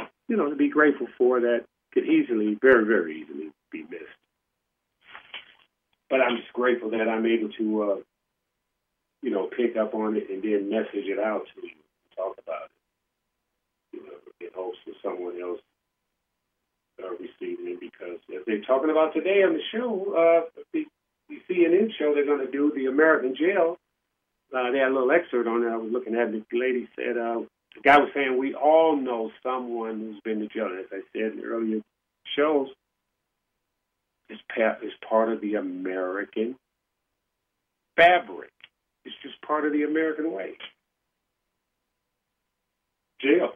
uh, 0.00 0.06
you 0.28 0.36
know, 0.36 0.48
to 0.50 0.56
be 0.56 0.70
grateful 0.70 1.06
for 1.18 1.40
that 1.40 1.64
could 1.92 2.06
easily, 2.06 2.58
very, 2.60 2.84
very 2.84 3.20
easily 3.20 3.50
be 3.70 3.82
missed. 3.82 4.04
But 6.08 6.20
I'm 6.20 6.38
just 6.38 6.52
grateful 6.52 6.90
that 6.90 7.08
I'm 7.08 7.26
able 7.26 7.50
to, 7.50 7.82
uh, 7.82 7.96
you 9.22 9.30
know, 9.30 9.46
pick 9.46 9.76
up 9.76 9.94
on 9.94 10.16
it 10.16 10.28
and 10.30 10.42
then 10.42 10.68
message 10.70 11.06
it 11.06 11.18
out 11.18 11.46
to 11.54 11.66
you, 11.66 11.74
talk 12.16 12.36
about 12.42 12.64
it, 12.64 13.96
you 13.96 14.04
know, 14.04 14.12
in 14.40 14.48
hopes 14.54 14.78
that 14.86 14.94
someone 15.02 15.40
else 15.40 15.60
uh, 17.02 17.10
receiving 17.12 17.68
it. 17.68 17.80
Because 17.80 18.18
if 18.28 18.44
they're 18.46 18.62
talking 18.62 18.90
about 18.90 19.14
today 19.14 19.42
on 19.42 19.54
the 19.54 19.62
show, 19.70 20.46
uh, 20.52 20.60
the, 21.48 21.54
CNN 21.54 21.88
show, 21.98 22.14
they're 22.14 22.26
going 22.26 22.44
to 22.44 22.50
do 22.50 22.72
the 22.74 22.86
American 22.86 23.34
jail. 23.36 23.76
Uh, 24.54 24.70
they 24.70 24.78
had 24.78 24.88
a 24.88 24.94
little 24.94 25.10
excerpt 25.10 25.48
on 25.48 25.62
it. 25.62 25.70
I 25.70 25.76
was 25.76 25.90
looking 25.90 26.14
at. 26.14 26.30
The 26.32 26.42
lady 26.52 26.88
said, 26.96 27.16
uh, 27.16 27.40
the 27.74 27.80
guy 27.82 27.98
was 27.98 28.10
saying, 28.14 28.38
we 28.38 28.54
all 28.54 28.96
know 28.96 29.30
someone 29.42 30.00
who's 30.00 30.20
been 30.24 30.40
to 30.40 30.48
jail. 30.48 30.68
As 30.78 30.86
I 30.92 31.00
said 31.12 31.32
in 31.32 31.42
earlier 31.44 31.80
shows, 32.36 32.68
is 34.28 34.38
is 34.82 34.92
part 35.08 35.32
of 35.32 35.40
the 35.40 35.54
American 35.54 36.56
fabric. 37.96 38.50
It's 39.04 39.14
just 39.22 39.40
part 39.42 39.66
of 39.66 39.72
the 39.72 39.82
American 39.82 40.32
way. 40.32 40.52
Jail. 43.20 43.52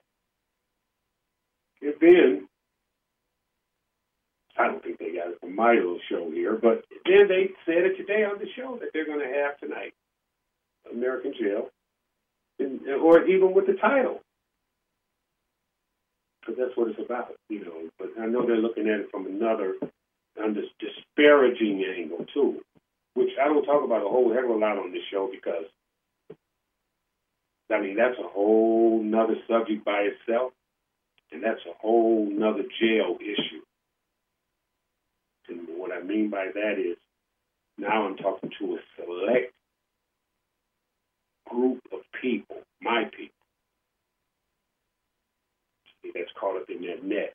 And 1.83 1.95
then, 2.01 2.49
I 4.59 4.67
don't 4.69 4.83
think 4.83 4.99
they 4.99 5.13
got 5.13 5.29
it 5.29 5.41
from 5.41 5.55
my 5.55 5.73
little 5.73 6.01
show 6.09 6.31
here, 6.31 6.57
but 6.61 6.85
then 7.05 7.29
they 7.29 7.51
said 7.67 7.85
it 7.85 7.97
today 7.97 8.25
on 8.25 8.39
the 8.39 8.47
show 8.57 8.79
that 8.81 8.91
they're 8.93 9.07
going 9.07 9.21
to 9.21 9.43
have 9.43 9.59
tonight. 9.59 9.93
American 10.93 11.35
Jail, 11.39 11.69
and, 12.59 12.81
or 12.89 13.27
even 13.27 13.53
with 13.53 13.67
the 13.67 13.75
title, 13.75 14.21
because 16.41 16.57
that's 16.59 16.77
what 16.77 16.89
it's 16.89 17.01
about, 17.05 17.35
you 17.49 17.65
know. 17.65 17.91
But 17.99 18.11
I 18.21 18.27
know 18.27 18.47
they're 18.47 18.57
looking 18.57 18.89
at 18.89 19.01
it 19.01 19.11
from 19.11 19.27
another 19.27 19.75
on 20.43 20.55
this 20.55 20.71
disparaging 20.79 21.85
angle 21.85 22.25
too, 22.33 22.61
which 23.15 23.31
I 23.43 23.47
don't 23.47 23.65
talk 23.65 23.85
about 23.85 24.07
a 24.07 24.09
whole 24.09 24.33
heck 24.33 24.45
of 24.45 24.51
a 24.51 24.55
lot 24.55 24.79
on 24.79 24.93
this 24.93 25.03
show 25.11 25.29
because 25.31 25.65
I 27.71 27.81
mean 27.81 27.97
that's 27.97 28.19
a 28.19 28.29
whole 28.29 29.03
nother 29.03 29.37
subject 29.49 29.85
by 29.85 30.09
itself, 30.13 30.53
and 31.33 31.43
that's 31.43 31.67
a 31.67 31.75
whole 31.81 32.29
nother 32.31 32.65
jail 32.81 33.19
issue. 33.21 33.66
And 35.49 35.61
what 35.77 35.93
I 35.93 36.03
mean 36.03 36.31
by 36.31 36.49
that 36.55 36.79
is 36.79 36.97
now 37.79 38.07
I'm 38.07 38.17
talking 38.17 38.51
to 38.59 38.77
a 38.77 38.79
select 38.97 39.53
group 41.49 41.81
of 41.93 42.01
people, 42.21 42.57
my 42.81 43.05
people, 43.05 43.35
that's 46.15 46.31
caught 46.39 46.57
up 46.57 46.71
in 46.71 46.83
that 46.83 47.05
net. 47.05 47.35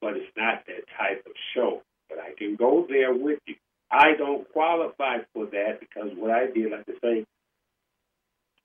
But 0.00 0.16
it's 0.16 0.32
not 0.36 0.64
that 0.66 0.84
type 0.98 1.22
of 1.26 1.32
show 1.54 1.82
but 2.08 2.18
I 2.18 2.34
can 2.36 2.56
go 2.56 2.86
there 2.88 3.12
with 3.12 3.38
you. 3.46 3.54
I 3.90 4.14
don't 4.16 4.50
qualify 4.52 5.18
for 5.32 5.46
that 5.46 5.80
because 5.80 6.10
what 6.16 6.30
I 6.30 6.46
did, 6.46 6.72
like 6.72 6.84
I 6.88 6.92
say, 7.02 7.24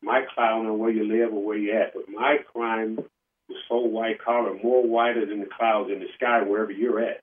my 0.01 0.23
clown 0.33 0.65
on 0.65 0.79
where 0.79 0.89
you 0.89 1.07
live 1.07 1.33
or 1.33 1.43
where 1.43 1.57
you 1.57 1.73
at, 1.73 1.93
but 1.93 2.09
my 2.09 2.37
crime 2.53 2.95
was 2.95 3.57
so 3.67 3.79
white 3.79 4.23
collar, 4.23 4.55
more 4.63 4.87
whiter 4.87 5.25
than 5.25 5.41
the 5.41 5.45
clouds 5.45 5.91
in 5.91 5.99
the 5.99 6.07
sky 6.15 6.41
wherever 6.43 6.71
you're 6.71 7.01
at. 7.01 7.21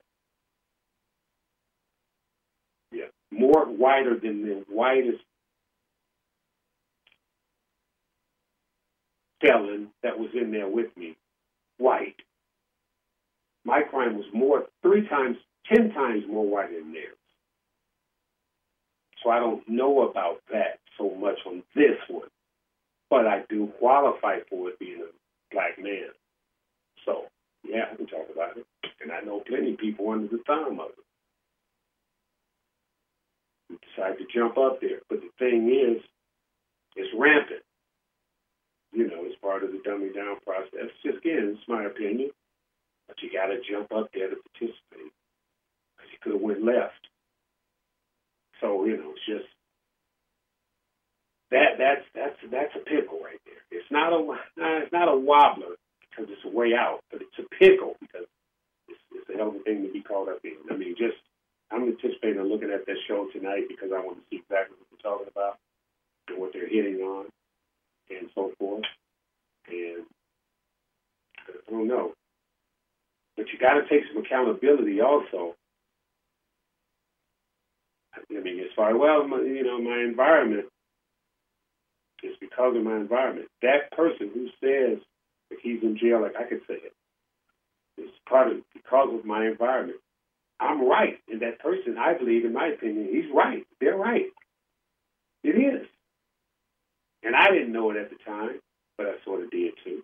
Yeah, 2.91 3.05
more 3.37 3.65
whiter 3.65 4.17
than 4.19 4.43
the 4.43 4.65
whitest 4.69 5.23
felon 9.41 9.89
that 10.03 10.17
was 10.17 10.29
in 10.33 10.51
there 10.51 10.67
with 10.67 10.95
me. 10.97 11.15
White. 11.77 12.15
My 13.63 13.81
crime 13.81 14.17
was 14.17 14.25
more, 14.33 14.65
three 14.81 15.07
times 15.07 15.37
10 15.71 15.91
times 15.91 16.23
more 16.27 16.47
white 16.47 16.71
than 16.71 16.93
theirs. 16.93 17.17
So 19.23 19.29
I 19.29 19.39
don't 19.39 19.67
know 19.67 20.09
about 20.09 20.41
that 20.51 20.79
so 20.97 21.13
much 21.15 21.39
on 21.45 21.63
this 21.75 21.97
one, 22.07 22.29
but 23.09 23.27
I 23.27 23.43
do 23.49 23.67
qualify 23.79 24.39
for 24.49 24.69
it 24.69 24.79
being 24.79 25.01
a 25.01 25.53
black 25.53 25.77
man. 25.77 26.09
So, 27.05 27.25
yeah, 27.67 27.85
I 27.91 27.95
can 27.95 28.07
talk 28.07 28.27
about 28.33 28.57
it. 28.57 28.65
And 29.01 29.11
I 29.11 29.21
know 29.21 29.41
plenty 29.47 29.73
of 29.73 29.77
people 29.79 30.09
under 30.09 30.27
the 30.27 30.41
thumb 30.47 30.79
of 30.79 30.89
it 30.89 31.06
who 33.69 33.77
decide 33.79 34.17
to 34.17 34.25
jump 34.33 34.57
up 34.57 34.81
there. 34.81 34.99
But 35.09 35.21
the 35.21 35.31
thing 35.39 35.69
is, 35.69 36.01
it's 36.95 37.13
rampant. 37.17 37.63
You 38.93 39.07
know, 39.07 39.25
it's 39.25 39.39
part 39.41 39.63
of 39.63 39.71
the 39.71 39.79
dumbing 39.79 40.15
down 40.15 40.37
process. 40.45 40.89
Just 41.03 41.19
again, 41.19 41.55
it's 41.55 41.67
my 41.67 41.85
opinion. 41.85 42.31
But 43.07 43.21
you 43.21 43.29
got 43.31 43.47
to 43.47 43.59
jump 43.69 43.91
up 43.93 44.09
there 44.13 44.29
to 44.29 44.35
participate 44.35 45.13
because 45.95 46.09
you 46.11 46.19
could 46.21 46.33
have 46.33 46.41
went 46.41 46.63
left. 46.63 47.07
So 48.61 48.85
you 48.85 48.97
know, 48.97 49.11
it's 49.11 49.25
just 49.27 49.49
that 51.51 51.77
that's 51.77 52.05
that's 52.15 52.39
that's 52.51 52.75
a 52.75 52.83
pickle 52.83 53.19
right 53.23 53.39
there. 53.45 53.61
It's 53.71 53.91
not 53.91 54.13
a 54.13 54.19
it's 54.83 54.91
not 54.91 55.07
a 55.07 55.17
wobbler 55.17 55.75
because 56.09 56.31
it's 56.31 56.45
a 56.45 56.55
way 56.55 56.73
out, 56.73 56.99
but 57.11 57.21
it's 57.21 57.39
a 57.39 57.47
pickle 57.55 57.95
because 58.01 58.27
it's, 58.87 58.99
it's 59.13 59.29
a 59.29 59.37
hell 59.37 59.49
of 59.49 59.55
a 59.55 59.59
thing 59.59 59.83
to 59.85 59.93
be 59.93 60.01
caught 60.01 60.29
up 60.29 60.39
in. 60.43 60.57
I 60.71 60.75
mean, 60.75 60.95
just 60.97 61.17
I'm 61.71 61.83
anticipating 61.83 62.41
looking 62.41 62.71
at 62.71 62.85
this 62.85 62.97
show 63.07 63.27
tonight 63.33 63.63
because 63.67 63.89
I 63.95 63.99
want 63.99 64.17
to 64.17 64.23
see 64.29 64.41
exactly 64.41 64.77
what 64.77 64.87
they're 64.91 65.11
talking 65.11 65.27
about 65.31 65.57
and 66.29 66.39
what 66.39 66.53
they're 66.53 66.69
hitting 66.69 67.01
on 67.01 67.25
and 68.09 68.29
so 68.33 68.51
forth. 68.57 68.85
And 69.67 70.03
I 71.47 71.71
don't 71.71 71.87
know, 71.87 72.13
but 73.35 73.47
you 73.51 73.59
got 73.59 73.73
to 73.73 73.87
take 73.89 74.03
some 74.13 74.23
accountability 74.23 75.01
also 75.01 75.55
I 78.29 78.39
mean, 78.41 78.59
as 78.59 78.71
far 78.75 78.91
as 78.91 78.95
well, 78.99 79.27
my, 79.27 79.37
you 79.41 79.63
know, 79.63 79.81
my 79.81 79.99
environment 79.99 80.65
is 82.23 82.35
because 82.39 82.75
of 82.75 82.83
my 82.83 82.95
environment. 82.95 83.47
That 83.61 83.91
person 83.91 84.29
who 84.33 84.47
says 84.61 84.99
that 85.49 85.59
he's 85.61 85.81
in 85.81 85.97
jail, 85.97 86.21
like 86.21 86.35
I 86.35 86.43
could 86.43 86.61
say 86.67 86.75
it, 86.75 86.93
is 87.97 88.09
part 88.27 88.51
of 88.51 88.57
because 88.73 89.09
of 89.13 89.25
my 89.25 89.45
environment. 89.47 89.99
I'm 90.59 90.87
right, 90.87 91.19
and 91.29 91.41
that 91.41 91.59
person, 91.59 91.97
I 91.99 92.17
believe, 92.17 92.45
in 92.45 92.53
my 92.53 92.67
opinion, 92.67 93.09
he's 93.11 93.31
right. 93.33 93.65
They're 93.79 93.95
right. 93.97 94.25
It 95.43 95.49
is, 95.49 95.87
and 97.23 97.35
I 97.35 97.49
didn't 97.51 97.71
know 97.71 97.91
it 97.91 97.97
at 97.97 98.09
the 98.09 98.17
time, 98.25 98.59
but 98.97 99.05
I 99.05 99.13
sort 99.23 99.43
of 99.43 99.51
did 99.51 99.73
too. 99.83 100.01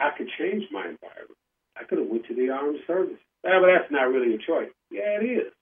I 0.00 0.10
could 0.16 0.28
change 0.38 0.64
my 0.72 0.88
environment. 0.88 1.38
I 1.76 1.84
could 1.84 1.98
have 1.98 2.08
went 2.08 2.26
to 2.26 2.34
the 2.34 2.50
armed 2.50 2.78
services. 2.86 3.18
Yeah, 3.44 3.60
but 3.60 3.68
that's 3.68 3.92
not 3.92 4.08
really 4.08 4.34
a 4.34 4.38
choice. 4.38 4.72
Yeah, 4.90 5.20
it 5.20 5.24
is. 5.24 5.52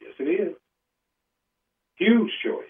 Yes, 0.00 0.12
it 0.18 0.24
is. 0.24 0.54
Huge 1.96 2.30
choice. 2.44 2.64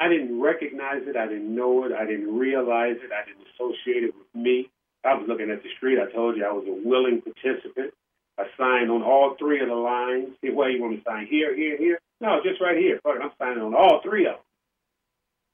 I 0.00 0.08
didn't 0.08 0.40
recognize 0.40 1.02
it. 1.06 1.16
I 1.16 1.28
didn't 1.28 1.54
know 1.54 1.84
it. 1.84 1.92
I 1.92 2.04
didn't 2.04 2.36
realize 2.36 2.96
it. 2.98 3.12
I 3.12 3.24
didn't 3.24 3.46
associate 3.54 4.04
it 4.04 4.14
with 4.16 4.26
me. 4.34 4.68
I 5.04 5.14
was 5.14 5.26
looking 5.28 5.50
at 5.50 5.62
the 5.62 5.68
street. 5.76 5.98
I 5.98 6.10
told 6.12 6.36
you 6.36 6.44
I 6.44 6.52
was 6.52 6.66
a 6.66 6.88
willing 6.88 7.22
participant. 7.22 7.92
I 8.38 8.44
signed 8.56 8.90
on 8.90 9.02
all 9.02 9.36
three 9.38 9.60
of 9.60 9.68
the 9.68 9.74
lines. 9.74 10.30
Where 10.42 10.70
you 10.70 10.80
want 10.80 10.94
me 10.94 10.98
to 10.98 11.04
sign? 11.04 11.26
Here, 11.26 11.54
here, 11.54 11.76
here? 11.76 11.98
No, 12.20 12.40
just 12.42 12.60
right 12.60 12.76
here. 12.76 13.00
Fuck 13.02 13.16
I'm 13.22 13.30
signing 13.38 13.62
on 13.62 13.74
all 13.74 14.00
three 14.02 14.26
of 14.26 14.36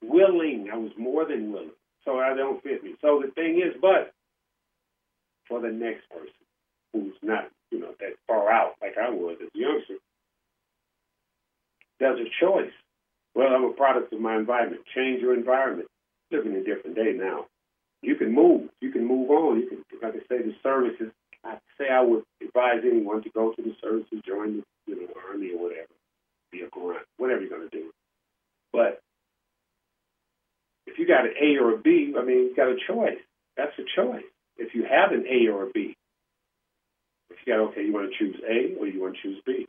them. 0.02 0.10
Willing. 0.10 0.68
I 0.72 0.76
was 0.76 0.92
more 0.96 1.24
than 1.24 1.52
willing. 1.52 1.70
So 2.04 2.18
I 2.18 2.34
don't 2.34 2.62
fit 2.62 2.84
me. 2.84 2.94
So 3.00 3.22
the 3.24 3.32
thing 3.32 3.60
is, 3.60 3.74
but 3.80 4.12
for 5.48 5.60
the 5.60 5.70
next 5.70 6.08
person 6.10 6.32
who's 6.92 7.14
not, 7.22 7.50
you 7.70 7.80
know, 7.80 7.94
that 8.00 8.14
far 8.26 8.50
out 8.50 8.74
like 8.80 8.96
I 8.96 9.10
was 9.10 9.36
as 9.42 9.48
a 9.54 9.58
youngster, 9.58 9.94
there's 11.98 12.20
a 12.20 12.30
choice. 12.44 12.72
Well, 13.34 13.48
I'm 13.48 13.64
a 13.64 13.72
product 13.72 14.12
of 14.12 14.20
my 14.20 14.36
environment. 14.36 14.82
Change 14.94 15.20
your 15.20 15.34
environment. 15.34 15.88
Living 16.30 16.54
a 16.54 16.62
different 16.62 16.96
day 16.96 17.12
now. 17.14 17.46
You 18.02 18.14
can 18.14 18.32
move. 18.32 18.68
You 18.80 18.92
can 18.92 19.06
move 19.06 19.30
on. 19.30 19.60
You 19.60 19.68
can, 19.68 19.84
like 20.02 20.14
I 20.14 20.18
say, 20.28 20.42
the 20.42 20.54
services. 20.62 21.12
I 21.44 21.58
say 21.78 21.86
I 21.90 22.02
would 22.02 22.24
advise 22.42 22.82
anyone 22.84 23.22
to 23.22 23.30
go 23.30 23.52
to 23.52 23.62
the 23.62 23.74
services, 23.82 24.20
join 24.26 24.58
the 24.58 24.62
you 24.86 24.96
know 24.96 25.08
army 25.28 25.52
or 25.52 25.62
whatever, 25.62 25.88
be 26.52 26.60
a 26.60 26.68
grunt, 26.68 27.06
whatever 27.16 27.42
you're 27.42 27.58
to 27.58 27.68
do. 27.68 27.90
But 28.72 29.00
if 30.86 30.98
you 30.98 31.06
got 31.06 31.26
an 31.26 31.34
A 31.40 31.62
or 31.62 31.74
a 31.74 31.78
B, 31.78 32.14
I 32.18 32.24
mean, 32.24 32.50
you 32.50 32.56
got 32.56 32.68
a 32.68 32.76
choice. 32.86 33.18
That's 33.56 33.72
a 33.78 33.84
choice. 34.00 34.24
If 34.56 34.74
you 34.74 34.84
have 34.84 35.12
an 35.12 35.24
A 35.28 35.48
or 35.50 35.64
a 35.64 35.70
B, 35.70 35.94
if 37.30 37.36
you 37.46 37.52
got 37.52 37.60
okay, 37.70 37.84
you 37.84 37.92
want 37.92 38.10
to 38.10 38.18
choose 38.18 38.40
A 38.48 38.78
or 38.78 38.86
you 38.86 39.00
want 39.00 39.16
to 39.16 39.22
choose 39.22 39.40
B. 39.46 39.66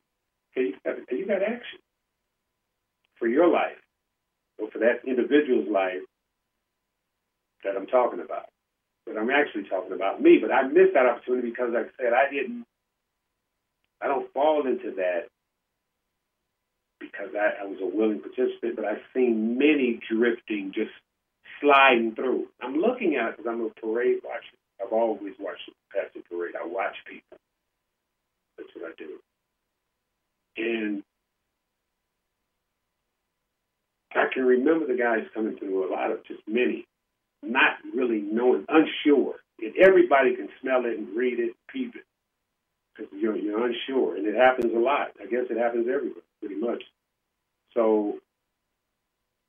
Okay, 0.52 0.70
you 0.70 0.74
got 0.84 0.96
you 1.12 1.26
got 1.28 1.44
action 1.44 1.80
for 3.18 3.28
your 3.28 3.48
life 3.48 3.78
or 4.58 4.70
for 4.72 4.80
that 4.80 5.06
individual's 5.06 5.70
life 5.70 6.02
that 7.64 7.76
I'm 7.76 7.88
talking 7.88 8.20
about. 8.20 8.46
But 9.06 9.18
I'm 9.18 9.30
actually 9.30 9.68
talking 9.70 9.94
about 9.94 10.22
me. 10.22 10.40
But 10.42 10.52
I 10.52 10.68
missed 10.68 10.94
that 10.94 11.06
opportunity 11.06 11.50
because, 11.50 11.72
like 11.74 11.88
I 11.88 12.04
said, 12.04 12.14
I 12.14 12.32
didn't, 12.32 12.66
I 14.02 14.08
don't 14.08 14.32
fall 14.34 14.68
into 14.68 14.96
that 14.98 15.28
because 17.00 17.30
I, 17.34 17.64
I 17.64 17.66
was 17.66 17.80
a 17.82 17.86
willing 17.88 18.22
participant, 18.22 18.76
but 18.76 18.86
I've 18.86 19.04
seen 19.16 19.58
many 19.58 20.00
drifting, 20.12 20.72
just 20.74 20.92
sliding 21.62 22.14
through. 22.16 22.48
I'm 22.62 22.76
looking 22.76 23.16
at 23.16 23.30
it 23.30 23.38
because 23.38 23.50
I'm 23.50 23.62
a 23.62 23.70
parade 23.80 24.20
watcher. 24.24 24.58
I've 24.82 24.94
always 24.94 25.34
watched 25.40 25.68
the 25.68 25.74
Pastor 25.92 26.22
Parade. 26.30 26.56
I 26.56 26.66
watch 26.66 26.96
people. 27.08 27.38
That's 28.58 28.70
what 28.76 28.92
I 28.92 28.94
do. 28.98 29.20
And 30.58 31.04
I 34.14 34.26
can 34.34 34.46
remember 34.46 34.88
the 34.88 34.98
guys 34.98 35.28
coming 35.34 35.58
through 35.58 35.90
a 35.90 35.92
lot 35.92 36.12
of 36.12 36.26
just 36.26 36.42
many, 36.48 36.86
not 37.44 37.78
really 37.96 38.22
knowing, 38.22 38.66
unsure. 38.68 39.36
And 39.62 39.74
everybody 39.78 40.36
can 40.36 40.50
smell 40.62 40.86
it 40.86 40.98
and 40.98 41.16
read 41.16 41.40
it, 41.40 41.54
peep 41.72 41.96
it, 41.96 42.06
because 42.96 43.12
you're 43.18 43.36
you're 43.36 43.66
unsure, 43.66 44.16
and 44.16 44.26
it 44.26 44.36
happens 44.36 44.74
a 44.74 44.80
lot. 44.80 45.12
I 45.22 45.26
guess 45.26 45.46
it 45.50 45.58
happens 45.58 45.88
everywhere, 45.94 46.24
pretty 46.40 46.56
much. 46.56 46.84
So, 47.74 48.20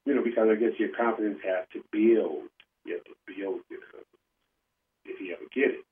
you 0.07 0.15
know, 0.15 0.23
because 0.23 0.49
I 0.51 0.57
guess 0.57 0.79
your 0.79 0.91
confidence 0.97 1.39
has 1.45 1.67
to 1.73 1.83
build. 1.93 2.45
You 2.85 2.95
have 2.95 3.05
to 3.05 3.15
build 3.27 3.61
your 3.71 3.81
confidence 3.81 4.07
if 5.05 5.21
you 5.21 5.35
ever 5.35 5.45
get 5.55 5.79
it. 5.79 5.85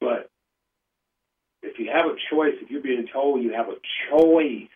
But 0.00 0.30
if 1.62 1.78
you 1.78 1.90
have 1.92 2.06
a 2.06 2.16
choice, 2.30 2.54
if 2.62 2.70
you're 2.70 2.82
being 2.82 3.08
told 3.12 3.42
you 3.42 3.52
have 3.52 3.68
a 3.68 3.80
choice 4.10 4.68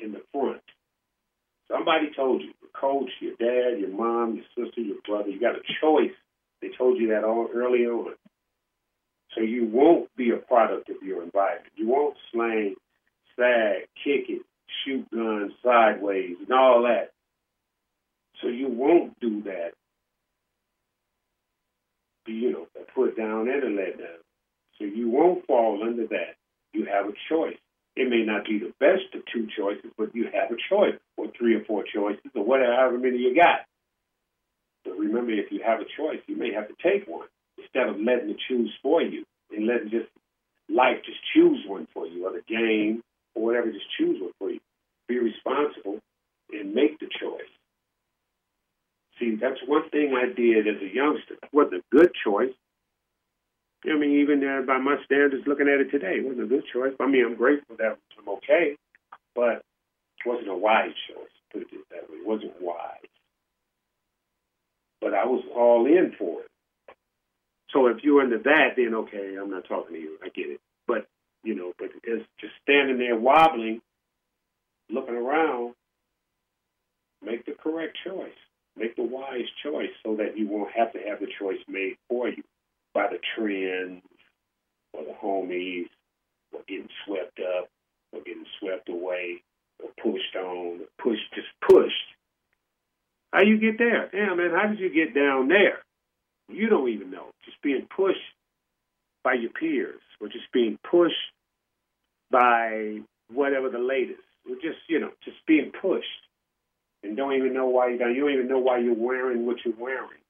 in 0.00 0.12
the 0.12 0.22
front, 0.32 0.62
somebody 1.70 2.10
told 2.14 2.42
you, 2.42 2.52
your 2.60 2.70
coach, 2.78 3.10
your 3.20 3.34
dad, 3.38 3.80
your 3.80 3.90
mom, 3.90 4.36
your 4.36 4.66
sister, 4.66 4.80
your 4.80 4.98
brother, 5.06 5.28
you 5.28 5.40
got 5.40 5.56
a 5.56 5.62
choice. 5.80 6.14
They 6.62 6.68
told 6.76 6.98
you 6.98 7.08
that 7.08 7.24
all 7.24 7.48
early 7.54 7.86
on. 7.86 8.14
So 9.34 9.42
you 9.42 9.66
won't 9.66 10.08
be 10.16 10.30
a 10.30 10.36
product 10.36 10.88
of 10.88 10.96
your 11.02 11.22
environment. 11.22 11.72
You 11.76 11.88
won't 11.88 12.16
slang, 12.32 12.74
sag, 13.36 13.88
kick 14.02 14.30
it, 14.30 14.42
shoot 14.84 15.06
guns 15.10 15.52
sideways, 15.62 16.36
and 16.40 16.52
all 16.52 16.82
that. 16.84 17.12
So 18.40 18.48
you 18.48 18.68
won't 18.68 19.18
do 19.20 19.42
that. 19.42 19.72
You 22.26 22.52
know, 22.52 22.66
put 22.94 23.16
down 23.16 23.48
and 23.48 23.76
let 23.76 23.98
down. 23.98 24.18
So 24.78 24.84
you 24.84 25.08
won't 25.10 25.46
fall 25.46 25.82
under 25.82 26.06
that. 26.08 26.36
You 26.72 26.86
have 26.86 27.06
a 27.06 27.12
choice. 27.28 27.58
It 27.96 28.10
may 28.10 28.24
not 28.24 28.44
be 28.44 28.58
the 28.58 28.74
best 28.78 29.14
of 29.14 29.22
two 29.32 29.48
choices, 29.56 29.90
but 29.96 30.14
you 30.14 30.24
have 30.24 30.50
a 30.50 30.56
choice, 30.68 30.98
or 31.16 31.28
three 31.36 31.54
or 31.54 31.64
four 31.64 31.82
choices, 31.82 32.30
or 32.34 32.44
whatever, 32.44 32.76
however 32.76 32.98
many 32.98 33.18
you 33.18 33.34
got. 33.34 33.60
But 34.84 34.98
remember, 34.98 35.32
if 35.32 35.50
you 35.50 35.62
have 35.64 35.80
a 35.80 35.86
choice, 35.96 36.20
you 36.26 36.36
may 36.36 36.52
have 36.52 36.68
to 36.68 36.74
take 36.82 37.08
one 37.08 37.26
instead 37.58 37.88
of 37.88 37.98
letting 37.98 38.30
it 38.30 38.36
choose 38.48 38.72
for 38.82 39.00
you 39.00 39.24
and 39.50 39.66
letting 39.66 39.90
just 39.90 40.08
life 40.68 40.98
just 41.04 41.18
choose 41.34 41.64
one 41.66 41.88
for 41.94 42.06
you, 42.06 42.26
or 42.26 42.32
the 42.32 42.42
game, 42.46 43.02
or 43.34 43.44
whatever, 43.44 43.70
just 43.72 43.86
choose 43.98 44.20
one 44.20 44.32
for 44.38 44.50
you. 44.50 44.60
Be 45.08 45.18
responsible 45.18 46.00
and 46.52 46.74
make 46.74 46.98
the 47.00 47.06
choice. 47.06 47.48
See, 49.18 49.36
that's 49.36 49.60
one 49.66 49.88
thing 49.90 50.14
I 50.14 50.32
did 50.32 50.68
as 50.68 50.82
a 50.82 50.94
youngster. 50.94 51.34
It 51.34 51.48
wasn't 51.52 51.82
a 51.82 51.96
good 51.96 52.12
choice. 52.22 52.52
I 53.88 53.96
mean, 53.96 54.20
even 54.20 54.42
uh, 54.42 54.66
by 54.66 54.78
my 54.78 54.96
standards, 55.04 55.46
looking 55.46 55.68
at 55.68 55.80
it 55.80 55.90
today, 55.90 56.18
it 56.18 56.24
wasn't 56.24 56.44
a 56.44 56.48
good 56.48 56.64
choice. 56.72 56.92
I 56.98 57.06
mean, 57.06 57.24
I'm 57.24 57.36
grateful 57.36 57.76
that 57.76 57.98
I'm 58.18 58.28
okay, 58.34 58.76
but 59.34 59.62
it 60.18 60.26
wasn't 60.26 60.48
a 60.48 60.56
wise 60.56 60.94
choice. 61.08 61.30
Put 61.52 61.62
it 61.62 61.68
that 61.90 62.10
way, 62.10 62.18
it 62.18 62.26
wasn't 62.26 62.60
wise. 62.60 63.12
But 65.00 65.14
I 65.14 65.26
was 65.26 65.44
all 65.54 65.86
in 65.86 66.12
for 66.18 66.40
it. 66.40 66.50
So 67.70 67.86
if 67.86 67.98
you're 68.02 68.24
into 68.24 68.38
that, 68.44 68.74
then 68.76 68.94
okay, 68.94 69.36
I'm 69.40 69.50
not 69.50 69.68
talking 69.68 69.94
to 69.94 70.00
you. 70.00 70.18
I 70.22 70.28
get 70.30 70.46
it. 70.46 70.60
But 70.88 71.06
you 71.44 71.54
know, 71.54 71.72
but 71.78 71.90
it's 72.02 72.26
just 72.40 72.54
standing 72.62 72.98
there 72.98 73.16
wobbling, 73.18 73.80
looking 74.90 75.14
around. 75.14 75.74
Make 77.24 77.46
the 77.46 77.52
correct 77.52 77.98
choice. 78.04 78.30
Make 78.76 78.96
the 78.96 79.02
wise 79.04 79.48
choice 79.62 79.90
so 80.04 80.16
that 80.16 80.36
you 80.36 80.48
won't 80.48 80.70
have 80.76 80.92
to 80.92 80.98
have 80.98 81.20
the 81.20 81.28
choice 81.38 81.58
made 81.68 81.96
for 82.08 82.28
you 82.28 82.42
by 82.96 83.08
the 83.08 83.18
trends 83.36 84.02
or 84.94 85.04
the 85.04 85.12
homies 85.22 85.90
or 86.52 86.60
getting 86.66 86.88
swept 87.04 87.38
up 87.58 87.68
or 88.12 88.20
getting 88.22 88.46
swept 88.58 88.88
away 88.88 89.42
or 89.84 89.90
pushed 90.02 90.34
on, 90.34 90.80
pushed, 90.98 91.30
just 91.34 91.48
pushed. 91.60 91.92
How 93.34 93.42
you 93.42 93.58
get 93.58 93.76
there? 93.76 94.08
Yeah, 94.14 94.34
man, 94.34 94.50
how 94.50 94.68
did 94.68 94.78
you 94.78 94.88
get 94.88 95.14
down 95.14 95.48
there? 95.48 95.80
You 96.48 96.70
don't 96.70 96.88
even 96.88 97.10
know. 97.10 97.26
Just 97.44 97.60
being 97.60 97.86
pushed 97.94 98.18
by 99.22 99.34
your 99.34 99.50
peers 99.50 100.00
or 100.18 100.28
just 100.28 100.50
being 100.54 100.78
pushed 100.90 101.14
by 102.30 103.00
whatever 103.30 103.68
the 103.68 103.78
latest. 103.78 104.22
Or 104.48 104.54
just, 104.54 104.78
you 104.88 105.00
know, 105.00 105.10
just 105.22 105.36
being 105.46 105.70
pushed 105.82 106.06
and 107.02 107.14
don't 107.14 107.34
even 107.34 107.52
know 107.52 107.66
why 107.66 107.88
you're 107.88 107.98
down. 107.98 108.14
You 108.14 108.22
don't 108.22 108.32
even 108.32 108.48
know 108.48 108.60
why 108.60 108.78
you're 108.78 108.94
wearing 108.94 109.44
what 109.44 109.56
you're 109.66 109.74
wearing. 109.78 110.22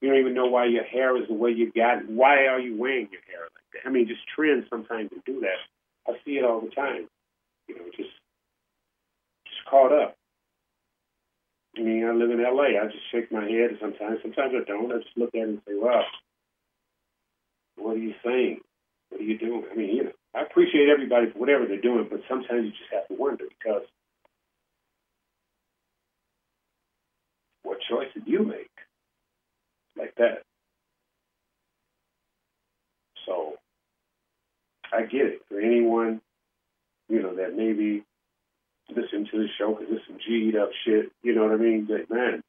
You 0.00 0.08
don't 0.08 0.20
even 0.20 0.34
know 0.34 0.46
why 0.46 0.66
your 0.66 0.84
hair 0.84 1.16
is 1.20 1.26
the 1.28 1.34
way 1.34 1.50
you 1.50 1.72
got. 1.72 2.08
Why 2.08 2.46
are 2.46 2.60
you 2.60 2.76
wearing 2.76 3.08
your 3.10 3.22
hair 3.26 3.42
like 3.42 3.66
that? 3.74 3.88
I 3.88 3.92
mean, 3.92 4.06
just 4.06 4.20
trends 4.34 4.66
sometimes 4.70 5.10
do 5.26 5.40
that. 5.40 5.58
I 6.08 6.16
see 6.24 6.32
it 6.38 6.44
all 6.44 6.60
the 6.60 6.70
time. 6.70 7.08
You 7.66 7.76
know, 7.76 7.84
just 7.96 8.10
just 9.46 9.64
caught 9.68 9.92
up. 9.92 10.16
I 11.76 11.82
mean, 11.82 12.04
I 12.04 12.12
live 12.12 12.30
in 12.30 12.40
L.A. 12.44 12.78
I 12.80 12.86
just 12.86 13.10
shake 13.10 13.30
my 13.32 13.44
head 13.44 13.76
sometimes. 13.80 14.18
Sometimes 14.22 14.54
I 14.54 14.64
don't. 14.64 14.92
I 14.92 14.98
just 14.98 15.16
look 15.16 15.34
at 15.34 15.42
it 15.42 15.48
and 15.48 15.62
say, 15.66 15.74
"Wow, 15.74 16.04
what 17.76 17.96
are 17.96 18.00
you 18.00 18.14
saying? 18.24 18.60
What 19.10 19.20
are 19.20 19.24
you 19.24 19.38
doing?" 19.38 19.64
I 19.70 19.74
mean, 19.74 19.96
you 19.96 20.04
know, 20.04 20.12
I 20.34 20.42
appreciate 20.42 20.88
everybody 20.88 21.30
for 21.30 21.38
whatever 21.38 21.66
they're 21.66 21.80
doing, 21.80 22.06
but 22.10 22.22
sometimes 22.28 22.64
you 22.66 22.70
just 22.70 22.92
have 22.92 23.08
to 23.08 23.14
wonder 23.14 23.44
because 23.58 23.82
what 27.64 27.78
choice 27.88 28.08
did 28.14 28.26
you 28.26 28.44
make? 28.44 28.70
Like 29.98 30.14
that. 30.16 30.42
So 33.26 33.54
I 34.92 35.02
get 35.02 35.26
it. 35.26 35.42
For 35.48 35.60
anyone, 35.60 36.20
you 37.08 37.22
know, 37.22 37.34
that 37.36 37.56
maybe 37.56 38.04
listen 38.90 39.26
to 39.30 39.38
the 39.38 39.48
show 39.58 39.74
because 39.74 39.94
it's 39.96 40.06
some 40.06 40.18
G'd 40.26 40.56
up 40.56 40.70
shit, 40.84 41.12
you 41.22 41.34
know 41.34 41.42
what 41.44 41.52
I 41.52 41.56
mean? 41.56 41.86
Like, 41.90 42.10
man, 42.10 42.42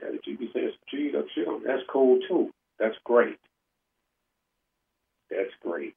yeah, 0.00 0.10
the 0.10 0.18
GB 0.18 0.52
says 0.52 0.72
G'd 0.90 1.14
up 1.14 1.26
shit. 1.34 1.46
That's 1.66 1.82
cool 1.90 2.18
too. 2.28 2.50
That's 2.78 2.96
great. 3.04 3.38
That's 5.30 5.52
great. 5.62 5.94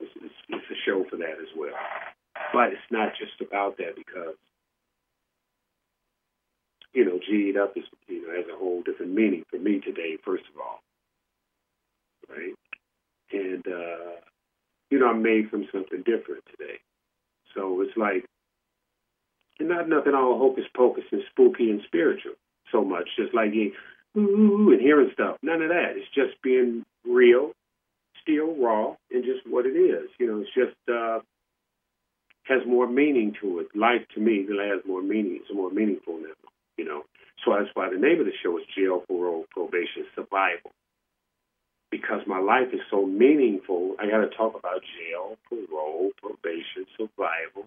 It's, 0.00 0.12
it's, 0.16 0.34
it's 0.48 0.70
a 0.70 0.78
show 0.84 1.04
for 1.08 1.16
that 1.16 1.38
as 1.40 1.48
well. 1.56 1.72
But 2.52 2.72
it's 2.72 2.90
not 2.90 3.12
just 3.18 3.40
about 3.40 3.78
that 3.78 3.96
because 3.96 4.36
you 6.98 7.04
know, 7.04 7.20
G'd 7.24 7.56
up 7.56 7.76
is, 7.76 7.84
you 8.08 8.26
know, 8.26 8.34
has 8.34 8.46
a 8.52 8.58
whole 8.58 8.82
different 8.82 9.14
meaning 9.14 9.44
for 9.48 9.56
me 9.56 9.78
today, 9.78 10.18
first 10.24 10.42
of 10.52 10.60
all. 10.60 10.80
Right? 12.28 12.54
And, 13.32 13.64
uh, 13.64 14.18
you 14.90 14.98
know, 14.98 15.06
I'm 15.06 15.22
made 15.22 15.48
from 15.48 15.68
something 15.72 15.98
different 15.98 16.42
today. 16.50 16.80
So 17.54 17.82
it's 17.82 17.96
like, 17.96 18.24
and 19.60 19.68
not 19.68 19.88
nothing 19.88 20.12
all 20.12 20.38
hocus 20.40 20.64
pocus 20.76 21.04
and 21.12 21.22
spooky 21.30 21.70
and 21.70 21.82
spiritual 21.86 22.32
so 22.72 22.82
much, 22.82 23.08
just 23.16 23.32
like 23.32 23.52
ooh, 24.16 24.72
and 24.72 24.80
hearing 24.80 25.10
stuff. 25.12 25.36
None 25.40 25.62
of 25.62 25.68
that. 25.68 25.92
It's 25.94 26.12
just 26.12 26.42
being 26.42 26.84
real, 27.06 27.52
still 28.20 28.56
raw, 28.56 28.96
and 29.12 29.22
just 29.22 29.46
what 29.48 29.66
it 29.66 29.78
is. 29.78 30.10
You 30.18 30.26
know, 30.26 30.40
it's 30.40 30.50
just, 30.52 30.76
uh, 30.92 31.20
has 32.42 32.66
more 32.66 32.88
meaning 32.88 33.36
to 33.40 33.60
it. 33.60 33.68
Life 33.76 34.02
to 34.16 34.20
me 34.20 34.44
has 34.48 34.80
more 34.84 35.02
meaning. 35.02 35.38
It's 35.42 35.54
more 35.54 35.70
meaningful 35.70 36.18
now 36.18 36.47
you 36.78 36.84
know. 36.84 37.02
So 37.44 37.52
that's 37.52 37.70
why 37.74 37.90
the 37.90 37.98
name 37.98 38.20
of 38.20 38.26
the 38.26 38.32
show 38.42 38.56
is 38.58 38.64
Jail, 38.76 39.02
Parole, 39.06 39.44
Probation, 39.50 40.06
Survival. 40.14 40.72
Because 41.90 42.20
my 42.26 42.38
life 42.38 42.68
is 42.72 42.80
so 42.90 43.04
meaningful, 43.06 43.96
I 43.98 44.06
got 44.06 44.18
to 44.18 44.28
talk 44.28 44.54
about 44.58 44.82
jail, 44.82 45.38
parole, 45.48 46.10
probation, 46.20 46.84
survival, 46.98 47.66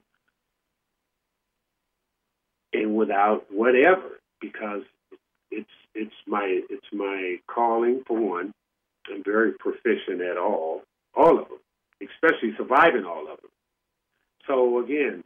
and 2.71 2.95
without 2.95 3.45
whatever, 3.49 4.19
because 4.39 4.83
it's 5.49 5.69
it's 5.95 6.13
my 6.27 6.61
it's 6.69 6.85
my 6.93 7.37
calling 7.47 8.03
for 8.05 8.19
one. 8.19 8.53
I'm 9.11 9.23
very 9.23 9.53
proficient 9.53 10.21
at 10.21 10.37
all, 10.37 10.83
all 11.15 11.39
of 11.39 11.47
them, 11.49 11.59
especially 12.01 12.53
surviving 12.57 13.05
all 13.05 13.23
of 13.23 13.41
them. 13.41 13.49
So 14.45 14.79
again, 14.79 15.23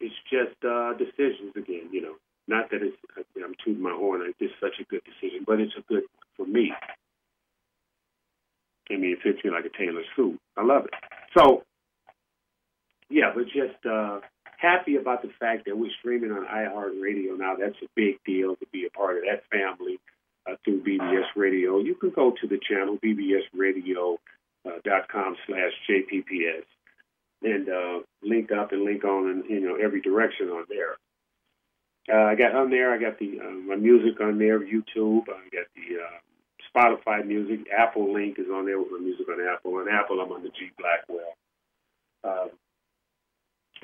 it's 0.00 0.14
just 0.30 0.56
uh, 0.64 0.94
decisions 0.94 1.54
again, 1.56 1.88
you 1.92 2.00
know. 2.00 2.14
Not 2.48 2.70
that 2.70 2.82
it's, 2.82 2.96
I'm 3.36 3.54
tooting 3.64 3.82
my 3.82 3.92
horn, 3.92 4.32
it's 4.38 4.54
such 4.60 4.80
a 4.80 4.84
good 4.84 5.02
decision, 5.04 5.44
but 5.46 5.60
it's 5.60 5.74
a 5.78 5.82
good 5.82 6.04
for 6.36 6.46
me. 6.46 6.72
I 8.90 8.96
mean, 8.96 9.12
it 9.12 9.22
fits 9.22 9.44
me 9.44 9.50
like 9.50 9.64
a 9.64 9.76
tailor's 9.76 10.06
suit. 10.16 10.38
I 10.56 10.64
love 10.64 10.84
it. 10.86 10.94
So, 11.36 11.62
yeah, 13.08 13.32
but 13.34 13.44
just 13.44 13.86
uh, 13.86 14.20
happy 14.58 14.96
about 14.96 15.22
the 15.22 15.30
fact 15.40 15.66
that 15.66 15.76
we're 15.76 15.90
streaming 15.98 16.32
on 16.32 16.46
iHeartRadio 16.46 17.38
now. 17.38 17.54
That's 17.58 17.76
a 17.82 17.88
big 17.94 18.16
deal 18.24 18.56
to 18.56 18.66
be 18.72 18.86
a 18.86 18.90
part 18.90 19.18
of 19.18 19.24
that 19.24 19.44
family 19.50 19.98
uh, 20.48 20.56
through 20.64 20.82
BBS 20.82 21.26
Radio. 21.36 21.78
You 21.78 21.94
can 21.94 22.10
go 22.10 22.32
to 22.40 22.46
the 22.46 22.58
channel, 22.58 22.98
bbsradio.com 23.02 24.18
uh, 24.66 25.36
slash 25.46 25.72
JPPS, 25.88 26.64
and 27.42 27.68
uh, 27.68 28.00
link 28.22 28.52
up 28.52 28.72
and 28.72 28.84
link 28.84 29.04
on 29.04 29.30
in 29.30 29.44
you 29.48 29.60
know 29.60 29.76
every 29.76 30.00
direction 30.00 30.48
on 30.48 30.64
there. 30.68 30.96
Uh, 32.10 32.16
I 32.16 32.34
got 32.34 32.54
on 32.54 32.70
there. 32.70 32.92
I 32.92 32.98
got 32.98 33.18
the 33.18 33.38
uh, 33.40 33.50
my 33.50 33.76
music 33.76 34.20
on 34.20 34.38
there, 34.38 34.58
YouTube. 34.58 35.28
I 35.28 35.46
got 35.54 35.68
the 35.76 36.02
uh, 36.02 36.18
Spotify 36.66 37.24
music. 37.24 37.66
Apple 37.70 38.12
link 38.12 38.38
is 38.38 38.46
on 38.52 38.66
there 38.66 38.78
with 38.78 38.90
my 38.90 38.98
music 38.98 39.26
on 39.28 39.38
Apple. 39.40 39.74
On 39.76 39.88
Apple, 39.88 40.20
I'm 40.20 40.32
on 40.32 40.42
the 40.42 40.50
G 40.50 40.70
Blackwell. 40.78 41.34
Uh, 42.24 42.48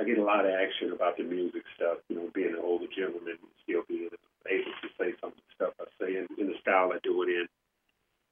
I 0.01 0.05
get 0.05 0.19
a 0.19 0.25
lot 0.25 0.45
of 0.45 0.51
action 0.51 0.93
about 0.93 1.17
the 1.17 1.25
music 1.25 1.63
stuff. 1.77 1.99
You 2.09 2.17
know, 2.17 2.31
being 2.35 2.55
an 2.55 2.63
older 2.63 2.87
gentleman, 2.87 3.39
still 3.63 3.83
being 3.89 4.11
able 4.51 4.73
to 4.83 4.89
say 4.99 5.15
some 5.21 5.31
of 5.31 5.37
the 5.37 5.55
stuff 5.55 5.75
I 5.81 5.85
say 6.01 6.17
in, 6.17 6.27
in 6.39 6.49
the 6.49 6.59
style 6.61 6.91
I 6.93 6.99
do 7.03 7.23
it 7.23 7.29
in. 7.29 7.47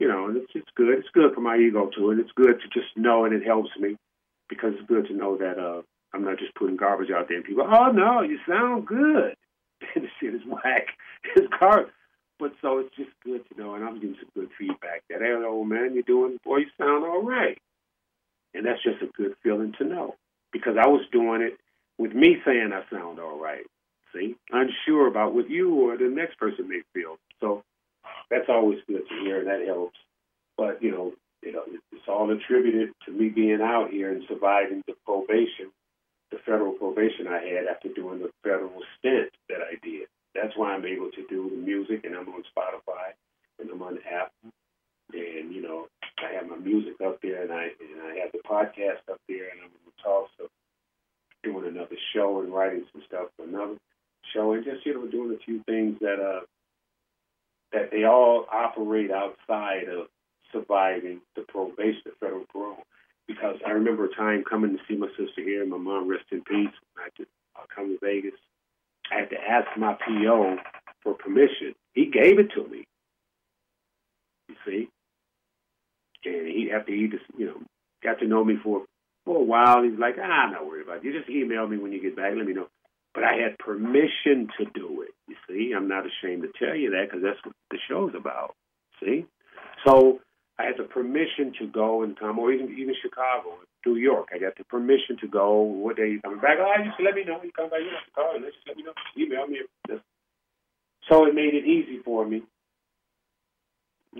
You 0.00 0.08
know, 0.08 0.26
and 0.26 0.36
it's 0.36 0.50
it's 0.54 0.70
good. 0.74 0.98
It's 0.98 1.08
good 1.14 1.32
for 1.32 1.40
my 1.40 1.56
ego 1.56 1.90
too, 1.94 2.10
and 2.10 2.20
it's 2.20 2.32
good 2.34 2.58
to 2.60 2.68
just 2.74 2.90
know, 2.96 3.24
and 3.24 3.34
it 3.34 3.46
helps 3.46 3.70
me 3.78 3.96
because 4.48 4.74
it's 4.74 4.88
good 4.88 5.06
to 5.06 5.14
know 5.14 5.36
that 5.36 5.58
uh, 5.58 5.82
I'm 6.12 6.24
not 6.24 6.38
just 6.38 6.54
putting 6.54 6.76
garbage 6.76 7.10
out 7.10 7.28
there 7.28 7.36
and 7.36 7.46
people, 7.46 7.66
oh 7.70 7.92
no, 7.92 8.22
you 8.22 8.38
sound 8.48 8.86
good. 8.86 9.34
Shit 10.26 10.34
is 10.34 10.46
whack. 10.46 10.88
It's 11.36 11.46
garbage. 11.58 11.92
But 12.38 12.52
so 12.60 12.78
it's 12.78 12.94
just 12.96 13.10
good 13.24 13.42
to 13.48 13.60
know, 13.60 13.74
and 13.74 13.84
I'm 13.84 13.94
getting 13.94 14.16
some 14.20 14.30
good 14.34 14.50
feedback 14.58 15.04
that, 15.08 15.22
hey, 15.22 15.32
old 15.32 15.68
man, 15.68 15.94
you're 15.94 16.02
doing, 16.02 16.36
boy, 16.44 16.58
you 16.58 16.66
sound 16.78 17.02
all 17.02 17.22
right. 17.22 17.58
And 18.52 18.66
that's 18.66 18.82
just 18.82 19.02
a 19.02 19.06
good 19.06 19.34
feeling 19.42 19.72
to 19.78 19.84
know 19.84 20.16
because 20.52 20.76
I 20.78 20.86
was 20.86 21.02
doing 21.12 21.40
it 21.40 21.56
with 21.98 22.12
me 22.12 22.36
saying 22.44 22.72
I 22.74 22.82
sound 22.94 23.18
all 23.20 23.40
right. 23.40 23.64
See, 24.14 24.36
unsure 24.50 25.08
about 25.08 25.34
what 25.34 25.50
you 25.50 25.74
or 25.74 25.96
the 25.96 26.08
next 26.08 26.38
person 26.38 26.68
may 26.68 26.82
feel. 26.94 27.16
So 27.40 27.62
that's 28.30 28.48
always 28.48 28.78
good 28.86 29.08
to 29.08 29.14
hear, 29.22 29.38
and 29.38 29.48
that 29.48 29.66
helps. 29.66 29.98
But 30.56 30.82
you 30.82 30.90
know, 30.90 31.12
you 31.42 31.52
know, 31.52 31.62
it's 31.92 32.08
all 32.08 32.30
attributed 32.30 32.90
to 33.06 33.12
me 33.12 33.28
being 33.28 33.60
out 33.62 33.90
here 33.90 34.10
and 34.10 34.22
surviving 34.28 34.82
the 34.86 34.94
probation, 35.04 35.70
the 36.30 36.38
federal 36.38 36.72
probation 36.72 37.26
I 37.26 37.40
had 37.44 37.66
after 37.66 37.88
doing 37.88 38.20
the 38.20 38.30
federal 38.42 38.80
stint. 38.98 39.30
That's 40.46 40.56
why 40.56 40.74
I'm 40.74 40.86
able 40.86 41.10
to 41.10 41.26
do 41.28 41.50
the 41.50 41.56
music, 41.56 42.04
and 42.04 42.14
I'm 42.14 42.28
on 42.28 42.44
Spotify, 42.56 43.18
and 43.58 43.68
I'm 43.68 43.82
on 43.82 43.98
Apple, 44.08 44.52
and 45.12 45.52
you 45.52 45.60
know, 45.60 45.88
I 46.22 46.34
have 46.36 46.48
my 46.48 46.54
music 46.54 46.94
up 47.04 47.20
there, 47.20 47.42
and 47.42 47.50
I 47.50 47.64
and 47.64 48.00
I 48.06 48.20
have 48.22 48.30
the 48.30 48.38
podcast 48.48 49.02
up 49.10 49.18
there, 49.28 49.50
and 49.50 49.58
I'm 49.64 49.74
in 49.74 49.92
Tulsa 50.04 50.48
doing 51.42 51.66
another 51.66 51.96
show 52.14 52.42
and 52.42 52.54
writing 52.54 52.84
some 52.92 53.02
stuff 53.08 53.26
for 53.36 53.44
another 53.44 53.74
show, 54.32 54.52
and 54.52 54.64
just 54.64 54.86
you 54.86 54.94
know, 54.94 55.08
doing 55.08 55.34
a 55.34 55.44
few 55.44 55.64
things 55.64 55.98
that 56.00 56.20
uh 56.22 56.46
that 57.72 57.90
they 57.90 58.04
all 58.04 58.46
operate 58.52 59.10
outside 59.10 59.88
of 59.88 60.06
surviving 60.52 61.22
the 61.34 61.42
probation, 61.42 62.02
the 62.04 62.12
federal 62.20 62.44
parole. 62.52 62.84
Because 63.26 63.56
I 63.66 63.70
remember 63.70 64.04
a 64.04 64.14
time 64.14 64.44
coming 64.48 64.78
to 64.78 64.82
see 64.86 64.94
my 64.94 65.08
sister 65.18 65.42
here, 65.42 65.66
my 65.66 65.76
mom, 65.76 66.06
rest 66.06 66.26
in 66.30 66.42
peace. 66.42 66.70
I 66.96 67.08
to 67.16 67.26
uh, 67.56 67.66
come 67.74 67.88
to 67.88 67.98
Vegas. 68.00 68.38
I 69.16 69.20
had 69.20 69.30
to 69.30 69.36
ask 69.36 69.66
my 69.78 69.94
PO 69.94 70.56
for 71.02 71.14
permission. 71.14 71.74
He 71.94 72.06
gave 72.06 72.38
it 72.38 72.50
to 72.54 72.68
me. 72.68 72.84
You 74.48 74.54
see, 74.66 74.88
and 76.24 76.46
he 76.46 76.70
after 76.70 76.92
he 76.92 77.08
just 77.08 77.24
you 77.36 77.46
know 77.46 77.60
got 78.02 78.18
to 78.20 78.26
know 78.26 78.44
me 78.44 78.56
for 78.62 78.84
for 79.24 79.36
a 79.38 79.44
while, 79.44 79.82
he's 79.82 79.98
like, 79.98 80.16
ah, 80.20 80.44
I'm 80.44 80.52
not 80.52 80.66
worried 80.66 80.84
about 80.84 80.98
it. 80.98 81.04
You 81.04 81.18
just 81.18 81.30
email 81.30 81.66
me 81.66 81.78
when 81.78 81.92
you 81.92 82.00
get 82.00 82.14
back. 82.14 82.32
Let 82.36 82.46
me 82.46 82.52
know. 82.52 82.68
But 83.14 83.24
I 83.24 83.32
had 83.42 83.58
permission 83.58 84.48
to 84.58 84.66
do 84.74 85.02
it. 85.02 85.14
You 85.26 85.36
see, 85.48 85.72
I'm 85.74 85.88
not 85.88 86.04
ashamed 86.04 86.42
to 86.42 86.52
tell 86.64 86.76
you 86.76 86.90
that 86.90 87.08
because 87.08 87.24
that's 87.24 87.42
what 87.44 87.54
the 87.70 87.78
show's 87.88 88.12
about. 88.14 88.54
See, 89.02 89.24
so 89.86 90.20
I 90.58 90.64
had 90.64 90.76
the 90.76 90.84
permission 90.84 91.54
to 91.58 91.66
go 91.66 92.02
and 92.02 92.18
come, 92.18 92.38
or 92.38 92.52
even 92.52 92.76
even 92.78 92.94
Chicago, 93.02 93.56
New 93.86 93.96
York. 93.96 94.28
I 94.34 94.38
got 94.38 94.56
the 94.56 94.64
permission 94.64 95.16
to 95.20 95.28
go. 95.28 95.60
What 95.60 95.96
day 95.96 96.10
you 96.10 96.20
coming 96.20 96.40
back? 96.40 96.58
Oh, 96.60 96.72
you 96.78 96.90
just 96.90 97.00
let 97.00 97.14
me 97.14 97.24
know. 97.24 97.40
You 97.42 97.52
come 97.52 97.70
back, 97.70 97.80
you 97.80 97.90
have 97.90 98.04
to 98.04 98.10
call 98.14 98.34
and 98.34 98.44
just 98.44 98.56
let 98.66 98.76
me 98.76 98.82
know. 98.82 98.92
Email 99.16 99.46
me. 99.46 99.60
So 101.08 101.26
it 101.26 101.34
made 101.34 101.54
it 101.54 101.64
easy 101.64 102.00
for 102.04 102.26
me. 102.26 102.42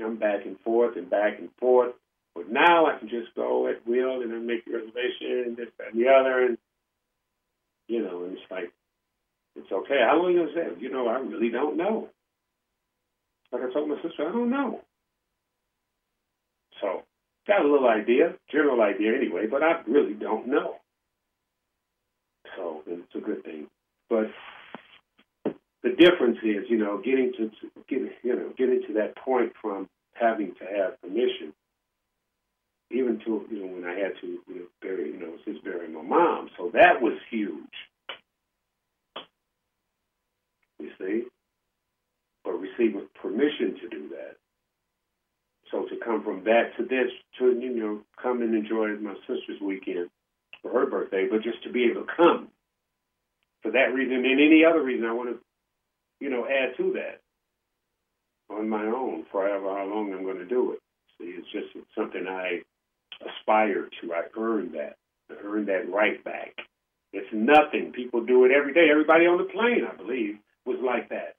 I'm 0.02 0.16
back 0.16 0.44
and 0.44 0.60
forth 0.60 0.96
and 0.96 1.10
back 1.10 1.38
and 1.38 1.48
forth. 1.58 1.94
But 2.34 2.50
now 2.50 2.86
I 2.86 2.98
can 2.98 3.08
just 3.08 3.34
go 3.34 3.66
at 3.66 3.86
will 3.86 4.20
and 4.20 4.30
then 4.30 4.46
make 4.46 4.66
a 4.66 4.70
reservation 4.70 5.44
and 5.46 5.56
this 5.56 5.68
that, 5.78 5.94
and 5.94 6.00
the 6.00 6.08
other, 6.10 6.44
and 6.44 6.58
you 7.88 8.02
know, 8.02 8.24
and 8.24 8.34
it's 8.34 8.50
like 8.50 8.70
it's 9.56 9.72
okay. 9.72 10.00
How 10.06 10.20
long 10.20 10.36
is 10.36 10.54
that? 10.54 10.80
You 10.80 10.90
know, 10.90 11.08
I 11.08 11.18
really 11.18 11.48
don't 11.48 11.78
know. 11.78 12.08
Like 13.50 13.62
I 13.62 13.72
told 13.72 13.88
my 13.88 13.96
sister, 14.02 14.28
I 14.28 14.32
don't 14.32 14.50
know. 14.50 14.82
So, 16.82 17.04
got 17.46 17.64
a 17.64 17.68
little 17.68 17.88
idea, 17.88 18.34
general 18.50 18.82
idea 18.82 19.14
anyway, 19.16 19.46
but 19.46 19.62
I 19.62 19.80
really 19.86 20.14
don't 20.14 20.48
know. 20.48 20.76
So, 22.56 22.82
it's 22.86 23.14
a 23.14 23.20
good 23.20 23.44
thing. 23.44 23.66
But 24.08 24.30
the 25.82 25.90
difference 25.90 26.38
is, 26.42 26.64
you 26.68 26.78
know, 26.78 26.98
getting 26.98 27.32
to, 27.36 27.48
to 27.48 27.70
getting, 27.88 28.10
you 28.22 28.34
know, 28.34 28.52
getting 28.56 28.82
to 28.88 28.94
that 28.94 29.16
point 29.16 29.52
from 29.60 29.88
having 30.14 30.54
to 30.54 30.64
have 30.64 31.00
permission, 31.00 31.52
even 32.90 33.20
to, 33.20 33.44
you 33.50 33.60
know, 33.60 33.74
when 33.74 33.84
I 33.84 33.98
had 33.98 34.12
to, 34.20 34.26
you 34.26 34.54
know, 34.54 34.66
bury, 34.80 35.12
you 35.12 35.18
know, 35.18 35.34
since 35.44 35.58
burying 35.62 35.94
my 35.94 36.02
mom. 36.02 36.48
So 36.56 36.70
that 36.72 37.02
was 37.02 37.14
huge. 37.30 37.60
You 40.78 40.90
see? 40.98 41.24
But 42.44 42.52
receiving 42.52 43.06
permission 43.20 43.76
to 43.80 43.88
do 43.88 44.08
that 44.10 44.36
so 45.70 45.84
to 45.86 45.96
come 46.04 46.22
from 46.22 46.44
that 46.44 46.76
to 46.76 46.84
this, 46.84 47.10
to 47.38 47.58
you 47.58 47.74
know, 47.74 48.00
come 48.22 48.42
and 48.42 48.54
enjoy 48.54 48.96
my 48.96 49.14
sister's 49.26 49.60
weekend 49.60 50.08
for 50.62 50.70
her 50.72 50.86
birthday, 50.86 51.26
but 51.30 51.42
just 51.42 51.62
to 51.64 51.72
be 51.72 51.84
able 51.84 52.02
to 52.02 52.12
come 52.16 52.48
for 53.62 53.72
that 53.72 53.94
reason 53.94 54.16
and 54.16 54.26
any 54.26 54.64
other 54.64 54.82
reason, 54.82 55.06
I 55.06 55.12
want 55.12 55.30
to, 55.30 55.38
you 56.20 56.30
know, 56.30 56.46
add 56.46 56.76
to 56.76 56.92
that 56.94 57.20
on 58.54 58.68
my 58.68 58.84
own 58.84 59.24
for 59.30 59.46
however 59.46 59.68
how 59.76 59.86
long 59.86 60.12
I'm 60.12 60.24
going 60.24 60.38
to 60.38 60.46
do 60.46 60.72
it. 60.72 60.78
See, 61.18 61.34
it's 61.36 61.50
just 61.50 61.84
something 61.96 62.26
I 62.28 62.60
aspire 63.24 63.88
to. 64.00 64.12
I 64.12 64.22
earned 64.38 64.74
that. 64.74 64.96
I 65.30 65.34
earned 65.44 65.68
that 65.68 65.90
right 65.90 66.22
back. 66.22 66.54
It's 67.12 67.32
nothing. 67.32 67.92
People 67.92 68.24
do 68.24 68.44
it 68.44 68.52
every 68.52 68.74
day. 68.74 68.88
Everybody 68.90 69.26
on 69.26 69.38
the 69.38 69.44
plane, 69.52 69.82
I 69.90 69.96
believe, 69.96 70.36
was 70.64 70.78
like 70.84 71.08
that. 71.08 71.34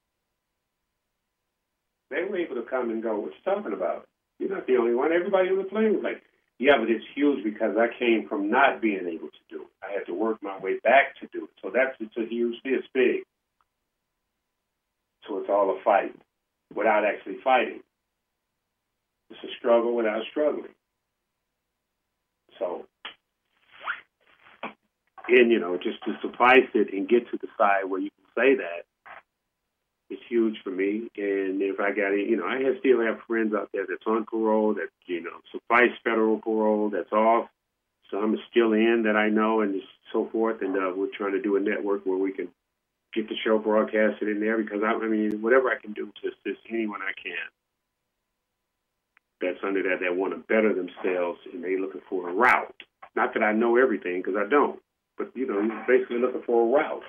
They 2.10 2.24
were 2.24 2.38
able 2.38 2.56
to 2.56 2.64
come 2.64 2.90
and 2.90 3.04
go. 3.04 3.20
What 3.20 3.32
you 3.32 3.54
talking 3.54 3.74
about? 3.74 4.07
You're 4.40 4.50
not 4.50 4.68
the 4.68 4.78
only 4.78 4.94
one. 4.94 5.12
Everybody 5.12 5.50
on 5.50 5.58
the 5.58 5.64
plane 5.64 5.94
was 5.94 6.04
like, 6.04 6.22
yeah, 6.60 6.78
but 6.80 6.90
it's 6.90 7.06
huge 7.16 7.44
because 7.44 7.76
I 7.78 7.88
came 7.98 8.28
from 8.28 8.50
not 8.50 8.82
being 8.82 9.08
able 9.08 9.28
to 9.28 9.44
do 9.50 9.62
it. 9.62 9.68
I 9.84 9.94
had 9.94 10.06
to 10.08 10.14
work 10.14 10.42
my 10.42 10.58
way 10.60 10.80
back 10.84 11.20
to 11.22 11.28
do 11.32 11.46
it. 11.46 11.52
So 11.62 11.72
that's 11.74 11.96
it's 12.00 12.18
a 12.18 12.28
huge, 12.28 12.56
it's 12.64 12.88
big. 12.94 13.24
So 15.28 15.38
it's 15.40 15.50
all 15.50 15.78
a 15.78 15.84
fight 15.84 16.16
without 16.74 17.06
actually 17.06 17.38
fighting. 17.44 17.82
It's 19.30 19.44
a 19.44 19.54
struggle 19.60 19.96
without 19.96 20.24
struggling. 20.32 20.74
So, 22.58 22.86
and 25.28 25.52
you 25.52 25.60
know, 25.60 25.78
just 25.78 26.04
to 26.06 26.18
suffice 26.22 26.70
it 26.74 26.94
and 26.94 27.08
get 27.08 27.30
to 27.30 27.38
the 27.40 27.48
side 27.58 27.86
where 27.86 28.00
you 28.00 28.10
can 28.10 28.26
say 28.36 28.56
that 28.56 28.87
is 30.10 30.20
huge 30.30 30.56
for 30.64 30.72
me. 30.72 31.10
And 31.18 31.62
if 31.62 31.80
I 31.80 31.90
got 31.92 32.10
you 32.12 32.38
know, 32.38 32.46
I 32.46 32.62
have, 32.64 32.76
still 32.80 33.02
have 33.02 33.20
friends 33.28 33.54
out 33.54 33.70
there 33.74 33.86
that's 33.88 34.06
on 34.06 34.26
parole, 34.26 34.74
that, 34.76 34.90
you 35.06 35.22
know, 35.22 35.38
suffice 35.52 35.92
federal 36.04 36.40
parole, 36.40 36.90
that's 36.90 37.12
off. 37.12 37.50
Some 38.12 38.38
still 38.50 38.72
in 38.72 39.04
that 39.04 39.18
I 39.18 39.30
know 39.30 39.62
and 39.62 39.82
so 40.14 40.30
forth. 40.32 40.62
And 40.62 40.76
uh, 40.78 40.94
we're 40.96 41.16
trying 41.16 41.34
to 41.34 41.42
do 41.42 41.58
a 41.58 41.60
network 41.60 42.06
where 42.06 42.18
we 42.18 42.32
can 42.32 42.48
get 43.14 43.28
the 43.28 43.36
show 43.44 43.60
broadcasted 43.60 44.30
in 44.30 44.40
there 44.40 44.58
because 44.58 44.82
I, 44.84 44.94
I 44.94 45.08
mean, 45.08 45.42
whatever 45.42 45.70
I 45.70 45.80
can 45.82 45.92
do 45.92 46.12
to 46.22 46.28
assist 46.30 46.62
anyone 46.70 47.02
I 47.02 47.12
can 47.22 47.36
that's 49.42 49.60
under 49.64 49.84
that 49.84 50.00
that 50.02 50.16
want 50.16 50.34
to 50.34 50.40
better 50.40 50.74
themselves 50.74 51.40
and 51.54 51.64
they 51.64 51.78
looking 51.78 52.02
for 52.10 52.30
a 52.30 52.34
route. 52.34 52.82
Not 53.16 53.34
that 53.34 53.44
I 53.44 53.54
know 53.54 53.78
everything 53.78 54.22
because 54.22 54.36
I 54.36 54.50
don't, 54.50 54.80
but 55.18 55.32
you 55.36 55.46
know, 55.48 55.62
he's 55.62 55.88
basically 55.88 56.20
looking 56.20 56.42
for 56.46 56.64
a 56.64 56.82
route. 56.82 57.04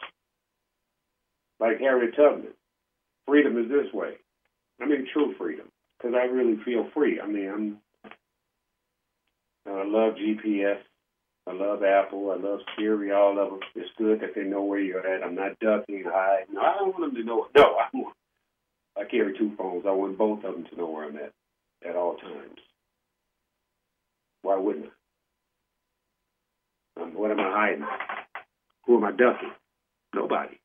Like 1.60 1.80
Harriet 1.80 2.14
Tubman 2.16 2.52
freedom 3.28 3.58
is 3.58 3.68
this 3.68 3.92
way. 3.92 4.14
I 4.80 4.86
mean, 4.86 5.06
true 5.12 5.34
freedom, 5.38 5.68
because 5.98 6.14
I 6.16 6.24
really 6.24 6.56
feel 6.64 6.88
free. 6.94 7.20
I 7.20 7.26
mean, 7.26 7.48
I'm. 7.48 7.78
I 9.66 9.84
love 9.84 10.14
GPS. 10.14 10.78
I 11.46 11.52
love 11.52 11.82
Apple. 11.82 12.30
I 12.30 12.36
love 12.42 12.60
Siri. 12.76 13.12
All 13.12 13.38
of 13.38 13.50
them. 13.50 13.60
It's 13.76 13.90
good 13.98 14.20
that 14.20 14.34
they 14.34 14.44
know 14.44 14.64
where 14.64 14.80
you're 14.80 15.06
at. 15.06 15.22
I'm 15.22 15.34
not 15.34 15.58
ducking, 15.60 16.04
hiding. 16.06 16.54
No, 16.54 16.60
I 16.62 16.74
don't 16.78 16.98
want 16.98 17.14
them 17.14 17.22
to 17.22 17.24
know. 17.26 17.46
No, 17.54 17.62
I 17.62 17.88
want. 17.92 18.16
I 18.98 19.04
carry 19.04 19.36
two 19.38 19.52
phones. 19.56 19.84
I 19.86 19.92
want 19.92 20.18
both 20.18 20.44
of 20.44 20.54
them 20.54 20.64
to 20.70 20.76
know 20.76 20.90
where 20.90 21.06
I'm 21.06 21.16
at 21.16 21.32
at 21.88 21.96
all 21.96 22.16
times. 22.16 22.58
Why 24.42 24.56
wouldn't 24.56 24.86
I? 26.98 27.02
Um, 27.02 27.14
what 27.14 27.30
am 27.30 27.40
I 27.40 27.50
hiding? 27.50 27.86
Who 28.86 28.96
am 28.96 29.04
I 29.04 29.10
ducking? 29.12 29.52
Nobody. 30.14 30.58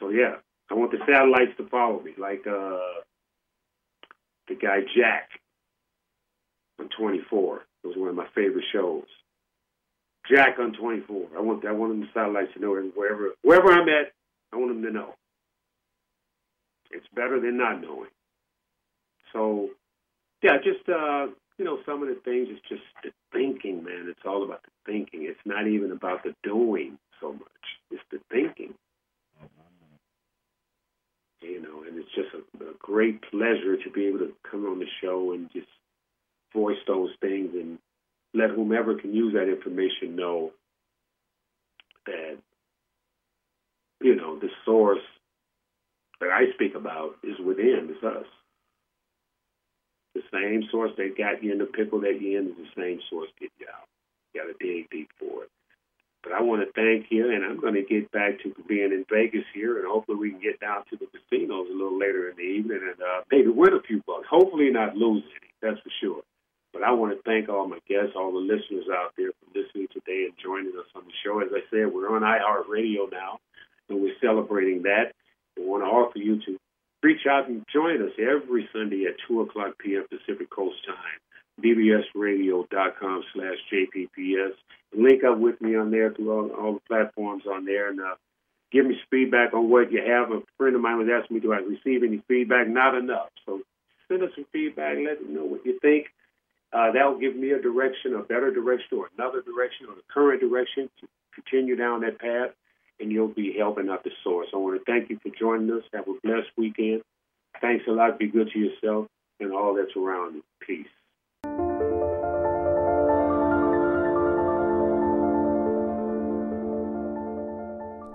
So 0.00 0.08
yeah, 0.10 0.36
I 0.70 0.74
want 0.74 0.92
the 0.92 0.98
satellites 1.06 1.56
to 1.56 1.68
follow 1.68 2.00
me, 2.02 2.12
like 2.18 2.46
uh, 2.46 3.00
the 4.48 4.54
guy 4.54 4.80
Jack 4.96 5.30
on 6.78 6.88
24. 6.98 7.62
It 7.84 7.86
was 7.86 7.96
one 7.96 8.08
of 8.08 8.14
my 8.14 8.26
favorite 8.34 8.64
shows. 8.72 9.04
Jack 10.30 10.58
on 10.58 10.74
24. 10.74 11.28
I 11.36 11.40
want 11.40 11.64
I 11.64 11.72
want 11.72 12.00
the 12.00 12.06
satellites 12.12 12.52
to 12.54 12.60
know 12.60 12.74
wherever 12.94 13.30
wherever 13.42 13.72
I'm 13.72 13.88
at. 13.88 14.12
I 14.52 14.56
want 14.56 14.74
them 14.74 14.82
to 14.82 14.90
know. 14.90 15.14
It's 16.90 17.06
better 17.14 17.40
than 17.40 17.58
not 17.58 17.80
knowing. 17.80 18.10
So, 19.32 19.68
yeah, 20.42 20.56
just 20.62 20.88
uh, 20.88 21.26
you 21.58 21.64
know, 21.64 21.78
some 21.84 22.02
of 22.02 22.08
the 22.08 22.20
things 22.24 22.48
is 22.48 22.58
just 22.68 22.82
the 23.02 23.10
thinking, 23.32 23.84
man. 23.84 24.06
It's 24.08 24.20
all 24.26 24.44
about 24.44 24.62
the 24.62 24.92
thinking. 24.92 25.24
It's 25.24 25.40
not 25.44 25.66
even 25.66 25.92
about 25.92 26.24
the 26.24 26.34
doing 26.42 26.98
so 27.20 27.32
much. 27.32 27.66
It's 27.90 28.02
the 28.10 28.20
thinking. 28.30 28.74
You 31.48 31.62
know, 31.62 31.82
and 31.88 31.98
it's 31.98 32.14
just 32.14 32.28
a, 32.34 32.64
a 32.64 32.74
great 32.78 33.22
pleasure 33.30 33.76
to 33.82 33.90
be 33.90 34.06
able 34.06 34.18
to 34.18 34.32
come 34.50 34.66
on 34.66 34.78
the 34.78 34.86
show 35.02 35.32
and 35.32 35.50
just 35.52 35.66
voice 36.54 36.78
those 36.86 37.10
things 37.20 37.50
and 37.54 37.78
let 38.34 38.50
whomever 38.50 38.94
can 38.94 39.14
use 39.14 39.32
that 39.32 39.48
information 39.48 40.14
know 40.14 40.52
that, 42.06 42.36
you 44.00 44.14
know, 44.14 44.38
the 44.38 44.50
source 44.64 45.02
that 46.20 46.30
I 46.30 46.52
speak 46.54 46.74
about 46.74 47.16
is 47.22 47.38
within, 47.44 47.88
it's 47.90 48.04
us. 48.04 48.26
The 50.14 50.22
same 50.32 50.64
source 50.70 50.92
that 50.96 51.16
got 51.16 51.42
you 51.42 51.52
in 51.52 51.58
the 51.58 51.66
pickle 51.66 52.00
that 52.00 52.20
you're 52.20 52.40
in 52.40 52.48
is 52.48 52.56
the 52.56 52.82
same 52.82 53.00
source 53.08 53.28
get 53.38 53.50
you 53.58 53.66
out. 53.72 53.86
You 54.34 54.42
got 54.42 54.58
to 54.58 54.64
dig 54.64 54.90
deep 54.90 55.10
for 55.18 55.44
it. 55.44 55.50
I 56.48 56.50
want 56.50 56.64
to 56.64 56.72
thank 56.72 57.12
you, 57.12 57.28
and 57.28 57.44
I'm 57.44 57.60
going 57.60 57.76
to 57.76 57.84
get 57.84 58.10
back 58.10 58.40
to 58.40 58.54
being 58.66 58.88
in 58.88 59.04
Vegas 59.12 59.44
here, 59.52 59.76
and 59.76 59.86
hopefully 59.86 60.16
we 60.16 60.30
can 60.30 60.40
get 60.40 60.60
down 60.60 60.80
to 60.88 60.96
the 60.96 61.04
casinos 61.12 61.68
a 61.68 61.76
little 61.76 61.98
later 61.98 62.30
in 62.30 62.36
the 62.36 62.48
evening 62.48 62.80
and 62.88 62.96
uh, 62.96 63.20
maybe 63.30 63.52
win 63.52 63.76
a 63.76 63.84
few 63.84 64.00
bucks. 64.06 64.24
Hopefully 64.30 64.70
not 64.70 64.96
lose 64.96 65.22
any, 65.36 65.52
that's 65.60 65.76
for 65.84 65.92
sure. 66.00 66.22
But 66.72 66.84
I 66.84 66.92
want 66.92 67.12
to 67.12 67.20
thank 67.20 67.50
all 67.50 67.68
my 67.68 67.84
guests, 67.84 68.16
all 68.16 68.32
the 68.32 68.40
listeners 68.40 68.88
out 68.88 69.12
there 69.18 69.28
for 69.36 69.60
listening 69.60 69.92
today 69.92 70.24
and 70.24 70.32
joining 70.40 70.72
us 70.72 70.88
on 70.96 71.04
the 71.04 71.12
show. 71.20 71.44
As 71.44 71.52
I 71.52 71.60
said, 71.68 71.92
we're 71.92 72.08
on 72.08 72.24
iHeartRadio 72.24 73.12
now, 73.12 73.44
and 73.92 74.00
we're 74.00 74.16
celebrating 74.24 74.88
that. 74.88 75.12
We 75.52 75.68
want 75.68 75.84
to 75.84 75.92
offer 75.92 76.16
you 76.16 76.40
to 76.48 76.56
reach 77.02 77.28
out 77.28 77.48
and 77.48 77.60
join 77.68 78.00
us 78.00 78.16
every 78.16 78.72
Sunday 78.72 79.04
at 79.04 79.20
2 79.28 79.42
o'clock 79.42 79.76
p.m. 79.84 80.08
Pacific 80.08 80.48
Coast 80.48 80.80
time. 80.88 81.20
bbsradio.com 81.62 83.24
slash 83.34 83.56
jpps. 83.72 84.52
Link 84.96 85.24
up 85.24 85.38
with 85.38 85.60
me 85.60 85.76
on 85.76 85.90
there 85.90 86.12
through 86.12 86.32
all, 86.32 86.48
all 86.50 86.72
the 86.74 86.80
platforms 86.88 87.44
on 87.46 87.64
there 87.64 87.90
and 87.90 88.00
uh, 88.00 88.14
give 88.72 88.86
me 88.86 88.98
feedback 89.10 89.52
on 89.54 89.70
what 89.70 89.92
you 89.92 90.00
have. 90.00 90.30
A 90.32 90.42
friend 90.56 90.74
of 90.74 90.82
mine 90.82 90.98
was 90.98 91.08
asking 91.12 91.36
me, 91.36 91.40
do 91.40 91.52
I 91.52 91.58
receive 91.58 92.02
any 92.02 92.22
feedback? 92.28 92.68
Not 92.68 92.94
enough. 92.94 93.28
So 93.44 93.60
send 94.08 94.22
us 94.22 94.30
some 94.34 94.46
feedback. 94.52 94.96
Let 94.96 95.22
me 95.22 95.34
know 95.34 95.44
what 95.44 95.66
you 95.66 95.78
think. 95.80 96.06
Uh, 96.72 96.92
that 96.92 97.04
will 97.06 97.18
give 97.18 97.34
me 97.34 97.50
a 97.50 97.60
direction, 97.60 98.14
a 98.14 98.22
better 98.22 98.52
direction, 98.52 98.98
or 98.98 99.08
another 99.16 99.40
direction, 99.42 99.86
or 99.88 99.94
the 99.94 100.02
current 100.12 100.40
direction 100.40 100.90
to 101.00 101.08
continue 101.34 101.76
down 101.76 102.00
that 102.02 102.18
path 102.18 102.50
and 103.00 103.12
you'll 103.12 103.28
be 103.28 103.54
helping 103.56 103.88
out 103.88 104.04
the 104.04 104.10
source. 104.24 104.48
I 104.52 104.56
want 104.56 104.78
to 104.78 104.84
thank 104.90 105.10
you 105.10 105.18
for 105.22 105.30
joining 105.38 105.70
us. 105.70 105.84
Have 105.92 106.08
a 106.08 106.14
blessed 106.22 106.50
weekend. 106.56 107.02
Thanks 107.60 107.84
a 107.88 107.92
lot. 107.92 108.18
Be 108.18 108.28
good 108.28 108.50
to 108.52 108.58
yourself 108.58 109.06
and 109.40 109.52
all 109.52 109.74
that's 109.74 109.96
around 109.96 110.34
you. 110.34 110.44
Peace. 110.60 110.86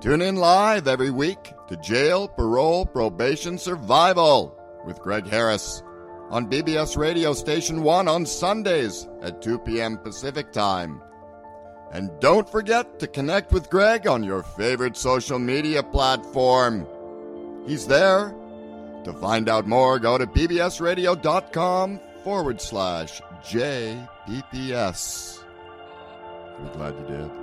Tune 0.04 0.22
in 0.22 0.36
live 0.36 0.90
every 0.90 1.12
week 1.12 1.54
to 1.70 1.78
Jail, 1.78 2.28
Parole, 2.28 2.86
Probation, 2.86 3.58
Survival 3.58 4.54
with 4.86 5.00
Greg 5.00 5.26
Harris 5.26 5.82
on 6.30 6.50
BBS 6.50 6.98
Radio 6.98 7.32
Station 7.32 7.84
1 7.84 8.10
on 8.10 8.26
Sundays 8.26 9.08
at 9.22 9.42
2 9.42 9.60
p.m. 9.60 9.98
Pacific 9.98 10.52
Time. 10.52 11.02
And 11.94 12.12
don't 12.20 12.50
forget 12.50 13.00
to 13.00 13.08
connect 13.08 13.54
with 13.54 13.70
Greg 13.70 14.06
on 14.06 14.26
your 14.26 14.44
favorite 14.44 14.98
social 14.98 15.40
media 15.40 15.82
platform. 15.82 16.86
He's 17.66 17.88
there. 17.88 18.36
To 19.06 19.14
find 19.14 19.48
out 19.48 19.68
more, 19.68 20.00
go 20.00 20.18
to 20.18 20.28
bbsradio.com 20.28 22.02
forward 22.26 22.60
slash 22.60 23.22
JPPS. 23.46 25.40
We're 26.60 26.74
glad 26.74 26.96
you 27.00 27.08
did. 27.08 27.43